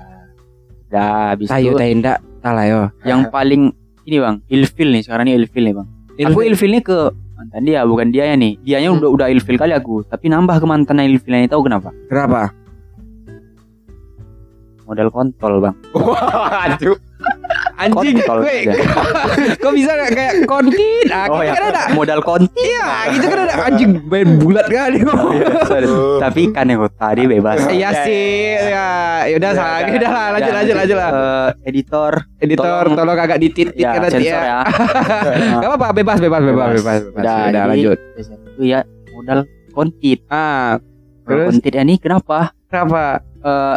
Dah, 0.87 1.11
habis 1.31 1.49
Tayo 1.49 1.71
tenda, 1.75 2.13
talah 2.39 2.65
yo. 2.65 2.83
yang 3.03 3.27
paling 3.29 3.75
ini 4.05 4.17
bang 4.19 4.37
ilfil 4.47 4.89
nih 4.91 5.03
sekarang 5.03 5.25
ini 5.27 5.35
ilfil 5.39 5.63
nih 5.63 5.75
bang 5.75 5.87
aku 6.23 6.41
ilfil 6.43 6.71
nih 6.71 6.83
ke 6.83 6.99
mantan 7.35 7.63
dia 7.63 7.81
bukan 7.83 8.09
dia 8.09 8.25
ya 8.27 8.37
nih 8.37 8.53
dianya 8.61 8.89
Hmm. 8.89 8.99
udah 8.99 9.11
udah 9.11 9.27
ilfil 9.29 9.57
kali 9.57 9.73
aku 9.73 10.05
tapi 10.05 10.29
nambah 10.29 10.57
ke 10.57 10.67
mantan 10.67 10.99
yang 10.99 11.11
ilfil 11.11 11.33
ini 11.33 11.47
tahu 11.47 11.65
kenapa 11.65 11.91
Kenapa? 12.07 12.53
model 14.85 15.09
kontol 15.09 15.53
bang 15.61 15.77
Waduh. 15.97 16.97
Anjing, 17.77 18.17
Kontol 18.17 18.39
gue, 18.41 18.57
kok 19.63 19.73
bisa 19.73 19.91
nggak 19.93 20.11
kayak 20.11 20.35
kontin? 20.45 21.07
Ah, 21.09 21.27
oh 21.27 21.41
ya 21.41 21.53
kan 21.53 21.65
ada. 21.69 21.85
modal 21.91 22.21
konti 22.21 22.55
Iya, 22.57 22.87
gitu 23.11 23.27
kan 23.27 23.39
ada 23.45 23.55
anjing 23.65 23.91
main 24.05 24.39
bulat 24.39 24.67
kali. 24.67 25.03
tapi 26.25 26.43
kan 26.51 26.67
yang 26.67 26.87
tadi 26.93 27.27
bebas 27.27 27.67
Iya 27.67 27.91
sih, 28.03 28.55
ya, 28.65 28.89
yaudah, 29.27 29.51
Ya, 29.51 29.57
sa, 29.57 29.67
ya, 29.81 29.91
udah 29.93 30.11
lah, 30.11 30.27
lanjut, 30.31 30.47
Ya, 30.47 30.55
lanjut, 30.55 30.75
lanjut 30.77 30.97
lah. 30.97 31.11
eh, 31.11 31.49
editor 31.67 32.13
Editor, 32.39 32.85
tolong- 32.85 32.97
tolong 32.97 33.17
agak 33.17 33.39
ditit-tit 33.39 33.75
ya 33.75 33.91
kan 33.93 34.01
nanti 34.05 34.25
ya. 34.25 34.39
ya 34.39 34.59
Gak 35.61 35.69
apa-apa, 35.69 35.89
bebas, 35.93 36.19
bebas, 36.19 36.43
bebas, 36.43 36.69
bebas. 36.73 36.79
bebas. 36.79 37.01
udah, 37.11 37.19
Udah, 37.19 37.35
jadi 37.51 37.69
lanjut. 37.69 37.99
itu 38.55 38.63
ya 38.65 38.81
modal 39.11 39.41
kontit 39.71 40.23
Ah, 40.29 40.79
Terus? 41.25 41.51
kontit 41.51 41.73
ini 41.75 41.95
kenapa 41.97 42.55
kenapa? 42.67 43.19
Eh, 43.41 43.77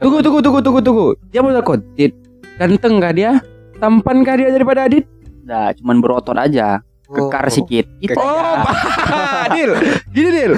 Tunggu, 0.00 0.24
tunggu, 0.24 0.40
tunggu, 0.40 0.60
tunggu, 0.64 0.80
tunggu. 0.80 1.06
Dia 1.28 1.44
mau 1.44 1.52
kontit. 1.60 2.16
Ganteng 2.60 3.00
kah 3.00 3.08
dia? 3.10 3.40
Tampan 3.74 4.20
kah 4.20 4.36
dia 4.36 4.52
daripada 4.52 4.84
Adit? 4.84 5.08
udah 5.40 5.72
cuman 5.74 5.96
berotot 5.98 6.36
aja 6.36 6.78
kekar 7.08 7.42
Oh. 7.42 7.50
sikit 7.50 7.88
itu 7.98 8.14
Oh, 8.14 8.54
aja. 8.62 9.50
Dil. 9.50 9.72
Gini, 10.06 10.28
Dil. 10.30 10.52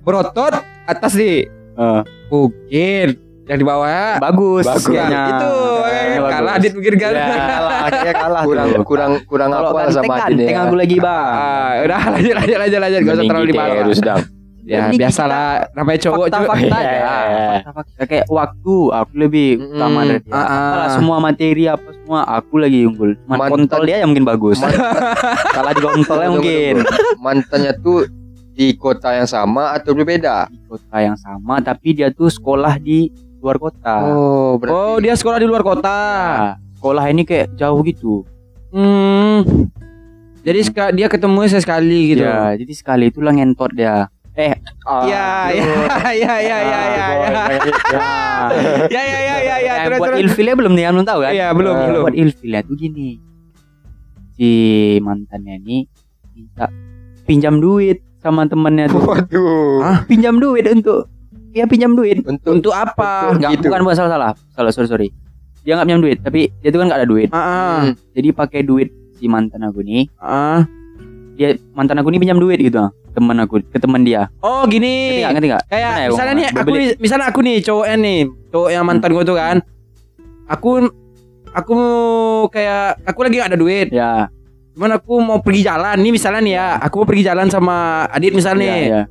Berotot 0.00 0.54
atas 0.86 1.12
nih. 1.12 1.44
Eh, 1.50 2.00
Mungkin 2.30 3.06
yang 3.44 3.58
di 3.58 3.66
bawah 3.66 3.84
ya. 3.84 4.06
bagus 4.16 4.62
Bagus. 4.62 4.86
Ya, 4.86 5.04
kayaknya. 5.04 5.22
itu 5.28 5.52
bagus. 5.82 6.30
kalah 6.30 6.52
Adit 6.54 6.72
mikir 6.72 6.94
kan. 6.96 7.12
Ya, 7.12 7.26
kalah 7.26 7.78
akhirnya 7.82 8.14
kalah 8.14 8.42
kurang 8.46 8.68
kurang 8.80 9.12
kurang 9.26 9.50
kalau 9.50 9.70
apa 9.74 9.90
sama 9.90 10.14
Adit 10.22 10.38
ganteng 10.38 10.54
ya. 10.54 10.62
aku 10.62 10.74
lagi 10.78 10.96
bang 10.96 11.30
Ah, 11.34 11.70
udah 11.82 12.00
lanjut 12.14 12.34
lanjut 12.38 12.56
lanjut 12.56 12.78
lanjut 12.80 13.00
gak 13.02 13.12
usah 13.12 13.24
terlalu 13.26 13.44
kita 13.44 13.52
dibahas. 13.52 13.76
harus 13.82 13.98
dam. 14.00 14.20
Ya 14.62 14.86
Ini 14.86 14.96
biasalah 14.96 15.72
namanya 15.72 15.98
cowok 16.00 16.26
juga. 16.26 16.36
fakta-fakta 16.36 16.76
Iya, 16.76 16.76
aja 16.76 16.92
iya, 16.92 17.14
iya. 17.24 17.46
fakta-fakta 17.50 18.02
kayak 18.04 18.26
waktu 18.28 18.74
aku 18.92 19.12
lebih 19.16 19.48
utama 19.70 20.00
dari 20.02 20.20
dia 20.20 20.32
ah. 20.32 20.44
Apalah, 20.44 20.88
semua 20.92 21.16
materi 21.18 21.64
apa 21.64 21.88
semua 21.90 22.20
aku 22.28 22.54
lagi 22.56 22.78
unggul 22.82 23.10
Mantan- 23.24 23.50
kontol 23.56 23.82
dia 23.82 23.96
yang 23.98 24.08
mungkin 24.08 24.26
bagus 24.26 24.60
kalah 25.54 25.72
di 25.72 25.80
kontolnya 25.80 26.28
mungkin 26.30 26.74
Mantannya 27.16 27.72
tuh 27.74 28.04
di 28.50 28.74
kota 28.74 29.14
yang 29.14 29.24
sama 29.24 29.72
atau 29.72 29.90
berbeda? 29.90 30.44
di 30.46 30.60
kota 30.66 30.96
yang 30.98 31.16
sama 31.16 31.58
tapi 31.60 31.88
dia 31.92 32.08
tuh 32.10 32.28
sekolah 32.28 32.76
di 32.76 33.08
luar 33.38 33.56
kota 33.56 33.94
Oh, 34.06 34.54
berarti 34.54 34.76
Oh, 34.76 34.96
dia 34.98 35.14
sekolah 35.14 35.38
di 35.38 35.46
luar 35.46 35.62
kota. 35.62 35.96
Nah, 36.36 36.54
sekolah 36.76 37.04
ini 37.08 37.22
kayak 37.22 37.56
jauh 37.56 37.80
gitu 37.80 38.28
Hmm. 38.70 39.66
Jadi 40.40 40.60
dia 40.94 41.06
ketemu 41.06 41.42
saya 41.44 41.58
sekali 41.58 42.12
gitu. 42.12 42.22
ya 42.22 42.54
jadi 42.54 42.70
sekali 42.70 43.08
itulah 43.08 43.28
ngentot 43.30 43.72
dia 43.72 44.08
eh 44.32 44.54
Iya, 45.04 45.26
iya, 45.50 45.64
iya, 46.12 46.34
iya, 46.36 46.36
iya, 46.38 46.58
iya, 46.60 46.78
iya. 46.86 47.06
ya. 47.20 48.12
Ya, 48.88 49.02
ya, 49.02 49.02
ya, 49.02 49.18
ya, 49.18 49.36
ya. 49.38 49.54
Yang 49.60 49.78
Terus, 49.86 49.98
buat 49.98 50.12
ilfilnya 50.16 50.54
belum 50.56 50.72
nih, 50.72 50.84
belum 50.88 51.06
tahu 51.06 51.18
kan? 51.20 51.32
Iya, 51.32 51.48
belum, 51.50 51.74
Yang 51.74 51.86
belum. 51.86 52.02
Buat 52.02 52.16
ilfilnya 52.16 52.60
tuh 52.62 52.74
gini. 52.74 53.08
Si 54.32 54.50
mantannya 54.98 55.54
ini 55.60 55.76
minta 56.32 56.66
pinjam 57.24 57.58
duit 57.58 58.00
sama 58.18 58.46
temennya 58.46 58.88
tuh. 58.88 59.02
Waduh. 59.02 59.80
Hah? 59.82 59.98
pinjam 60.06 60.38
duit 60.38 60.64
untuk 60.66 61.10
ya 61.50 61.66
pinjam 61.66 61.92
duit. 61.92 62.22
Untuk 62.22 62.50
Untuk 62.54 62.72
apa? 62.72 63.28
Untuk- 63.28 63.42
Enggak 63.42 63.50
gitu. 63.56 63.66
bukan 63.68 63.80
bukan 63.84 63.96
salah 63.96 64.10
salah. 64.10 64.30
Salah 64.50 64.72
sorry 64.72 64.88
sorry. 64.88 65.08
Dia 65.60 65.76
nggak 65.76 65.86
pinjam 65.86 66.02
duit, 66.02 66.18
tapi 66.24 66.40
dia 66.56 66.70
tuh 66.70 66.80
kan 66.80 66.86
nggak 66.88 67.00
ada 67.04 67.08
duit. 67.08 67.28
Ah, 67.30 67.36
ah, 67.36 67.78
Hmm. 67.84 67.92
Jadi 68.16 68.28
pakai 68.32 68.60
duit 68.64 68.88
si 69.12 69.28
mantan 69.28 69.60
aku 69.62 69.84
nih. 69.84 70.08
ah. 70.16 70.64
Dia 71.34 71.54
mantan 71.72 71.98
aku 71.98 72.10
nih 72.10 72.20
pinjam 72.20 72.38
duit 72.38 72.58
gitu 72.58 72.90
temen 73.10 73.36
aku 73.42 73.58
ke 73.66 73.78
temen 73.78 74.06
dia. 74.06 74.30
Oh, 74.38 74.62
gini. 74.64 75.18
Ngerti 75.20 75.46
nggak? 75.50 75.64
Kayak 75.66 75.90
ya, 75.98 76.06
misalnya 76.08 76.34
nih 76.34 76.46
aku 76.48 76.68
nih, 76.70 76.86
misalnya 76.96 77.26
aku 77.26 77.40
nih 77.42 77.56
cowoknya 77.58 77.96
nih, 77.98 78.18
cowok 78.48 78.68
yang 78.70 78.84
mantan 78.86 79.10
gue 79.10 79.24
tuh 79.26 79.36
kan. 79.36 79.56
Aku 80.46 80.70
aku 81.50 81.76
kayak 82.50 83.02
aku 83.02 83.18
lagi 83.26 83.36
gak 83.38 83.50
ada 83.50 83.58
duit. 83.58 83.88
ya, 83.90 84.30
Cuman 84.74 84.94
aku 84.94 85.12
mau 85.18 85.38
pergi 85.42 85.66
jalan 85.66 85.98
nih 85.98 86.12
misalnya 86.14 86.40
nih 86.42 86.54
ya. 86.54 86.68
Aku 86.80 87.02
mau 87.02 87.06
pergi 87.06 87.24
jalan 87.26 87.46
sama 87.50 88.06
Adit 88.08 88.30
misalnya 88.30 88.66
ya, 88.66 88.86
ya, 88.86 89.02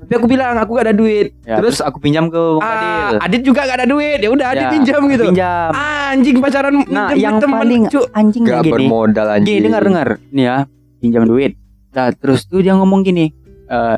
Tapi 0.00 0.12
aku 0.14 0.26
bilang 0.26 0.54
aku 0.58 0.70
gak 0.74 0.86
ada 0.90 0.94
duit. 0.94 1.34
ya. 1.42 1.58
Terus, 1.58 1.78
Terus 1.78 1.86
aku 1.86 1.98
pinjam 1.98 2.26
ke 2.26 2.38
Bang 2.38 2.62
ah, 2.62 2.70
Fadil. 2.70 3.18
Adit 3.20 3.42
juga 3.42 3.60
gak 3.66 3.78
ada 3.82 3.88
duit. 3.90 4.18
Ya 4.18 4.30
udah 4.30 4.46
Adit 4.54 4.66
Ya, 4.66 4.70
pinjam 4.70 5.00
gitu. 5.06 5.24
Pinjam. 5.30 5.70
Ah, 5.70 6.14
anjing 6.14 6.36
pacaran 6.38 6.74
Nah, 6.86 7.14
yang 7.14 7.38
temen, 7.38 7.58
paling 7.58 7.82
cu. 7.86 8.00
anjing 8.10 8.42
gak 8.42 8.62
gini. 8.62 8.72
bermodal 8.74 9.26
anjing. 9.28 9.46
Gini 9.46 9.66
dengar 9.66 9.82
dengar 9.82 10.08
nih 10.30 10.44
ya 10.46 10.56
pinjam 10.98 11.22
duit. 11.26 11.59
Nah 11.90 12.10
terus 12.12 12.44
tuh 12.44 12.60
dia 12.60 12.72
ngomong 12.72 13.00
gini, 13.00 13.30
eh 13.66 13.96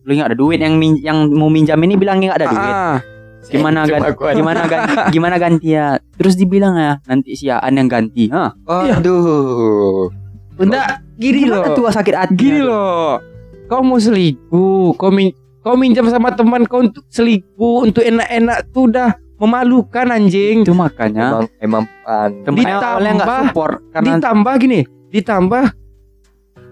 lu 0.00 0.10
nggak 0.10 0.28
ada 0.28 0.36
duit 0.36 0.56
yang 0.56 0.74
min- 0.74 0.98
yang 0.98 1.28
mau 1.28 1.46
minjam 1.46 1.76
ini 1.78 1.94
bilangnya 1.94 2.30
nggak 2.30 2.38
ada 2.38 2.48
duit. 2.48 2.74
Ah, 2.74 2.96
Gimana 3.42 3.78
Cuma 3.82 3.96
gan- 3.96 4.04
aku 4.06 4.22
aja. 4.22 4.36
gimana 4.36 4.60
ganti 4.62 4.92
gimana 5.14 5.36
ganti 5.36 5.68
ya? 5.70 5.86
Terus 6.14 6.36
dibilang 6.36 6.76
ya 6.76 7.00
nanti 7.02 7.32
si 7.32 7.48
Aan 7.48 7.72
yang 7.74 7.88
ganti. 7.88 8.28
Hah? 8.28 8.52
Aduh. 8.94 10.12
enggak 10.56 10.86
gini 11.16 11.44
loh. 11.44 11.64
Gimana 11.64 11.72
tuh 11.74 11.84
sakit 11.88 12.14
hati? 12.14 12.34
Gini 12.36 12.60
loh. 12.60 13.16
Kau 13.64 13.80
mau 13.80 13.96
selingkuh, 13.96 14.92
kau 14.94 15.08
min 15.08 15.32
kau 15.60 15.72
minjam 15.74 16.04
sama 16.06 16.30
teman 16.30 16.64
kau 16.64 16.82
untuk 16.82 17.00
selingkuh, 17.06 17.86
untuk 17.86 18.02
enak-enak 18.02 18.68
tuh 18.68 18.90
udah 18.90 19.08
memalukan 19.38 20.10
anjing. 20.10 20.60
Itu 20.60 20.74
makanya 20.74 21.48
Emang 21.56 21.86
emang 21.88 22.28
nggak 22.44 22.52
Ditambah- 22.52 23.40
support 23.46 23.74
karena 23.90 24.08
Ditambah 24.12 24.54
gini, 24.58 24.80
ditambah 25.08 25.64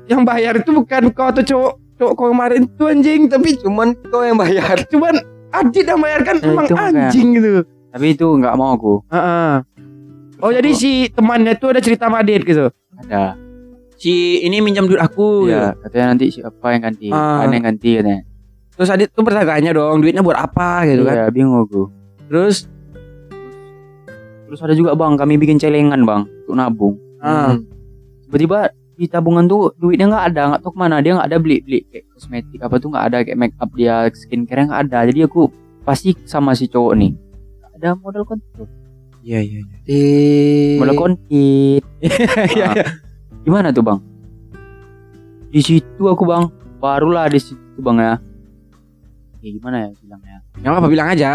yang 0.09 0.25
bayar 0.25 0.57
itu 0.57 0.71
bukan 0.71 1.13
kau 1.13 1.29
atau 1.29 1.41
cowok 1.41 1.73
cowok 1.95 2.13
kau 2.15 2.29
kemarin 2.29 2.65
itu 2.65 2.85
anjing, 2.85 3.21
tapi 3.27 3.49
Cuman 3.57 3.93
kau 4.09 4.23
yang 4.23 4.37
bayar. 4.37 4.81
cuman 4.87 5.15
Adit 5.49 5.85
yang 5.85 5.97
bayar 5.99 6.21
kan 6.23 6.37
Eh, 6.37 6.45
emang 6.45 6.65
itu 6.65 6.77
anjing 6.77 7.29
gitu. 7.35 7.65
tapi 7.89 8.07
itu 8.13 8.27
nggak 8.27 8.55
mau 8.55 8.73
aku. 8.73 9.01
Heeh. 9.07 9.53
Oh 10.39 10.51
jadi 10.51 10.71
si 10.71 10.91
temannya 11.09 11.55
tuh 11.55 11.73
ada 11.73 11.81
cerita 11.81 12.07
sama 12.07 12.21
Adit 12.21 12.45
gitu. 12.45 12.69
Ada. 12.99 13.35
Si 13.95 14.41
ini 14.41 14.61
minjam 14.61 14.85
duit 14.85 14.99
aku. 14.99 15.49
Iya, 15.49 15.75
katanya 15.79 16.07
nanti 16.13 16.31
siapa 16.31 16.67
yang 16.71 16.83
ganti? 16.85 17.09
Aan 17.09 17.51
yang 17.51 17.65
ganti 17.65 17.97
katanya. 17.97 18.23
Terus 18.71 18.89
Adit 18.89 19.09
tuh 19.11 19.21
bertanya 19.21 19.73
dong, 19.73 19.99
duitnya 19.99 20.21
buat 20.21 20.37
apa 20.37 20.87
gitu 20.87 21.03
kan. 21.03 21.15
Iya, 21.17 21.25
bingung 21.29 21.59
aku. 21.59 21.91
Terus 22.29 22.69
Terus 24.45 24.61
ada 24.63 24.73
juga 24.73 24.95
bang, 24.95 25.13
kami 25.15 25.37
bikin 25.37 25.57
celengan 25.57 26.01
bang 26.03 26.25
untuk 26.43 26.55
nabung. 26.55 26.95
ah, 27.19 27.53
Hmm. 27.53 27.67
Tiba-tiba 28.25 28.73
di 28.99 29.07
tabungan 29.07 29.47
tuh 29.47 29.71
duitnya 29.79 30.11
nggak 30.11 30.25
ada 30.29 30.43
nggak 30.51 30.61
tahu 30.61 30.75
ke 30.75 30.79
mana 30.79 30.99
dia 30.99 31.15
nggak 31.15 31.29
ada 31.31 31.39
beli 31.39 31.63
beli 31.63 31.87
kayak 31.87 32.05
kosmetik 32.11 32.59
apa 32.59 32.75
tuh 32.77 32.91
nggak 32.91 33.05
ada 33.07 33.19
kayak 33.23 33.39
make 33.39 33.55
up 33.57 33.71
dia 33.73 34.11
skincare 34.11 34.67
nggak 34.67 34.81
ada 34.85 34.99
jadi 35.07 35.21
aku 35.25 35.47
pasti 35.81 36.19
sama 36.25 36.53
si 36.53 36.67
cowok 36.67 36.93
nih 36.93 37.11
nggak 37.15 37.73
ada 37.79 37.89
modal 37.95 38.27
konten 38.27 38.67
Iya 39.19 39.45
iya. 39.45 39.61
iya. 39.85 40.79
Modal 40.79 40.97
konten 40.97 41.27
Iya 42.49 42.65
Nah, 42.65 42.75
iya. 42.75 42.85
gimana 43.41 43.71
tuh 43.71 43.83
bang 43.83 43.99
di 45.49 45.61
situ 45.61 46.03
aku 46.03 46.23
bang 46.23 46.51
barulah 46.77 47.27
di 47.27 47.39
situ 47.39 47.57
bang 47.79 47.99
ya 47.99 48.13
ya 49.39 49.49
gimana 49.53 49.77
ya 49.79 49.89
bilangnya 49.97 50.37
Yang 50.59 50.73
apa 50.75 50.87
bilang 50.89 51.09
aja. 51.09 51.31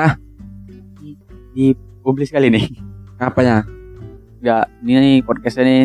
di 1.53 1.71
publis 2.01 2.27
kali 2.27 2.49
nih 2.49 2.65
Apanya? 3.17 3.63
nggak 4.39 4.63
ini 4.81 4.93
nih 4.97 5.15
podcastnya 5.23 5.63
nih 5.63 5.81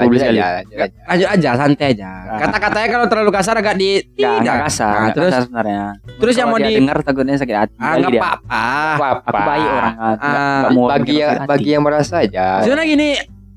lanjut 0.00 0.20
aja, 0.22 0.46
lanjut 0.56 0.76
aja. 0.76 0.98
Lanjut 1.04 1.28
aja, 1.28 1.50
santai 1.54 1.86
aja. 1.92 2.10
Kata-katanya 2.38 2.88
kalau 2.88 3.06
terlalu 3.06 3.30
kasar 3.30 3.54
agak 3.54 3.74
di 3.76 3.90
tidak. 4.12 4.56
kasar 4.64 4.92
Nah, 4.92 5.08
terus 5.10 5.30
kasar 5.30 5.42
sebenarnya 5.44 5.82
terus 6.16 6.34
yang 6.34 6.48
mau 6.48 6.58
di 6.58 6.72
dengar 6.74 6.96
takutnya 7.00 7.34
sakit 7.34 7.56
hati 7.56 7.74
Ah, 7.76 7.84
kali 7.86 8.00
nggak 8.00 8.12
dia. 8.12 8.22
apa-apa. 8.22 9.08
Aku 9.20 9.40
baik 9.40 9.68
orang 9.68 9.94
Ah, 10.16 10.60
bagi 10.88 11.14
yang 11.16 11.30
bagi 11.44 11.68
yang 11.70 11.82
merasa 11.82 12.14
aja. 12.18 12.46
Sebenarnya 12.60 12.88
gini, 12.88 13.08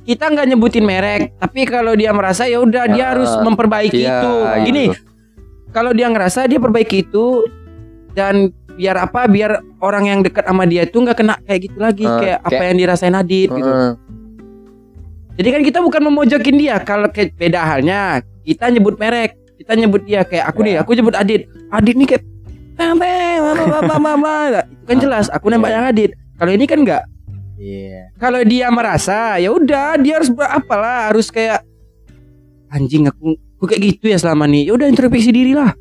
kita 0.03 0.25
nggak 0.27 0.45
nyebutin 0.45 0.83
merek, 0.83 1.21
tapi 1.37 1.63
kalau 1.63 1.93
dia 1.93 2.11
merasa 2.11 2.43
ya 2.43 2.59
udah 2.59 2.83
dia 2.87 3.01
Ah, 3.01 3.09
harus 3.11 3.31
memperbaiki 3.37 3.97
Iya, 3.97 4.11
itu. 4.13 4.33
gitu. 4.35 4.63
Gini, 4.65 4.85
kalau 5.69 5.91
dia 5.91 6.07
ngerasa 6.07 6.45
dia 6.45 6.59
perbaiki 6.59 7.03
itu 7.03 7.47
dan 8.11 8.51
biar 8.73 8.97
apa? 9.01 9.25
Biar 9.25 9.51
orang 9.79 10.03
yang 10.05 10.19
dekat 10.19 10.43
sama 10.43 10.63
dia 10.63 10.83
itu 10.83 10.97
nggak 10.97 11.13
kena 11.15 11.35
kayak 11.41 11.59
gitu 11.63 11.77
lagi, 11.77 12.03
Ah, 12.03 12.17
kayak 12.17 12.37
apa 12.39 12.49
kayak- 12.49 12.65
yang 12.65 12.77
dirasain 12.79 13.13
Adit 13.13 13.49
gitu. 13.49 13.71
Jadi 15.33 15.47
kan 15.49 15.61
kita 15.61 15.79
bukan 15.81 16.01
memojokin 16.05 16.55
dia. 16.55 16.77
Kalau 16.79 17.09
kayak 17.09 17.33
beda 17.33 17.59
halnya, 17.59 18.01
kita 18.43 18.69
nyebut 18.69 18.95
merek, 18.95 19.33
kita 19.57 19.73
nyebut 19.73 20.05
dia 20.05 20.21
kayak 20.21 20.45
aku 20.45 20.59
nih, 20.61 20.73
Ya. 20.77 20.79
aku 20.85 20.93
nyebut 20.93 21.15
Adit. 21.15 21.49
Adit 21.69 21.95
nih 21.97 22.07
kayak 22.07 22.23
mama 22.77 23.09
mama 23.81 23.95
mama. 23.97 24.33
Itu 24.61 24.83
kan 24.85 24.97
jelas, 25.03 25.25
aku 25.29 25.49
nembak 25.49 25.71
yang 25.71 25.85
Adit. 25.85 26.11
Kalau 26.37 26.51
ini 26.53 26.65
kan 26.65 26.79
enggak. 26.81 27.03
Iya. 27.57 28.13
Kalau 28.17 28.41
dia 28.43 28.67
merasa, 28.69 29.37
ya 29.37 29.49
udah 29.49 29.97
dia 29.97 30.19
harus 30.21 30.29
apalah, 30.37 31.09
harus 31.09 31.29
kayak 31.29 31.63
anjing 32.69 33.05
aku 33.05 33.37
aku 33.57 33.65
kayak 33.69 33.81
gitu 33.95 34.11
ya 34.11 34.17
selama 34.17 34.45
ini. 34.45 34.67
Ya 34.67 34.73
udah 34.75 34.85
introspeksi 34.85 35.29
diri 35.29 35.53
lah. 35.53 35.73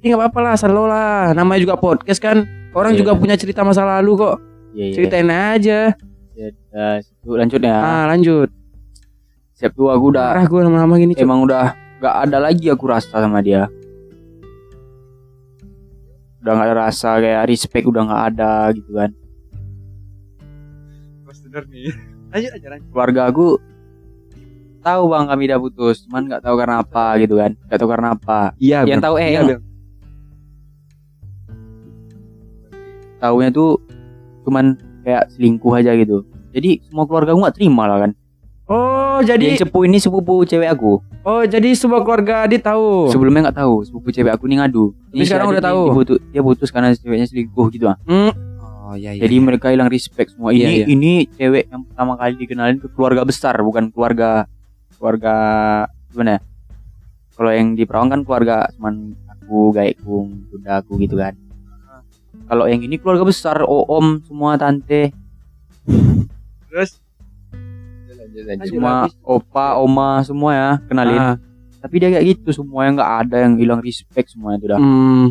Ini 0.00 0.12
nggak 0.12 0.20
apa-apa 0.20 0.40
lah, 0.42 0.54
selalu 0.58 0.84
lah. 0.84 1.22
Namanya 1.32 1.60
juga 1.62 1.76
podcast 1.78 2.20
kan. 2.20 2.44
Orang 2.76 2.92
Iya. 2.92 3.00
juga 3.00 3.12
punya 3.16 3.36
cerita 3.40 3.64
masa 3.64 3.88
lalu 3.88 4.20
kok. 4.20 4.36
Iya, 4.76 4.84
iya. 4.84 4.92
Ceritain 4.92 5.30
aja. 5.32 5.78
Ya, 6.36 6.86
situ 7.00 7.32
lanjut 7.32 7.60
ya. 7.64 7.76
Ah, 7.80 8.04
lanjut. 8.12 8.52
Siap 9.56 9.72
tuh 9.72 9.88
aku 9.88 10.12
udah 10.12 10.36
Parah 10.36 10.44
gue 10.44 10.60
lama-lama 10.60 11.00
gini. 11.00 11.16
Cok. 11.16 11.24
emang 11.24 11.40
udah 11.48 11.72
gak 12.04 12.16
ada 12.28 12.38
lagi 12.44 12.68
aku 12.68 12.84
rasa 12.92 13.08
sama 13.24 13.40
dia. 13.40 13.72
Udah 16.44 16.52
gak 16.60 16.66
ada 16.68 16.76
rasa 16.76 17.16
kayak 17.16 17.48
respect 17.48 17.88
udah 17.88 18.04
gak 18.04 18.24
ada 18.36 18.52
gitu 18.76 18.92
kan. 18.92 19.10
Lanjut 22.36 22.52
aja 22.52 22.68
lanjut. 22.68 22.88
Keluarga 22.92 23.32
aku 23.32 23.56
tahu 24.84 25.02
bang 25.08 25.24
kami 25.24 25.42
udah 25.48 25.58
putus, 25.64 25.96
cuman 26.04 26.22
gak 26.28 26.44
tahu 26.44 26.54
karena 26.60 26.76
apa 26.84 27.06
gitu 27.16 27.34
kan. 27.40 27.56
Gak 27.72 27.78
tahu 27.80 27.88
karena 27.88 28.08
apa. 28.12 28.40
Iya, 28.60 28.84
Yang 28.84 29.00
tahu 29.08 29.14
eh 29.16 29.30
yang 29.32 29.46
taunya 33.16 33.48
tuh 33.48 33.80
cuman 34.44 34.76
kayak 35.00 35.32
selingkuh 35.32 35.72
aja 35.72 35.96
gitu. 35.96 36.28
Jadi 36.52 36.84
semua 36.84 37.08
keluarga 37.08 37.32
aku 37.32 37.40
gak 37.40 37.56
terima 37.56 37.88
lah 37.88 38.04
kan. 38.04 38.12
Oh, 38.66 39.22
jadi 39.22 39.54
Yang 39.54 39.62
cepu 39.62 39.86
ini 39.86 40.02
sepupu 40.02 40.42
cewek 40.42 40.66
aku. 40.66 40.98
oh 41.22 41.42
jadi 41.42 41.70
semua 41.72 42.02
keluarga 42.02 42.42
Adit 42.42 42.60
tahu. 42.60 43.06
Sebelumnya 43.08 43.48
nggak 43.48 43.58
tahu, 43.58 43.86
sepupu 43.86 44.10
cewek 44.10 44.34
aku 44.34 44.44
nih 44.44 44.58
ngadu. 44.58 44.90
Tapi 45.08 45.22
sekarang 45.22 45.48
udah 45.48 45.62
tahu. 45.62 45.80
nih 45.80 45.90
diputu- 45.92 46.22
dia 46.28 46.42
putus 46.42 46.68
karena 46.68 46.90
ceweknya 46.92 47.26
selingkuh 47.26 47.66
gitu 47.70 47.86
ah. 47.86 47.94
Hmm. 48.02 48.34
Oh, 48.82 48.94
iya 48.94 49.14
iya. 49.14 49.22
Jadi 49.22 49.34
mereka 49.38 49.70
hilang 49.70 49.86
respect 49.86 50.34
semua. 50.34 50.50
Ini 50.50 50.58
Iya, 50.58 50.70
iya. 50.72 50.86
ini 50.88 51.12
cewek 51.28 51.70
yang 51.70 51.82
pertama 51.84 52.14
kali 52.14 52.34
dikenalin 52.36 52.78
ke 52.78 52.86
keluarga 52.88 53.22
besar, 53.22 53.54
bukan 53.58 53.90
keluarga 53.90 54.50
keluarga 54.94 55.34
gimana 56.10 56.30
ya? 56.32 56.40
Kalau 57.34 57.50
yang 57.52 57.68
di 57.72 57.82
Perawang 57.82 58.10
kan 58.10 58.20
keluarga 58.22 58.66
cuman 58.74 58.94
aku, 59.28 59.70
gaekku, 59.70 60.16
bunda 60.48 60.80
aku 60.80 60.98
gitu 60.98 61.14
kan. 61.14 61.38
Kalau 62.46 62.66
yang 62.66 62.78
ini 62.78 62.94
keluarga 62.96 63.22
besar, 63.22 63.62
om 63.62 64.22
semua 64.22 64.54
tante, 64.54 65.14
terus. 66.66 66.98
Semua 68.62 68.92
opa, 69.22 69.66
oma 69.76 70.20
semua 70.22 70.50
ya 70.52 70.70
kenalin. 70.82 71.16
Ah, 71.16 71.36
Tapi 71.78 71.94
dia 71.96 72.10
kayak 72.10 72.26
gitu 72.26 72.50
semua 72.52 72.82
yang 72.82 72.94
nggak 72.94 73.12
ada 73.22 73.36
yang 73.42 73.54
hilang 73.54 73.78
respect 73.78 74.28
semua 74.28 74.54
itu 74.54 74.66
dah. 74.66 74.76
hmm, 74.76 75.30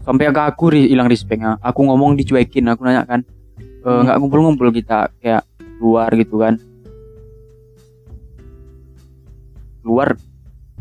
Sampai 0.00 0.26
ke 0.26 0.42
aku 0.42 0.64
ri- 0.68 0.88
hilang 0.88 1.06
respectnya. 1.06 1.60
Aku 1.60 1.84
ngomong 1.84 2.14
dicuekin, 2.14 2.66
aku 2.66 2.82
nanya 2.82 3.04
kan, 3.04 3.20
"E, 3.58 3.86
Hmm. 3.86 4.02
nggak 4.02 4.18
ngumpul-ngumpul 4.18 4.72
kita 4.72 5.12
kayak 5.16 5.46
keluar 5.76 6.10
gitu 6.12 6.36
kan. 6.36 6.58
Keluar 9.78 10.14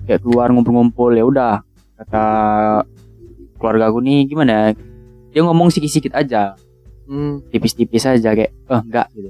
kayak 0.04 0.22
keluar 0.22 0.48
ngumpul-ngumpul 0.50 1.12
ya 1.12 1.24
udah 1.24 1.54
kata 1.98 2.26
keluarga 3.58 3.90
aku 3.90 4.02
nih 4.02 4.26
gimana 4.26 4.74
dia 5.30 5.42
ngomong 5.42 5.70
sikit-sikit 5.70 6.12
aja 6.12 6.58
Hmm. 7.06 7.44
tipis-tipis 7.50 8.08
aja 8.08 8.32
kayak 8.32 8.50
eh 8.50 8.80
enggak 8.80 9.08
gitu 9.12 9.30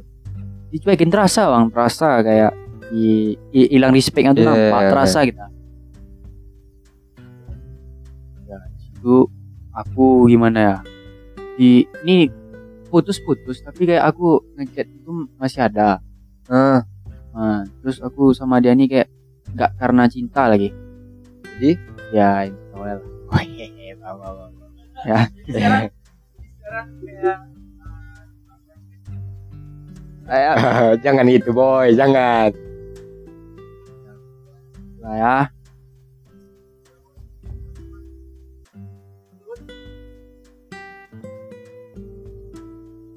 dicuekin 0.71 1.11
terasa 1.11 1.51
bang. 1.51 1.65
Terasa 1.69 2.23
kayak 2.23 2.51
hi- 2.91 3.37
hi- 3.51 3.69
hilang 3.71 3.91
respectnya 3.93 4.31
tuh 4.35 4.43
Iya, 4.43 4.51
nampak. 4.51 4.79
iya, 4.81 4.89
terasa 4.91 5.19
kita 5.27 5.45
ya 8.51 8.59
itu 8.67 9.15
aku 9.71 10.27
gimana 10.27 10.59
ya? 10.59 10.75
Di 11.55 11.87
ini 12.03 12.27
putus-putus 12.91 13.63
tapi 13.63 13.87
kayak 13.87 14.11
aku 14.11 14.43
ngechat 14.59 14.87
itu 14.91 15.11
masih 15.39 15.63
ada. 15.71 16.03
Ah, 16.51 16.83
nah, 17.31 17.63
terus 17.79 18.03
aku 18.03 18.35
sama 18.35 18.59
dia 18.59 18.75
nih 18.75 18.87
kayak 18.91 19.07
nggak 19.55 19.71
karena 19.79 20.03
cinta 20.11 20.51
lagi. 20.51 20.75
Jadi? 21.55 21.71
ya 22.11 22.43
Allah 22.75 22.99
lah. 22.99 23.07
Oh, 23.31 23.39
iya, 23.39 23.67
iya, 23.71 23.95
bawa, 23.95 24.51
jangan 31.05 31.27
itu 31.27 31.51
boy, 31.51 31.91
jangan. 31.91 32.55
lah 35.01 35.15
ya. 35.17 35.37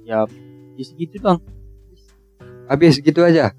Ya 0.05 0.19
ya 0.75 0.85
segitu 0.85 1.17
bang 1.17 1.39
Habis 2.69 3.01
gitu 3.01 3.21
aja. 3.25 3.53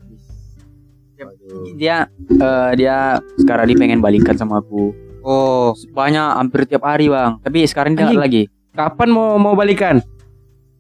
dia 1.78 2.10
eh, 2.30 2.72
dia 2.78 3.18
sekarang 3.40 3.66
dia 3.72 3.78
pengen 3.78 4.02
balikan 4.04 4.36
sama 4.36 4.60
aku. 4.60 4.94
Oh, 5.26 5.74
banyak 5.96 6.38
hampir 6.38 6.70
tiap 6.70 6.86
hari 6.86 7.10
bang. 7.10 7.42
Tapi 7.42 7.66
sekarang 7.66 7.98
dia 7.98 8.10
lagi. 8.14 8.50
Kapan 8.76 9.10
mau 9.10 9.40
mau 9.40 9.56
balikan? 9.56 10.04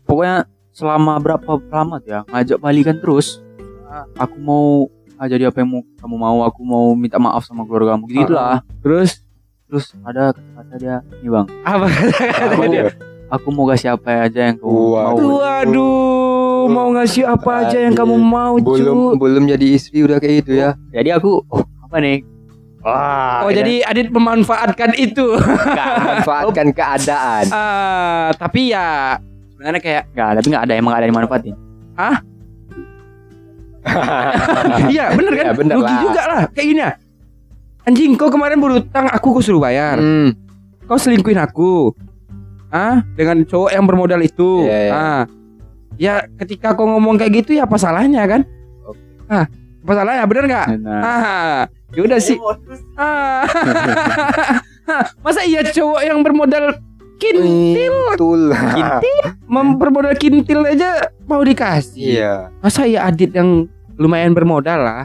pokoknya 0.05 0.45
selama 0.75 1.15
berapa 1.17 1.47
lama 1.65 1.95
tuh 1.97 2.11
ya 2.11 2.21
ngajak 2.27 2.59
balikan 2.59 2.99
terus 2.99 3.39
aku 4.13 4.35
mau 4.38 4.65
ah, 5.15 5.23
jadi 5.23 5.47
apa 5.47 5.63
yang 5.63 5.71
mau 5.71 5.81
kamu 5.95 6.15
mau 6.15 6.38
aku 6.43 6.61
mau 6.61 6.85
minta 6.91 7.15
maaf 7.15 7.47
sama 7.47 7.63
keluarga 7.63 7.95
kamu 7.95 8.05
gitu 8.11 8.33
lah 8.35 8.59
Terus 8.83 9.23
terus 9.65 9.95
ada 10.03 10.35
kata 10.35 10.75
dia 10.75 10.95
nih 11.23 11.31
bang 11.31 11.47
apa 11.63 11.85
kata 11.88 12.67
dia? 12.67 12.91
aku 13.25 13.47
mau 13.49 13.65
kasih 13.65 13.95
apa 13.95 14.27
aja 14.27 14.51
yang 14.51 14.57
kamu 14.59 14.69
Wah. 14.91 15.03
mau 15.09 15.17
Waduh, 15.39 16.63
mau 16.67 16.88
ngasih 16.91 17.23
apa 17.25 17.51
aja 17.63 17.77
yang 17.79 17.95
kamu 17.95 18.15
mau, 18.19 18.53
belum 18.59 19.15
cu? 19.15 19.17
belum 19.17 19.43
jadi 19.47 19.65
istri 19.71 20.03
udah 20.03 20.19
kayak 20.19 20.45
gitu 20.45 20.59
ya. 20.59 20.75
jadi 20.91 21.17
aku 21.17 21.39
oh 21.47 21.63
apa 21.81 21.97
nih 21.97 22.19
Wah, 22.85 23.41
Oh, 23.41 23.49
jadi 23.49 23.81
Adit 23.81 24.13
memanfaatkan 24.13 24.93
itu. 24.93 25.33
manfaatkan 25.33 26.69
keadaan. 26.77 27.49
Ah, 27.49 28.29
tapi 28.38 28.69
ya 28.69 29.17
sebenarnya 29.55 29.81
kayak 29.81 30.03
nggak 30.11 30.29
tapi 30.35 30.47
nggak 30.51 30.63
ada 30.67 30.73
emang 30.75 30.89
nggak 30.91 31.01
ada 31.01 31.07
yang 31.07 31.17
manfaatin 31.17 31.55
iya, 34.93 35.13
bener 35.13 35.34
kan? 35.38 35.45
Ya, 35.45 35.53
bener 35.53 35.75
Rugi 35.77 35.86
lah. 35.93 36.01
juga 36.01 36.21
lah 36.25 36.41
kayak 36.51 36.67
gini 36.67 36.82
ya. 36.82 36.91
Anjing, 37.86 38.11
kau 38.17 38.34
kemarin 38.34 38.57
berutang, 38.57 39.05
aku 39.13 39.38
kau 39.38 39.43
suruh 39.45 39.61
bayar. 39.61 40.01
Hmm, 40.01 40.34
Kau 40.89 40.97
selingkuhin 40.97 41.38
aku. 41.38 41.93
Ah, 42.73 43.05
dengan 43.13 43.45
cowok 43.45 43.69
yang 43.69 43.86
bermodal 43.86 44.25
itu. 44.25 44.65
Iya, 44.65 44.77
iya. 44.89 44.91
Ah. 44.91 45.23
Ya, 45.95 46.13
ketika 46.41 46.73
kau 46.73 46.89
ngomong 46.89 47.21
kayak 47.21 47.45
gitu 47.45 47.61
ya 47.61 47.69
apa 47.69 47.77
salahnya 47.77 48.25
kan? 48.25 48.41
Oke. 48.89 48.97
Ah, 49.30 49.45
apa 49.86 49.91
salahnya? 49.93 50.25
Bener 50.25 50.43
nggak? 50.49 50.67
Ah, 50.89 51.69
ya 51.93 52.01
udah 52.01 52.17
sih. 52.17 52.38
Ah. 52.97 53.45
Masa 55.25 55.45
iya 55.45 55.61
cowok 55.61 56.01
yang 56.01 56.25
bermodal 56.25 56.73
kintil, 57.18 57.95
betul. 58.11 58.41
mem- 59.45 59.76
bermodal 59.76 60.13
kintil 60.13 60.63
aja 60.63 60.99
mau 61.24 61.41
dikasih. 61.41 62.20
Iya. 62.20 62.34
Masa 62.59 62.84
iya 62.84 63.03
Adit 63.03 63.32
yang 63.32 63.66
lumayan 63.95 64.32
bermodal 64.32 64.78
lah 64.78 65.03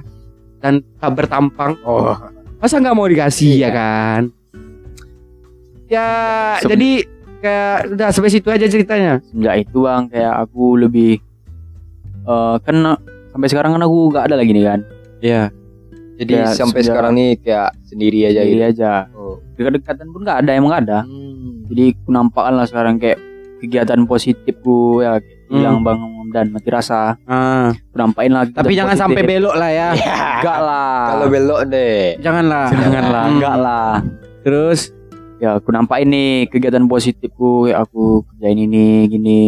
dan 0.59 0.83
tak 0.97 1.15
bertampang. 1.15 1.79
Oh, 1.83 2.15
Masa 2.57 2.77
nggak 2.77 2.93
mau 2.93 3.07
dikasih 3.07 3.57
Iya. 3.57 3.63
ya 3.63 3.71
kan? 3.71 4.23
Ya, 5.87 6.09
Sebe- 6.59 6.71
jadi 6.71 6.91
kayak 7.41 7.77
udah 7.91 8.09
sampai 8.11 8.31
situ 8.31 8.49
aja 8.49 8.67
ceritanya. 8.67 9.19
Semenjak 9.25 9.57
itu 9.61 9.79
bang 9.81 10.03
kayak 10.07 10.35
aku 10.41 10.65
lebih 10.77 11.13
eh 12.23 12.57
kan 12.61 12.77
sampai 13.31 13.49
sekarang 13.49 13.73
kan 13.73 13.83
aku 13.83 14.13
nggak 14.13 14.25
ada 14.29 14.37
lagi 14.37 14.53
nih 14.53 14.65
kan. 14.65 14.81
Iya. 15.21 15.43
Jadi 16.21 16.33
Ya, 16.37 16.53
sampai 16.53 16.81
sekarang 16.85 17.13
nih 17.17 17.41
kayak 17.41 17.71
sendiri 17.83 18.19
aja 18.25 18.45
Jadi 18.45 18.53
gitu. 18.53 18.69
aja. 18.69 18.93
Oh. 19.11 19.20
Dekat-dekatan 19.53 20.07
pun 20.09 20.21
nggak 20.23 20.39
ada, 20.41 20.51
emang 20.53 20.71
nggak 20.71 20.85
ada. 20.85 21.01
Hmm. 21.03 21.67
Jadi 21.67 21.85
aku 21.95 22.09
nampakkan 22.11 22.55
lah 22.55 22.65
sekarang 22.65 22.97
kayak 22.97 23.19
kegiatan 23.59 24.01
positifku 24.05 24.77
ya 25.01 25.21
Hmm. 25.47 25.59
bilang 25.59 25.77
bang 25.83 26.01
dan 26.31 26.47
mati 26.49 26.69
rasa. 26.69 27.19
Ah, 27.25 27.75
Aku 27.75 27.97
nampakin 27.97 28.31
lah. 28.31 28.47
tapi 28.47 28.73
jangan 28.73 28.95
positif. 28.95 29.03
sampai 29.05 29.23
belok 29.25 29.55
lah 29.57 29.69
ya. 29.69 29.89
Enggak 30.39 30.59
lah. 30.61 30.99
Kalau 31.11 31.27
belok 31.29 31.61
deh. 31.67 31.99
Janganlah. 32.19 32.67
Janganlah, 32.71 33.23
Hmm. 33.23 33.33
enggak 33.35 33.57
lah. 33.57 33.91
Terus 34.41 34.81
Ya 35.37 35.57
aku 35.57 35.73
nampakin 35.73 36.05
nih 36.07 36.31
kegiatan 36.47 36.85
positifku 36.85 37.65
kayak 37.65 37.83
aku 37.83 38.29
kerjain 38.29 38.61
ini 38.61 39.09
gini. 39.09 39.41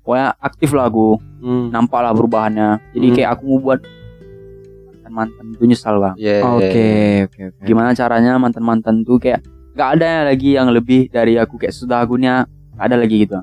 Pokoknya 0.00 0.32
aktif 0.34 0.72
lah 0.72 0.88
aku. 0.88 1.20
hmm. 1.38 1.68
Nampak 1.68 2.00
lah 2.00 2.10
perubahannya. 2.10 2.80
Jadi 2.90 3.06
Hmm. 3.06 3.14
kayak 3.14 3.30
aku 3.30 3.42
mau 3.46 3.58
buat 3.62 3.80
mantan-mantan 5.10 5.56
itu 5.56 5.64
nyesal 5.68 5.94
bang. 6.00 6.14
Iya. 6.18 6.36
Oke, 6.44 6.88
oke, 7.28 7.40
oke. 7.52 7.62
Gimana 7.64 7.90
caranya 7.92 8.32
mantan-mantan 8.36 9.02
tuh 9.02 9.18
kayak 9.18 9.44
nggak 9.78 9.90
ada 10.00 10.10
lagi 10.26 10.58
yang 10.58 10.68
lebih 10.74 11.06
dari 11.10 11.38
aku 11.38 11.58
kayak 11.60 11.74
sudah 11.74 12.02
akunya 12.02 12.46
nggak 12.74 12.86
ada 12.86 12.96
lagi 12.98 13.16
gitu. 13.26 13.38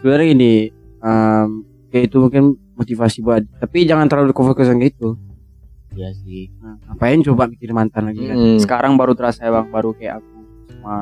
Sebenarnya 0.00 0.26
gini, 0.32 0.54
em, 1.00 1.48
kayak 1.92 2.04
itu 2.12 2.16
mungkin 2.20 2.44
motivasi 2.76 3.18
buat, 3.24 3.42
tapi 3.60 3.88
jangan 3.88 4.06
terlalu 4.06 4.36
fokus 4.36 4.68
yang 4.68 4.84
itu. 4.84 5.16
Iya 5.96 6.12
sih. 6.12 6.52
Nah, 6.60 6.76
ngapain 6.92 7.24
coba 7.24 7.48
mikirin 7.48 7.72
mantan 7.72 8.12
lagi 8.12 8.20
kan? 8.28 8.36
Hmm. 8.36 8.60
Sekarang 8.60 8.92
baru 9.00 9.16
terasa 9.16 9.48
ya 9.48 9.50
bang, 9.52 9.66
baru 9.72 9.96
kayak 9.96 10.20
aku 10.20 10.36
sama 10.76 10.96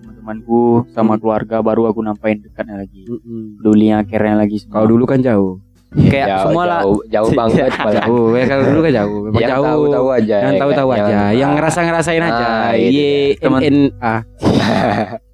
teman-temanku 0.00 0.88
sama 0.96 1.14
keluarga 1.20 1.60
baru 1.60 1.88
aku 1.88 2.00
nampain 2.00 2.40
dekatnya 2.40 2.80
lagi. 2.80 3.04
Mm-mm. 3.04 3.60
Pedulinya, 3.60 4.04
care-nya 4.04 4.36
lagi 4.40 4.60
semua. 4.60 4.80
Kalau 4.80 4.86
dulu 4.96 5.04
kan 5.04 5.20
jauh. 5.20 5.60
Kayak 5.90 6.26
Jauh, 6.28 6.42
semua 6.46 6.64
lah. 6.64 6.80
jauh, 6.80 7.00
jauh 7.04 7.30
banget. 7.32 7.70
Jauh, 7.74 8.26
ya 8.38 8.44
kalau 8.46 8.62
dulu 8.64 8.80
kan 8.80 8.92
jauh. 8.94 9.18
Memang 9.26 9.40
Yang 9.40 9.50
jauh. 9.50 9.66
tahu-tahu 9.66 10.08
aja. 10.12 10.36
yang 10.38 10.52
ya 10.52 10.60
tahu-tahu 10.60 10.88
kan? 10.88 10.98
aja, 11.00 11.20
yang 11.32 11.50
ngerasa-ngerasain 11.52 12.22
aja. 12.22 12.46
Ah, 12.46 12.72
Ye, 12.72 13.12
Teman- 13.36 13.62
N 13.64 13.76
A. 13.98 14.14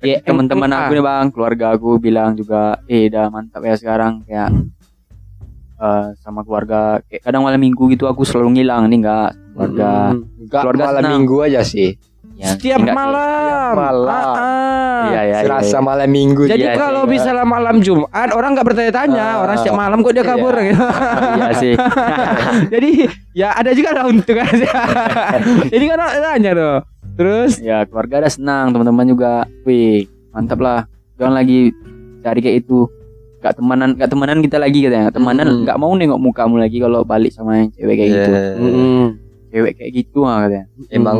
Ya, 0.00 0.22
teman-teman 0.22 0.64
MA. 0.66 0.78
aku 0.80 0.92
nih 0.92 1.02
bang, 1.02 1.26
keluarga 1.28 1.66
aku 1.72 1.98
bilang 1.98 2.32
juga, 2.32 2.78
eh 2.86 3.06
udah 3.06 3.26
mantap 3.26 3.58
ya 3.60 3.74
sekarang 3.74 4.22
kayak 4.22 4.54
eh, 5.76 6.06
sama 6.16 6.40
keluarga. 6.40 7.02
Kayak 7.04 7.22
kadang 7.22 7.42
malam 7.42 7.58
minggu 7.58 7.90
gitu 7.90 8.06
aku 8.06 8.22
selalu 8.22 8.56
ngilang 8.56 8.86
nih 8.86 8.98
enggak 8.98 9.28
keluarga. 9.52 9.90
Mm. 10.08 10.22
Enggak 10.40 10.60
Keluarga 10.62 10.84
malam 10.86 11.02
senang. 11.02 11.12
minggu 11.18 11.36
aja 11.42 11.60
sih. 11.60 11.90
Ya, 12.36 12.52
Setiap 12.52 12.84
enggak 12.84 12.92
malam. 12.92 13.72
malam. 13.72 14.12
Ah, 14.12 14.36
ah. 14.36 15.04
Iya, 15.08 15.20
iya, 15.24 15.36
Serasa 15.40 15.72
iya. 15.72 15.80
malam 15.80 16.04
minggu. 16.06 16.44
Jadi 16.44 16.62
Iya, 16.62 16.76
kalau 16.76 17.02
iya. 17.02 17.10
misalnya 17.10 17.46
malam 17.48 17.76
Jumat 17.80 18.28
orang 18.28 18.50
nggak 18.52 18.66
bertanya-tanya, 18.66 19.24
Ah. 19.26 19.40
orang 19.40 19.56
setiap 19.56 19.72
malam 19.74 19.98
kok 19.98 20.12
dia 20.12 20.20
kabur 20.22 20.52
Iya. 20.52 20.64
gitu. 20.66 20.84
Iya 21.32 21.48
sih. 21.56 21.74
Jadi 22.76 22.90
ya 23.32 23.48
ada 23.50 23.70
juga 23.72 23.90
lah 23.90 24.04
untung 24.04 24.36
aja. 24.44 24.68
Jadi 25.64 25.84
kan 25.86 25.96
tanya 25.98 26.50
tuh. 26.52 26.76
Terus 27.16 27.52
ya 27.58 27.88
keluarga 27.88 28.20
ada 28.20 28.28
senang, 28.28 28.68
teman-teman 28.68 29.06
juga. 29.08 29.32
Wih, 29.64 30.04
mantap 30.30 30.60
lah. 30.60 30.84
Jangan 31.16 31.34
lagi 31.34 31.72
cari 32.20 32.40
kayak 32.42 32.58
itu. 32.62 32.84
Gak 33.38 33.56
temenan, 33.56 33.96
gak 33.96 34.10
temenan 34.10 34.44
kita 34.44 34.56
lagi 34.56 34.84
katanya. 34.84 35.08
Gak 35.08 35.16
temenan, 35.16 35.46
Hmm. 35.48 35.64
gak 35.64 35.78
mau 35.78 35.88
nengok 35.90 36.20
mukamu 36.20 36.58
lagi 36.58 36.76
kalau 36.76 37.00
balik 37.00 37.32
sama 37.32 37.64
yang 37.64 37.72
cewek 37.72 37.96
kayak 37.96 38.10
gitu. 38.12 38.30
Iya. 38.30 38.44
Mm-mm. 38.58 39.02
Cewek 39.48 39.72
kayak 39.74 39.90
gitu 39.94 40.18
ah 40.20 40.44
katanya. 40.44 40.66
Emang 40.90 41.16
emang 41.16 41.18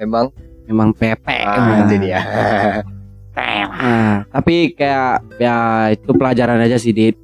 memang 0.00 0.32
pepe. 0.92 1.36
ah, 1.40 1.84
itu 1.84 1.96
dia. 1.98 2.20
Nah, 3.32 4.26
tapi 4.28 4.72
kayak 4.72 5.40
ya 5.40 5.56
itu 5.88 6.10
pelajaran 6.12 6.60
aja 6.60 6.76
sih 6.76 6.92
Dit. 6.92 7.16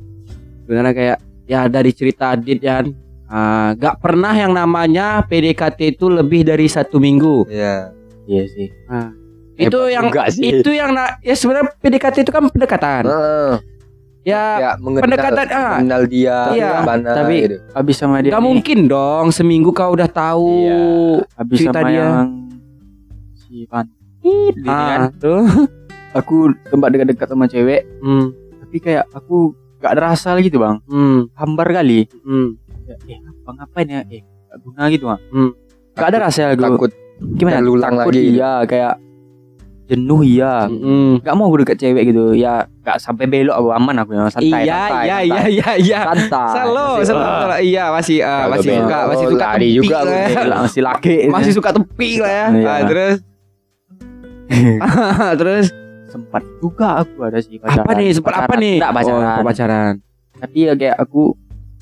Sebenarnya 0.65 0.93
kayak 0.93 1.19
ya 1.45 1.61
dari 1.67 1.93
cerita 1.93 2.33
Dit 2.35 2.61
ya 2.61 2.81
ah, 3.27 3.73
nggak 3.73 3.97
pernah 3.99 4.33
yang 4.33 4.53
namanya 4.53 5.21
PDKT 5.23 5.95
itu 5.95 6.09
lebih 6.09 6.43
dari 6.43 6.67
satu 6.67 6.97
minggu. 6.97 7.45
Iya. 7.47 7.93
Iya 8.27 8.45
sih. 8.49 8.69
itu 9.57 9.73
Hebat 9.73 9.95
yang 9.95 10.05
juga 10.11 10.25
sih. 10.29 10.43
itu 10.53 10.69
yang 10.69 10.93
ya 11.23 11.33
sebenarnya 11.33 11.73
PDKT 11.79 12.17
itu 12.23 12.33
kan 12.33 12.45
pendekatan. 12.47 13.03
Heeh. 13.09 13.53
Ya 14.27 14.43
ya 14.59 14.71
mengenal, 14.77 15.03
pendekatan, 15.07 15.47
ah. 15.55 15.71
mengenal 15.79 16.03
dia 16.11 16.39
Iya, 16.51 16.71
mana 16.83 17.15
tapi- 17.15 17.47
gitu. 17.47 17.57
Habis 17.71 17.95
sama 17.95 18.19
dia 18.19 18.35
nih, 18.35 18.43
mungkin 18.43 18.79
dong 18.91 19.31
seminggu 19.31 19.71
kau 19.71 19.95
udah 19.95 20.11
tahu. 20.11 20.67
Iya. 20.67 20.83
habis 21.39 21.57
cerita 21.63 21.79
sama 21.79 21.89
dia. 21.89 21.99
yang 22.03 22.15
si 23.57 23.65
Pantit 23.65 23.97
ini 24.53 24.69
kan. 24.69 25.01
Ah, 25.01 25.09
tuh. 25.17 25.49
Aku 26.15 26.37
tempat 26.67 26.93
dekat-dekat 26.93 27.27
sama 27.27 27.45
cewek, 27.45 27.89
Hmm, 27.99 28.33
tapi 28.59 28.77
kayak 28.79 29.09
aku 29.11 29.53
gak 29.79 29.97
ada 29.97 30.13
rasa 30.13 30.33
lagi 30.33 30.49
tuh 30.49 30.61
bang. 30.61 30.77
hmm, 30.85 31.33
Hambar 31.35 31.69
kali. 31.71 32.05
hmm. 32.21 32.49
Ya, 32.85 32.95
eh 33.07 33.19
apa 33.19 33.51
ngapain 33.55 33.87
ya? 33.87 34.01
Eh 34.07 34.21
gak 34.47 34.59
guna 34.63 34.83
gitu 34.89 35.05
mah. 35.07 35.19
Hmm. 35.29 35.51
Gak 35.93 36.09
ada 36.09 36.19
rasa 36.23 36.53
aku. 36.53 36.61
Takut 36.63 36.93
Gimana? 37.33 37.59
terulang 37.59 37.93
Takut 37.97 38.13
lagi. 38.13 38.23
iya 38.31 38.53
kayak 38.63 38.95
jenuh 39.87 40.21
iya. 40.21 40.67
Hmm. 40.67 41.19
Gak 41.19 41.35
mau 41.35 41.49
gue 41.49 41.63
deket 41.63 41.79
cewek 41.79 42.03
gitu. 42.07 42.33
Ya 42.33 42.65
gak 42.81 42.97
sampai 42.97 43.27
belok 43.27 43.55
aku 43.55 43.69
aman 43.71 43.97
aku 43.99 44.11
ya 44.13 44.25
santai. 44.27 44.49
Iya, 44.63 44.81
santai, 44.81 45.05
iya, 45.05 45.17
santai. 45.17 45.27
iya, 45.27 45.43
iya, 45.47 45.71
iya. 45.79 46.01
Santai. 46.07 46.49
Selalu, 46.51 46.87
Masih- 46.87 47.07
selalu, 47.07 47.57
iya 47.63 47.85
masih 47.91 48.17
ah, 48.19 48.31
Kalau 48.39 48.53
masih 48.53 48.69
belok, 48.71 48.81
suka, 48.81 48.99
masih 49.03 49.27
suka 49.27 49.45
tepi 49.51 49.69
juga 49.75 49.97
lah 49.99 50.15
ya. 50.17 50.43
Masih 50.57 50.83
laki. 50.83 51.17
Masih 51.29 51.53
suka 51.53 51.71
tepi 51.71 52.11
lah 52.17 52.33
ya. 52.33 52.47
Iya. 52.51 52.69
Ah, 52.69 52.81
terus 52.87 53.15
terus 55.39 55.67
sempat 56.07 56.43
juga 56.59 57.01
aku 57.01 57.19
ada 57.23 57.39
sih 57.39 57.57
pacaran. 57.57 57.83
apa 57.83 57.93
nih? 57.95 58.09
Sempat 58.11 58.35
apa 58.37 58.55
nih? 58.55 58.75
Nggak, 58.79 58.93
pacaran. 58.95 59.37
Oh, 59.37 59.45
pacaran. 59.45 59.93
Tapi 60.37 60.59
ya 60.63 60.73
kayak 60.73 60.97
aku 60.99 61.23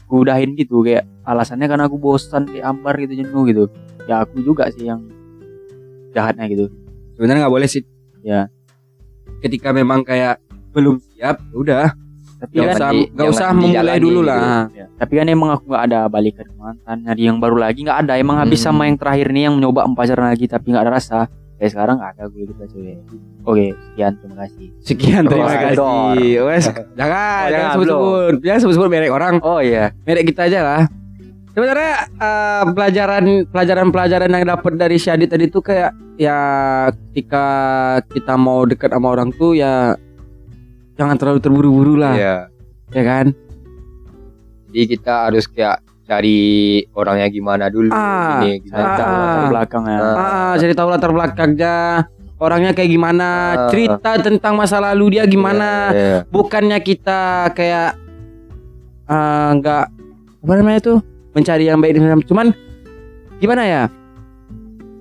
udahin 0.07 0.55
gitu 0.55 0.81
kayak 0.81 1.05
alasannya 1.23 1.67
karena 1.67 1.85
aku 1.85 1.97
bosan 1.97 2.47
kayak 2.47 2.65
ambar 2.65 2.95
gitu 2.97 3.15
jenuh 3.17 3.43
gitu. 3.45 3.65
Ya 4.05 4.21
aku 4.21 4.41
juga 4.41 4.71
sih 4.71 4.87
yang 4.87 5.03
jahatnya 6.11 6.47
gitu. 6.47 6.71
Sebenarnya 7.15 7.47
nggak 7.47 7.55
boleh 7.55 7.67
sih. 7.67 7.83
Ya. 8.21 8.49
Ketika 9.41 9.71
memang 9.71 10.03
kayak 10.03 10.41
belum 10.71 10.99
siap, 10.99 11.39
ya 11.43 11.55
udah. 11.55 11.87
Tapi 12.35 12.53
Nggak 12.53 12.67
kan 12.67 12.77
usah, 12.77 12.91
di- 12.91 13.09
nggak 13.11 13.29
usah 13.31 13.47
jangan 13.47 13.57
memulai 13.57 13.99
dulu 13.99 14.21
gitu. 14.21 14.29
lah. 14.29 14.61
Ya, 14.71 14.87
Tapi 14.95 15.12
kan 15.15 15.27
emang 15.27 15.51
aku 15.51 15.65
nggak 15.67 15.85
ada 15.85 16.01
balikan 16.07 16.45
ke 16.45 16.55
mantan 16.55 16.97
nyari 17.01 17.23
yang 17.25 17.39
baru 17.39 17.57
lagi 17.59 17.81
nggak 17.81 17.99
ada 18.01 18.12
emang 18.15 18.37
habis 18.37 18.59
Hmm. 18.59 18.67
sama 18.71 18.83
yang 18.85 18.97
terakhir 18.97 19.27
nih 19.31 19.43
yang 19.45 19.55
mencoba 19.55 19.81
pacaran 19.91 20.29
lagi 20.29 20.45
tapi 20.45 20.67
nggak 20.69 20.83
ada 20.83 20.93
rasa 20.93 21.19
kayak 21.55 21.71
sekarang 21.71 21.95
nggak 21.97 22.13
ada 22.13 22.25
gue 22.27 22.43
gitu 22.45 22.63
cewek 22.67 22.99
oke 23.43 23.67
sekian 23.71 24.13
terima 24.19 24.37
kasih 24.41 24.67
Sekian 24.81 25.23
terima 25.25 25.45
Oh, 25.45 25.51
kasih. 25.51 26.31
Wes, 26.49 26.65
jangan, 26.67 26.83
Oh, 26.91 26.91
jangan 26.97 27.49
jangan, 27.49 27.71
sebut-sebut. 27.73 28.33
Jangan 28.41 28.61
sebut-sebut 28.61 28.89
merek 28.89 29.11
orang. 29.11 29.35
oh 29.41 29.59
iya 29.59 29.85
Merek 30.03 30.25
kita 30.29 30.45
aja 30.45 30.61
lah. 30.61 30.83
Sebenarnya 31.51 31.93
eh, 32.11 32.65
pelajaran 32.69 33.25
pelajaran-pelajaran 33.47 34.27
yang 34.29 34.45
dapat 34.45 34.73
dari 34.75 34.99
Syadid 34.99 35.31
tadi 35.31 35.47
tuh 35.47 35.63
kayak 35.63 35.91
ya 36.17 36.39
ketika 36.91 37.47
kita 38.09 38.35
mau 38.35 38.67
dekat 38.67 38.91
sama 38.91 39.09
orang 39.09 39.31
tuh 39.31 39.55
ya 39.55 39.95
jangan 40.95 41.15
terlalu 41.15 41.39
terburu-buru 41.39 41.95
lah, 41.95 42.15
Iya. 42.15 42.37
ya 42.91 43.03
kan? 43.03 43.27
Jadi 44.69 44.85
kita 44.91 45.13
harus 45.27 45.47
kayak 45.47 45.79
cari 46.05 46.41
orangnya 46.93 47.27
gimana 47.27 47.65
dulu 47.67 47.89
Ah, 47.89 48.41
ini 48.41 48.61
gimana. 48.61 48.93
tahu 48.95 49.09
Ah. 49.09 49.19
latar 49.19 49.45
belakangnya 49.49 49.99
Ah. 49.99 50.15
Ah, 50.15 50.55
jadi 50.55 50.73
tahu 50.73 50.89
latar 50.89 51.11
belakangnya, 51.11 51.77
orangnya 52.37 52.71
kayak 52.73 52.91
gimana, 52.91 53.29
Ah. 53.31 53.69
cerita 53.69 54.11
tentang 54.19 54.55
masa 54.55 54.77
lalu 54.79 55.17
dia 55.17 55.25
gimana. 55.25 55.91
Iya, 55.91 56.17
Bukannya 56.29 56.79
kita 56.79 57.21
kayak 57.51 57.91
eh, 59.05 59.51
nggak 59.55 59.85
apa 60.41 60.53
namanya 60.55 60.81
tuh 60.83 60.99
mencari 61.33 61.65
yang 61.65 61.77
baik 61.77 61.93
dan 61.95 62.21
cuman 62.23 62.47
gimana 63.37 63.63
ya? 63.65 63.83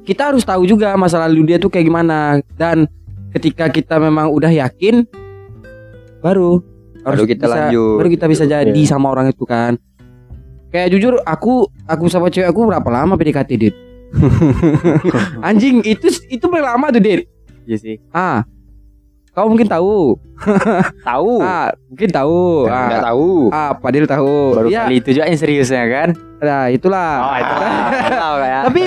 Kita 0.04 0.28
harus 0.28 0.44
tahu 0.44 0.64
juga 0.64 0.92
masa 0.94 1.20
lalu 1.22 1.46
dia 1.46 1.58
tuh 1.58 1.68
kayak 1.68 1.88
gimana 1.88 2.20
dan 2.54 2.84
ketika 3.32 3.68
kita 3.68 3.96
memang 3.98 4.28
udah 4.28 4.52
yakin 4.52 5.08
baru 6.20 6.60
Baru 7.00 7.24
kita 7.24 7.48
bisa, 7.48 7.56
lanjut. 7.68 7.96
baru 8.00 8.10
kita 8.10 8.26
bisa 8.28 8.44
jadi 8.44 8.72
Iya. 8.74 8.88
sama 8.90 9.08
orang 9.10 9.28
itu 9.28 9.44
kan. 9.44 9.76
Kayak 10.74 10.90
jujur 10.90 11.14
aku 11.22 11.54
aku 11.86 12.10
sama 12.10 12.28
cewek 12.28 12.50
aku 12.50 12.66
berapa 12.66 12.90
lama 12.90 13.14
PDKT 13.14 13.52
Dit? 13.56 13.76
Anjing 15.42 15.82
itu 15.84 16.10
itu 16.28 16.42
paling 16.44 16.66
lama 16.66 16.90
tuh 16.90 16.98
Dit. 17.00 17.30
iya 17.64 17.78
sih 17.78 17.96
Ah. 18.10 18.42
Kau 19.30 19.46
mungkin 19.46 19.66
tahu. 19.66 20.14
tahu 21.10 21.34
Ah, 21.40 21.74
mungkin 21.88 22.06
tahu. 22.08 22.70
Nggak 22.70 22.94
Ah, 22.96 23.06
tahu. 23.08 23.30
ah 23.50 23.72
Padil 23.74 24.06
tahu. 24.06 24.34
baru 24.54 24.68
Iya. 24.68 24.86
kali 24.86 24.96
itu 24.96 25.10
juga 25.12 25.26
yang 25.26 25.40
seriusnya 25.40 25.84
kan 25.88 26.10
Nah, 26.38 26.64
itulah. 26.68 27.12
oh 27.24 27.36
itu 27.36 27.54
tahu 28.20 28.38
ya 28.40 28.60
Tapi 28.66 28.84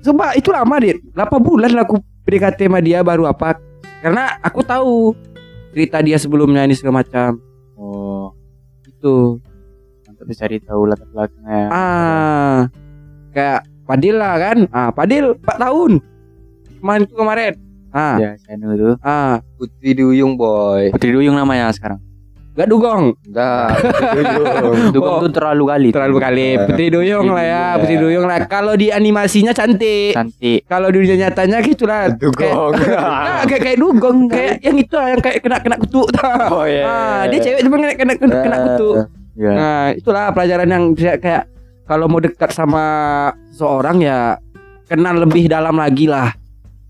Sumpah 0.00 0.32
itu 0.32 0.48
lama 0.48 0.74
Dit 0.78 0.98
8 1.12 1.22
bulan 1.40 1.70
aku 1.76 1.94
PDKT 2.24 2.66
sama 2.66 2.80
dia 2.80 2.98
baru 3.00 3.26
apa 3.26 3.58
Karena 4.00 4.38
aku 4.40 4.60
tahu 4.60 5.12
Cerita 5.70 6.00
dia 6.00 6.16
sebelumnya 6.16 6.62
ini 6.62 6.72
segala 6.72 7.02
macam 7.02 7.38
oh 7.76 8.32
Itu 8.82 9.38
untuk 10.20 10.34
cari 10.34 10.56
tahu 10.58 10.80
latar 10.84 11.08
belakangnya 11.08 11.60
Ah 11.66 12.58
Kayak 13.30 13.60
Padil 13.82 14.14
lah 14.14 14.38
kan. 14.38 14.58
Ah, 14.70 14.90
Padil 14.90 15.34
4 15.34 15.58
tahun. 15.58 15.92
Kemarin 16.78 17.02
itu 17.02 17.14
kemarin. 17.16 17.52
Ah, 17.90 18.16
Ya, 18.16 18.30
channel 18.38 18.70
itu. 18.72 18.90
ah, 19.00 19.42
Putri 19.54 19.90
Duyung 19.92 20.34
boy. 20.34 20.90
Putri 20.90 21.10
Duyung 21.10 21.34
namanya 21.34 21.70
sekarang. 21.70 21.98
gak 22.50 22.66
dugong. 22.66 23.14
Dah. 23.26 23.72
Putri 23.72 24.22
Duyung. 24.22 24.74
Dugong 24.94 25.16
Oh. 25.16 25.22
tuh 25.24 25.32
terlalu 25.32 25.64
kali. 25.66 25.88
Terlalu 25.90 26.16
kali 26.18 26.46
Putri 26.60 26.86
Duyung 26.86 27.26
lah 27.30 27.42
ya, 27.42 27.64
Putri 27.78 27.96
Duyung 27.96 28.26
lah. 28.26 28.38
Kalau 28.44 28.74
di 28.74 28.90
animasinya 28.90 29.50
cantik. 29.50 30.12
Cantik. 30.12 30.66
Kalau 30.66 30.86
di 30.88 30.96
dunia 31.00 31.16
nyatanya 31.20 31.58
gitulah. 31.60 32.00
Kayak, 32.10 32.18
Dugong. 32.20 32.72
Nah, 32.78 33.42
kayak 33.42 33.62
kayak 33.64 33.78
dugong, 33.80 34.18
kayak 34.26 34.54
yang 34.60 34.76
itu 34.76 34.94
lah 34.94 35.08
yang 35.08 35.20
kayak 35.20 35.38
kena 35.40 35.58
kena 35.58 35.76
kutuk 35.78 36.10
tau. 36.12 36.46
Oh 36.52 36.64
iya. 36.64 36.82
Ah, 36.84 37.22
dia 37.26 37.38
cewek 37.40 37.62
cuma 37.64 37.74
kena 37.74 38.14
kena 38.14 38.14
Ya. 39.40 39.52
Nah, 39.56 39.84
itulah 39.96 40.28
pelajaran 40.30 40.68
yang 40.68 40.84
kayak 40.92 41.48
kalau 41.88 42.06
mau 42.06 42.20
dekat 42.20 42.52
sama 42.52 42.84
seorang 43.50 43.98
ya 43.98 44.36
kenal 44.84 45.16
lebih 45.16 45.48
dalam 45.48 45.74
lagi 45.74 46.04
lah. 46.04 46.28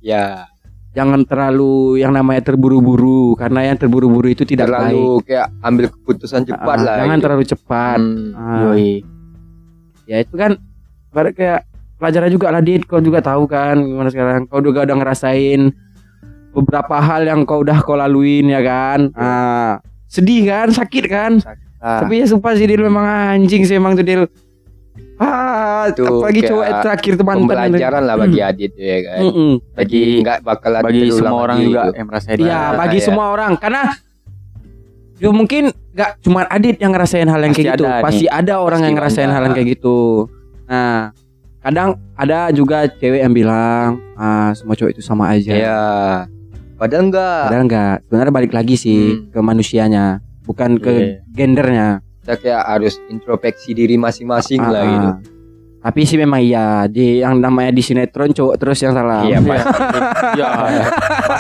Ya. 0.03 0.51
Jangan 0.90 1.22
terlalu 1.22 2.03
yang 2.03 2.11
namanya 2.11 2.42
terburu-buru 2.42 3.38
karena 3.38 3.70
yang 3.70 3.78
terburu-buru 3.78 4.26
itu 4.26 4.42
tidak 4.42 4.66
baik. 4.66 4.90
Terlalu 4.90 5.11
kayak 5.22 5.46
ambil 5.62 5.86
keputusan 5.86 6.42
cepat 6.42 6.76
Ah, 6.76 6.82
lah. 6.82 6.94
Jangan 6.98 7.14
gitu. 7.14 7.24
terlalu 7.24 7.44
cepat. 7.46 7.98
Hmm. 8.03 8.61
Yoi. 8.66 8.92
ya 10.05 10.18
itu 10.18 10.34
kan 10.34 10.59
pada 11.14 11.30
kayak 11.30 11.70
pelajaran 11.94 12.34
juga 12.34 12.51
lah 12.51 12.59
Dit 12.59 12.82
kau 12.82 12.98
juga 12.98 13.22
tahu 13.22 13.46
kan 13.46 13.78
gimana 13.78 14.11
sekarang 14.11 14.51
kau 14.51 14.59
juga 14.59 14.82
udah 14.82 14.96
ngerasain 14.98 15.70
beberapa 16.51 16.98
hal 16.98 17.22
yang 17.22 17.46
kau 17.46 17.62
udah 17.62 17.78
kau 17.78 17.94
laluin 17.94 18.51
ya 18.51 18.59
kan 18.59 19.14
ah 19.14 19.78
sedih 20.11 20.51
kan 20.51 20.74
sakit 20.74 21.05
kan 21.07 21.38
Ah, 21.80 22.04
tapi 22.04 22.20
ya 22.20 22.28
sumpah 22.28 22.52
sih 22.52 22.64
Dil 22.64 22.80
memang 22.82 23.02
anjing 23.32 23.64
sih 23.64 23.74
emang 23.74 23.92
tuh 23.94 24.04
Dil 24.04 24.28
ah 25.16 25.88
Itu 25.88 26.04
apalagi 26.06 26.40
cowok 26.42 26.64
terakhir 26.82 27.12
tuh 27.14 27.24
mantan 27.24 27.44
Pembelajaran 27.46 28.02
lah 28.02 28.16
bagi 28.16 28.40
Adit 28.40 28.72
ya 28.74 28.96
kan. 29.02 29.20
Mm-mm. 29.22 29.50
Bagi 29.74 30.02
nggak 30.20 30.38
bakalan 30.40 30.80
bagi 30.82 31.00
semua 31.08 31.38
orang 31.38 31.56
lagi 31.56 31.66
juga 31.66 31.80
gitu. 31.82 31.92
yang 31.94 32.06
merasain. 32.06 32.36
Iya 32.38 32.60
bagi 32.74 32.98
ya. 32.98 33.04
semua 33.04 33.26
orang 33.28 33.52
karena 33.56 33.82
ya 35.16 35.28
mungkin 35.30 35.62
gak 35.90 36.10
cuma 36.20 36.44
Adit 36.46 36.76
yang 36.76 36.92
ngerasain 36.92 37.24
hal 37.24 37.36
yang 37.38 37.50
Pasti 37.50 37.60
kayak 37.62 37.74
gitu 37.74 37.84
ada 37.84 38.00
pasti 38.00 38.24
ada 38.26 38.54
orang 38.56 38.72
Pasti 38.74 38.86
yang 38.86 38.96
ngerasain 38.96 39.24
ada. 39.24 39.34
hal 39.34 39.42
yang 39.42 39.54
kayak 39.54 39.68
gitu 39.70 39.98
nah 40.64 40.96
kadang 41.60 41.88
ada 42.14 42.38
juga 42.50 42.76
cewek 42.88 43.20
yang 43.20 43.34
bilang 43.34 43.88
ah 44.14 44.48
semua 44.52 44.72
cowok 44.72 44.90
itu 44.90 45.02
sama 45.02 45.28
aja 45.30 45.52
Iya. 45.52 45.82
Padahal 46.74 47.04
enggak. 47.06 47.40
padahal 47.44 47.64
enggak 47.66 47.94
sebenarnya 48.02 48.32
balik 48.32 48.52
lagi 48.54 48.74
sih 48.74 49.00
Hmm. 49.18 49.28
ke 49.28 49.38
manusianya 49.38 50.04
bukan 50.43 50.76
ke 50.76 50.91
Iya. 50.91 51.16
gendernya 51.28 51.88
Kita 52.20 52.36
kayak 52.36 52.62
harus 52.68 52.95
introspeksi 53.07 53.72
diri 53.72 53.97
masing-masing 53.97 54.61
lah 54.61 54.78
Ah, 54.78 54.86
gitu. 54.86 55.09
ah. 55.09 55.16
tapi 55.80 56.05
sih 56.05 56.14
memang 56.14 56.36
iya 56.38 56.84
di 56.84 57.18
yang 57.18 57.41
namanya 57.41 57.72
di 57.72 57.80
sinetron 57.80 58.28
cowok 58.30 58.55
terus 58.55 58.76
yang 58.78 58.93
salah 58.93 59.24
Iya, 59.24 59.41
pasti. 59.41 59.72
Ya, 60.36 60.49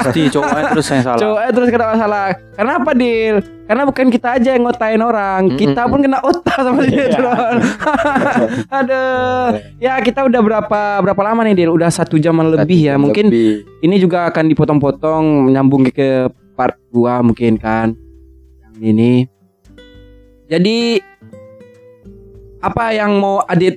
pasti 0.00 0.20
cowoknya 0.26 0.64
terus 0.70 0.86
yang 0.88 1.02
salah. 1.04 1.20
Cowoknya 1.20 1.50
terus 1.52 1.68
kena 1.68 1.86
masalah. 1.90 2.24
Kenapa 2.50 2.90
Dil? 2.90 3.36
Karena 3.62 3.82
bukan 3.84 4.06
kita 4.08 4.28
aja 4.34 4.50
yang 4.50 4.64
ngotain 4.64 4.98
orang, 4.98 5.40
Mm-mm. 5.44 5.60
kita 5.60 5.82
pun 5.84 6.00
kena 6.00 6.18
otak 6.20 6.56
sama 6.56 6.80
sinetron. 6.82 7.54
Aduh. 8.72 9.46
Ya 9.76 9.94
kita 9.98 10.24
udah 10.24 10.40
berapa 10.40 10.80
berapa 11.00 11.22
lama 11.22 11.40
nih 11.44 11.54
Dil? 11.56 11.70
Udah 11.70 11.88
satu 11.88 12.16
jaman 12.16 12.50
lebih 12.50 12.80
ya. 12.82 12.96
Mungkin 12.96 13.28
Lebih. 13.28 13.68
ini 13.80 13.96
juga 13.98 14.24
akan 14.26 14.48
dipotong-potong 14.48 15.22
menyambung 15.46 15.84
ke 15.86 16.28
part 16.54 16.80
2 16.88 17.20
mungkin 17.22 17.56
kan. 17.56 17.92
Ini. 18.80 19.28
Jadi 20.46 20.98
apa 22.58 22.84
yang 22.90 23.16
mau 23.16 23.44
Adit 23.44 23.76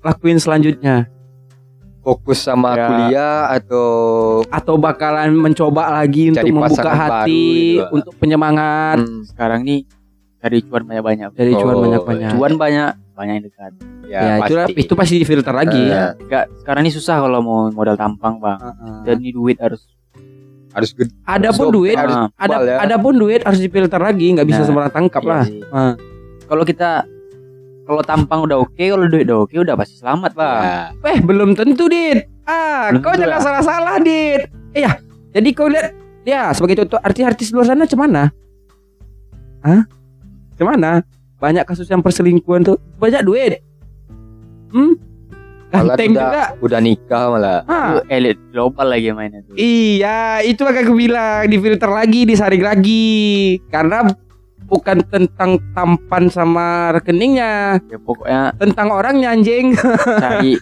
lakuin 0.00 0.36
selanjutnya? 0.36 1.06
fokus 2.00 2.38
sama 2.38 2.70
Ya. 2.72 2.86
kuliah 2.86 3.38
atau 3.50 3.88
Atau 4.46 4.78
bakalan 4.78 5.34
mencoba 5.34 5.90
lagi 5.92 6.30
untuk 6.30 6.38
Cari 6.38 6.54
membuka 6.54 6.92
hati 6.94 7.42
gitu. 7.74 7.90
untuk 7.90 8.14
penyemangat 8.14 9.02
Hmm, 9.02 9.26
Sekarang 9.26 9.66
nih 9.66 9.82
cari 10.38 10.62
cuan 10.62 10.86
banyak-banyak. 10.86 11.34
dari 11.34 11.50
cuan 11.50 11.74
Oh, 11.74 11.82
banyak-banyak. 11.82 12.30
Cuan 12.30 12.54
banyak, 12.54 12.90
banyak 13.10 13.32
yang 13.34 13.44
dekat. 13.44 13.70
ya, 14.06 14.18
Ya, 14.22 14.34
itu, 14.38 14.54
pasti. 14.54 14.72
itu 14.78 14.92
pasti 14.94 15.14
difilter 15.18 15.50
lagi. 15.50 15.82
Eh, 15.82 16.14
Enggak, 16.22 16.46
sekarang 16.56 16.86
ini 16.86 16.92
susah 16.94 17.18
kalau 17.18 17.42
mau 17.42 17.58
modal 17.74 17.98
tampang, 17.98 18.38
Bang. 18.38 18.62
Dan 19.02 19.18
ini 19.18 19.34
duit 19.34 19.58
harus 19.58 19.82
harus 20.76 20.90
gede. 20.92 21.08
ada 21.24 21.48
pun 21.50 21.72
duit, 21.72 21.96
harus 21.96 22.12
Ah, 22.14 22.28
ada 22.36 22.56
ya. 22.60 22.76
ada 22.78 22.96
pun 22.96 23.16
duit 23.16 23.40
harus 23.40 23.56
difilter 23.56 23.96
lagi, 23.96 24.28
nggak 24.30 24.44
bisa 24.44 24.60
Nah, 24.60 24.66
sembarang 24.66 24.92
tangkap 24.92 25.22
iya 25.22 25.30
lah. 25.32 25.44
sih. 25.44 25.60
Ah. 25.70 25.92
Kalau 26.44 26.62
kita 26.62 26.90
kalau 27.82 28.02
tampang 28.02 28.44
udah 28.44 28.58
oke, 28.60 28.76
kalau 28.76 29.06
duit 29.06 29.24
udah 29.24 29.38
oke, 29.40 29.54
udah 29.56 29.74
pasti 29.74 29.96
selamat, 29.96 30.30
Bang. 30.32 30.60
Ya. 30.60 30.78
Eh 31.08 31.18
belum 31.18 31.54
tentu 31.54 31.86
dit. 31.86 32.28
Ah, 32.42 32.90
Belum 32.90 33.00
kau 33.00 33.14
jangan 33.14 33.32
ya. 33.32 33.42
salah-salah 33.42 33.96
dit. 33.98 34.42
Iya, 34.72 35.00
jadi 35.32 35.48
kau 35.50 35.66
lihat 35.66 35.90
ya 36.22 36.50
sebagai 36.50 36.76
contoh 36.78 37.00
artis-artis 37.00 37.50
luar 37.50 37.66
sana 37.66 37.82
cemana? 37.82 38.28
Hah? 39.62 39.82
Cemana? 40.54 41.02
Banyak 41.36 41.64
kasus 41.64 41.86
yang 41.86 42.00
perselingkuhan 42.00 42.62
tuh 42.62 42.76
banyak 42.96 43.22
duit. 43.22 43.62
Hmm? 44.68 44.94
Malah 45.66 45.82
Ganteng 45.92 46.10
udah- 46.10 46.22
juga. 46.22 46.42
Udah 46.60 46.80
nikah 46.80 47.24
malah. 47.28 47.58
Ah, 47.64 47.86
Itu 47.88 47.98
elit 48.08 48.38
global 48.48 48.86
lagi 48.86 49.08
mainnya 49.10 49.42
tuh. 49.42 49.54
Iya, 49.54 50.18
itu 50.40 50.60
yang 50.60 50.76
aku 50.76 50.94
bilang 50.94 51.44
difilter 51.44 51.90
lagi, 51.90 52.20
disaring 52.22 52.62
lagi. 52.62 53.16
Karena 53.66 54.06
bukan 54.64 55.02
tentang 55.04 55.58
tampan 55.72 56.26
sama 56.26 56.66
rekeningnya, 56.92 57.82
Ya 57.82 57.98
pokoknya 57.98 58.54
tentang 58.54 58.90
orangnya 58.90 59.30
anjing. 59.30 59.74
cari 60.24 60.54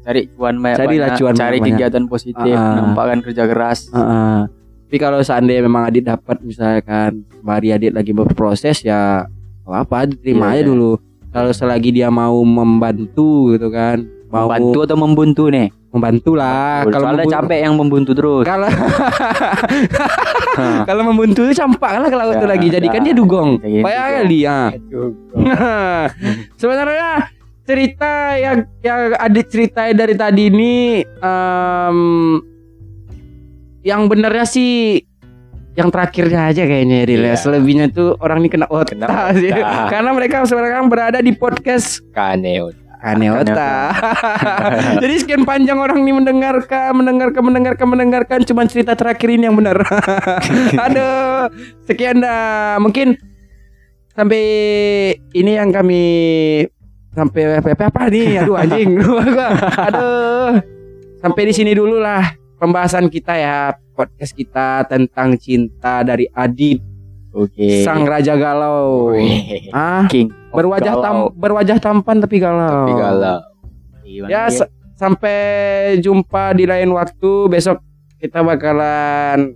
cari 0.00 0.20
cuan 0.32 0.54
banyak 0.56 0.76
Carilah 0.76 1.08
cuan 1.12 1.32
cari 1.32 1.58
banyak-banyak. 1.58 1.66
kegiatan 1.72 2.04
positif 2.06 2.54
Ah. 2.54 2.74
nampakkan 2.76 3.18
kerja 3.20 3.42
keras 3.44 3.90
Heeh. 3.90 4.38
Tapi 4.86 4.96
kalau 4.96 5.18
seandainya 5.18 5.62
memang 5.62 5.82
Adit 5.84 6.02
dapat 6.04 6.38
misalkan 6.40 7.26
Mari 7.42 7.70
Adit 7.70 7.90
lagi 7.90 8.10
berproses 8.12 8.78
ya 8.80 9.26
nggak 9.60 9.82
apa 9.82 10.06
diterima 10.08 10.46
aja 10.48 10.52
Iya, 10.52 10.60
iya. 10.60 10.68
dulu. 10.68 10.92
Kalau 11.28 11.50
selagi 11.50 11.90
dia 11.92 12.06
mau 12.08 12.38
membantu 12.40 13.50
gitu 13.50 13.66
kan, 13.68 14.06
mau 14.36 14.46
bantu 14.46 14.78
atau 14.84 14.94
membuntu 14.94 15.42
nih 15.48 15.66
membantu 15.88 16.30
lah. 16.36 16.84
Kalau 16.84 17.02
soalnya 17.02 17.24
membu- 17.24 17.32
capek 17.32 17.58
yang 17.64 17.74
membuntu 17.74 18.10
terus 18.12 18.44
Kalau 18.44 18.68
kalau 20.88 21.02
membuntu 21.02 21.40
itu 21.42 21.52
campak 21.56 21.90
lah 21.96 22.06
kalau 22.06 22.24
itu 22.30 22.38
Ya, 22.38 22.48
lagi. 22.48 22.66
Jadi 22.68 22.86
kan 22.86 23.00
ya. 23.00 23.04
dia 23.06 23.14
dugong. 23.14 23.48
Jadi 23.58 23.80
Payah 23.80 24.02
dugong. 24.04 24.16
kali 24.20 24.38
ya. 24.38 24.58
Sebenarnya 26.54 27.08
cerita 27.64 28.12
yang 28.36 28.56
yang 28.80 29.00
Adit 29.16 29.46
ceritain 29.48 29.92
dari 29.92 30.14
tadi 30.14 30.42
ini 30.46 30.74
em, 31.02 31.98
yang 33.82 34.06
benernya 34.06 34.44
sih 34.44 35.00
yang 35.72 35.88
terakhirnya 35.90 36.48
aja 36.48 36.62
kayaknya 36.64 37.04
Ril 37.04 37.22
ya. 37.22 37.26
Iya. 37.32 37.34
Selebihnya 37.36 37.86
tuh 37.90 38.14
orang 38.18 38.40
ini 38.40 38.48
kena 38.48 38.66
otak 38.66 38.96
Kena 38.96 39.32
sih. 39.32 39.50
Karena 39.92 40.10
mereka 40.12 40.44
sekarang 40.44 40.86
berada 40.86 41.18
di 41.18 41.32
podcast 41.32 42.00
Kaneo. 42.12 42.70
Kane 43.06 43.30
Kane 43.30 43.38
otak. 43.38 43.90
Jadi 45.02 45.14
sekian 45.22 45.46
panjang 45.46 45.78
orang 45.78 46.02
ini 46.02 46.10
mendengarkan, 46.10 46.90
mendengarkan, 46.90 47.42
mendengarkan, 47.46 47.86
mendengarkan 47.86 48.38
cuma 48.42 48.66
cerita 48.66 48.98
terakhir 48.98 49.30
ini 49.30 49.46
yang 49.46 49.54
benar. 49.54 49.78
Aduh, 50.90 51.46
sekian 51.86 52.18
dah. 52.18 52.82
Mungkin 52.82 53.14
sampai 54.10 54.42
ini 55.38 55.50
yang 55.54 55.70
kami 55.70 56.02
sampai 57.14 57.62
apa, 57.62 57.78
apa, 57.78 57.84
apa 57.94 58.02
nih? 58.10 58.42
Aduh 58.42 58.58
anjing. 58.58 58.98
Aduh. 59.86 60.58
Sampai 61.22 61.46
di 61.46 61.54
sini 61.54 61.78
dulu 61.78 62.02
lah 62.02 62.34
pembahasan 62.58 63.06
kita 63.06 63.38
ya 63.38 63.70
podcast 63.94 64.34
kita 64.34 64.82
tentang 64.90 65.38
cinta 65.38 66.02
dari 66.02 66.26
Adit 66.34 66.95
oke 67.36 67.84
sang 67.84 68.08
raja 68.08 68.32
galau. 68.34 69.12
Ah, 69.70 70.08
king 70.08 70.32
berwajah 70.48 70.96
tam 70.96 71.16
berwajah 71.36 71.76
tampan 71.76 72.16
tapi 72.18 72.40
galau. 72.40 72.88
Tapi 72.88 72.92
galau. 72.96 73.38
Ya 74.26 74.48
sa- 74.48 74.72
sampai 74.96 75.36
jumpa 76.00 76.56
di 76.56 76.64
lain 76.64 76.88
waktu 76.88 77.52
besok 77.52 77.84
kita 78.16 78.40
bakalan 78.40 79.52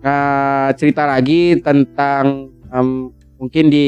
uh, 0.00 0.70
cerita 0.78 1.02
lagi 1.10 1.58
tentang 1.58 2.54
em, 2.70 3.10
mungkin 3.36 3.66
di 3.66 3.86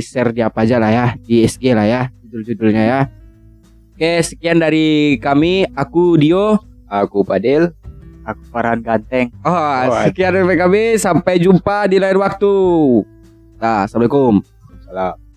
share 0.00 0.32
di 0.32 0.40
apa 0.40 0.64
aja 0.64 0.80
lah 0.80 0.88
ya 0.88 1.06
di 1.20 1.44
SG 1.44 1.76
lah 1.76 1.84
ya 1.84 2.00
judul-judulnya 2.24 2.82
ya. 2.82 3.00
Oke 3.92 4.22
sekian 4.22 4.56
dari 4.56 5.18
kami 5.20 5.68
aku 5.68 6.16
Dio. 6.16 6.56
Aku 6.88 7.20
Padel. 7.20 7.76
Aku 8.28 8.42
Farhan 8.52 8.84
ganteng 8.84 9.32
Oh, 9.40 9.50
Oh, 9.88 10.04
sekian 10.04 10.36
dari 10.36 10.56
kami 10.60 11.00
sampai 11.00 11.40
jumpa 11.40 11.88
di 11.88 11.96
lain 11.96 12.20
waktu. 12.20 12.54
Nah, 13.58 13.88
assalamualaikum. 13.88 14.44
Salam. 14.84 15.27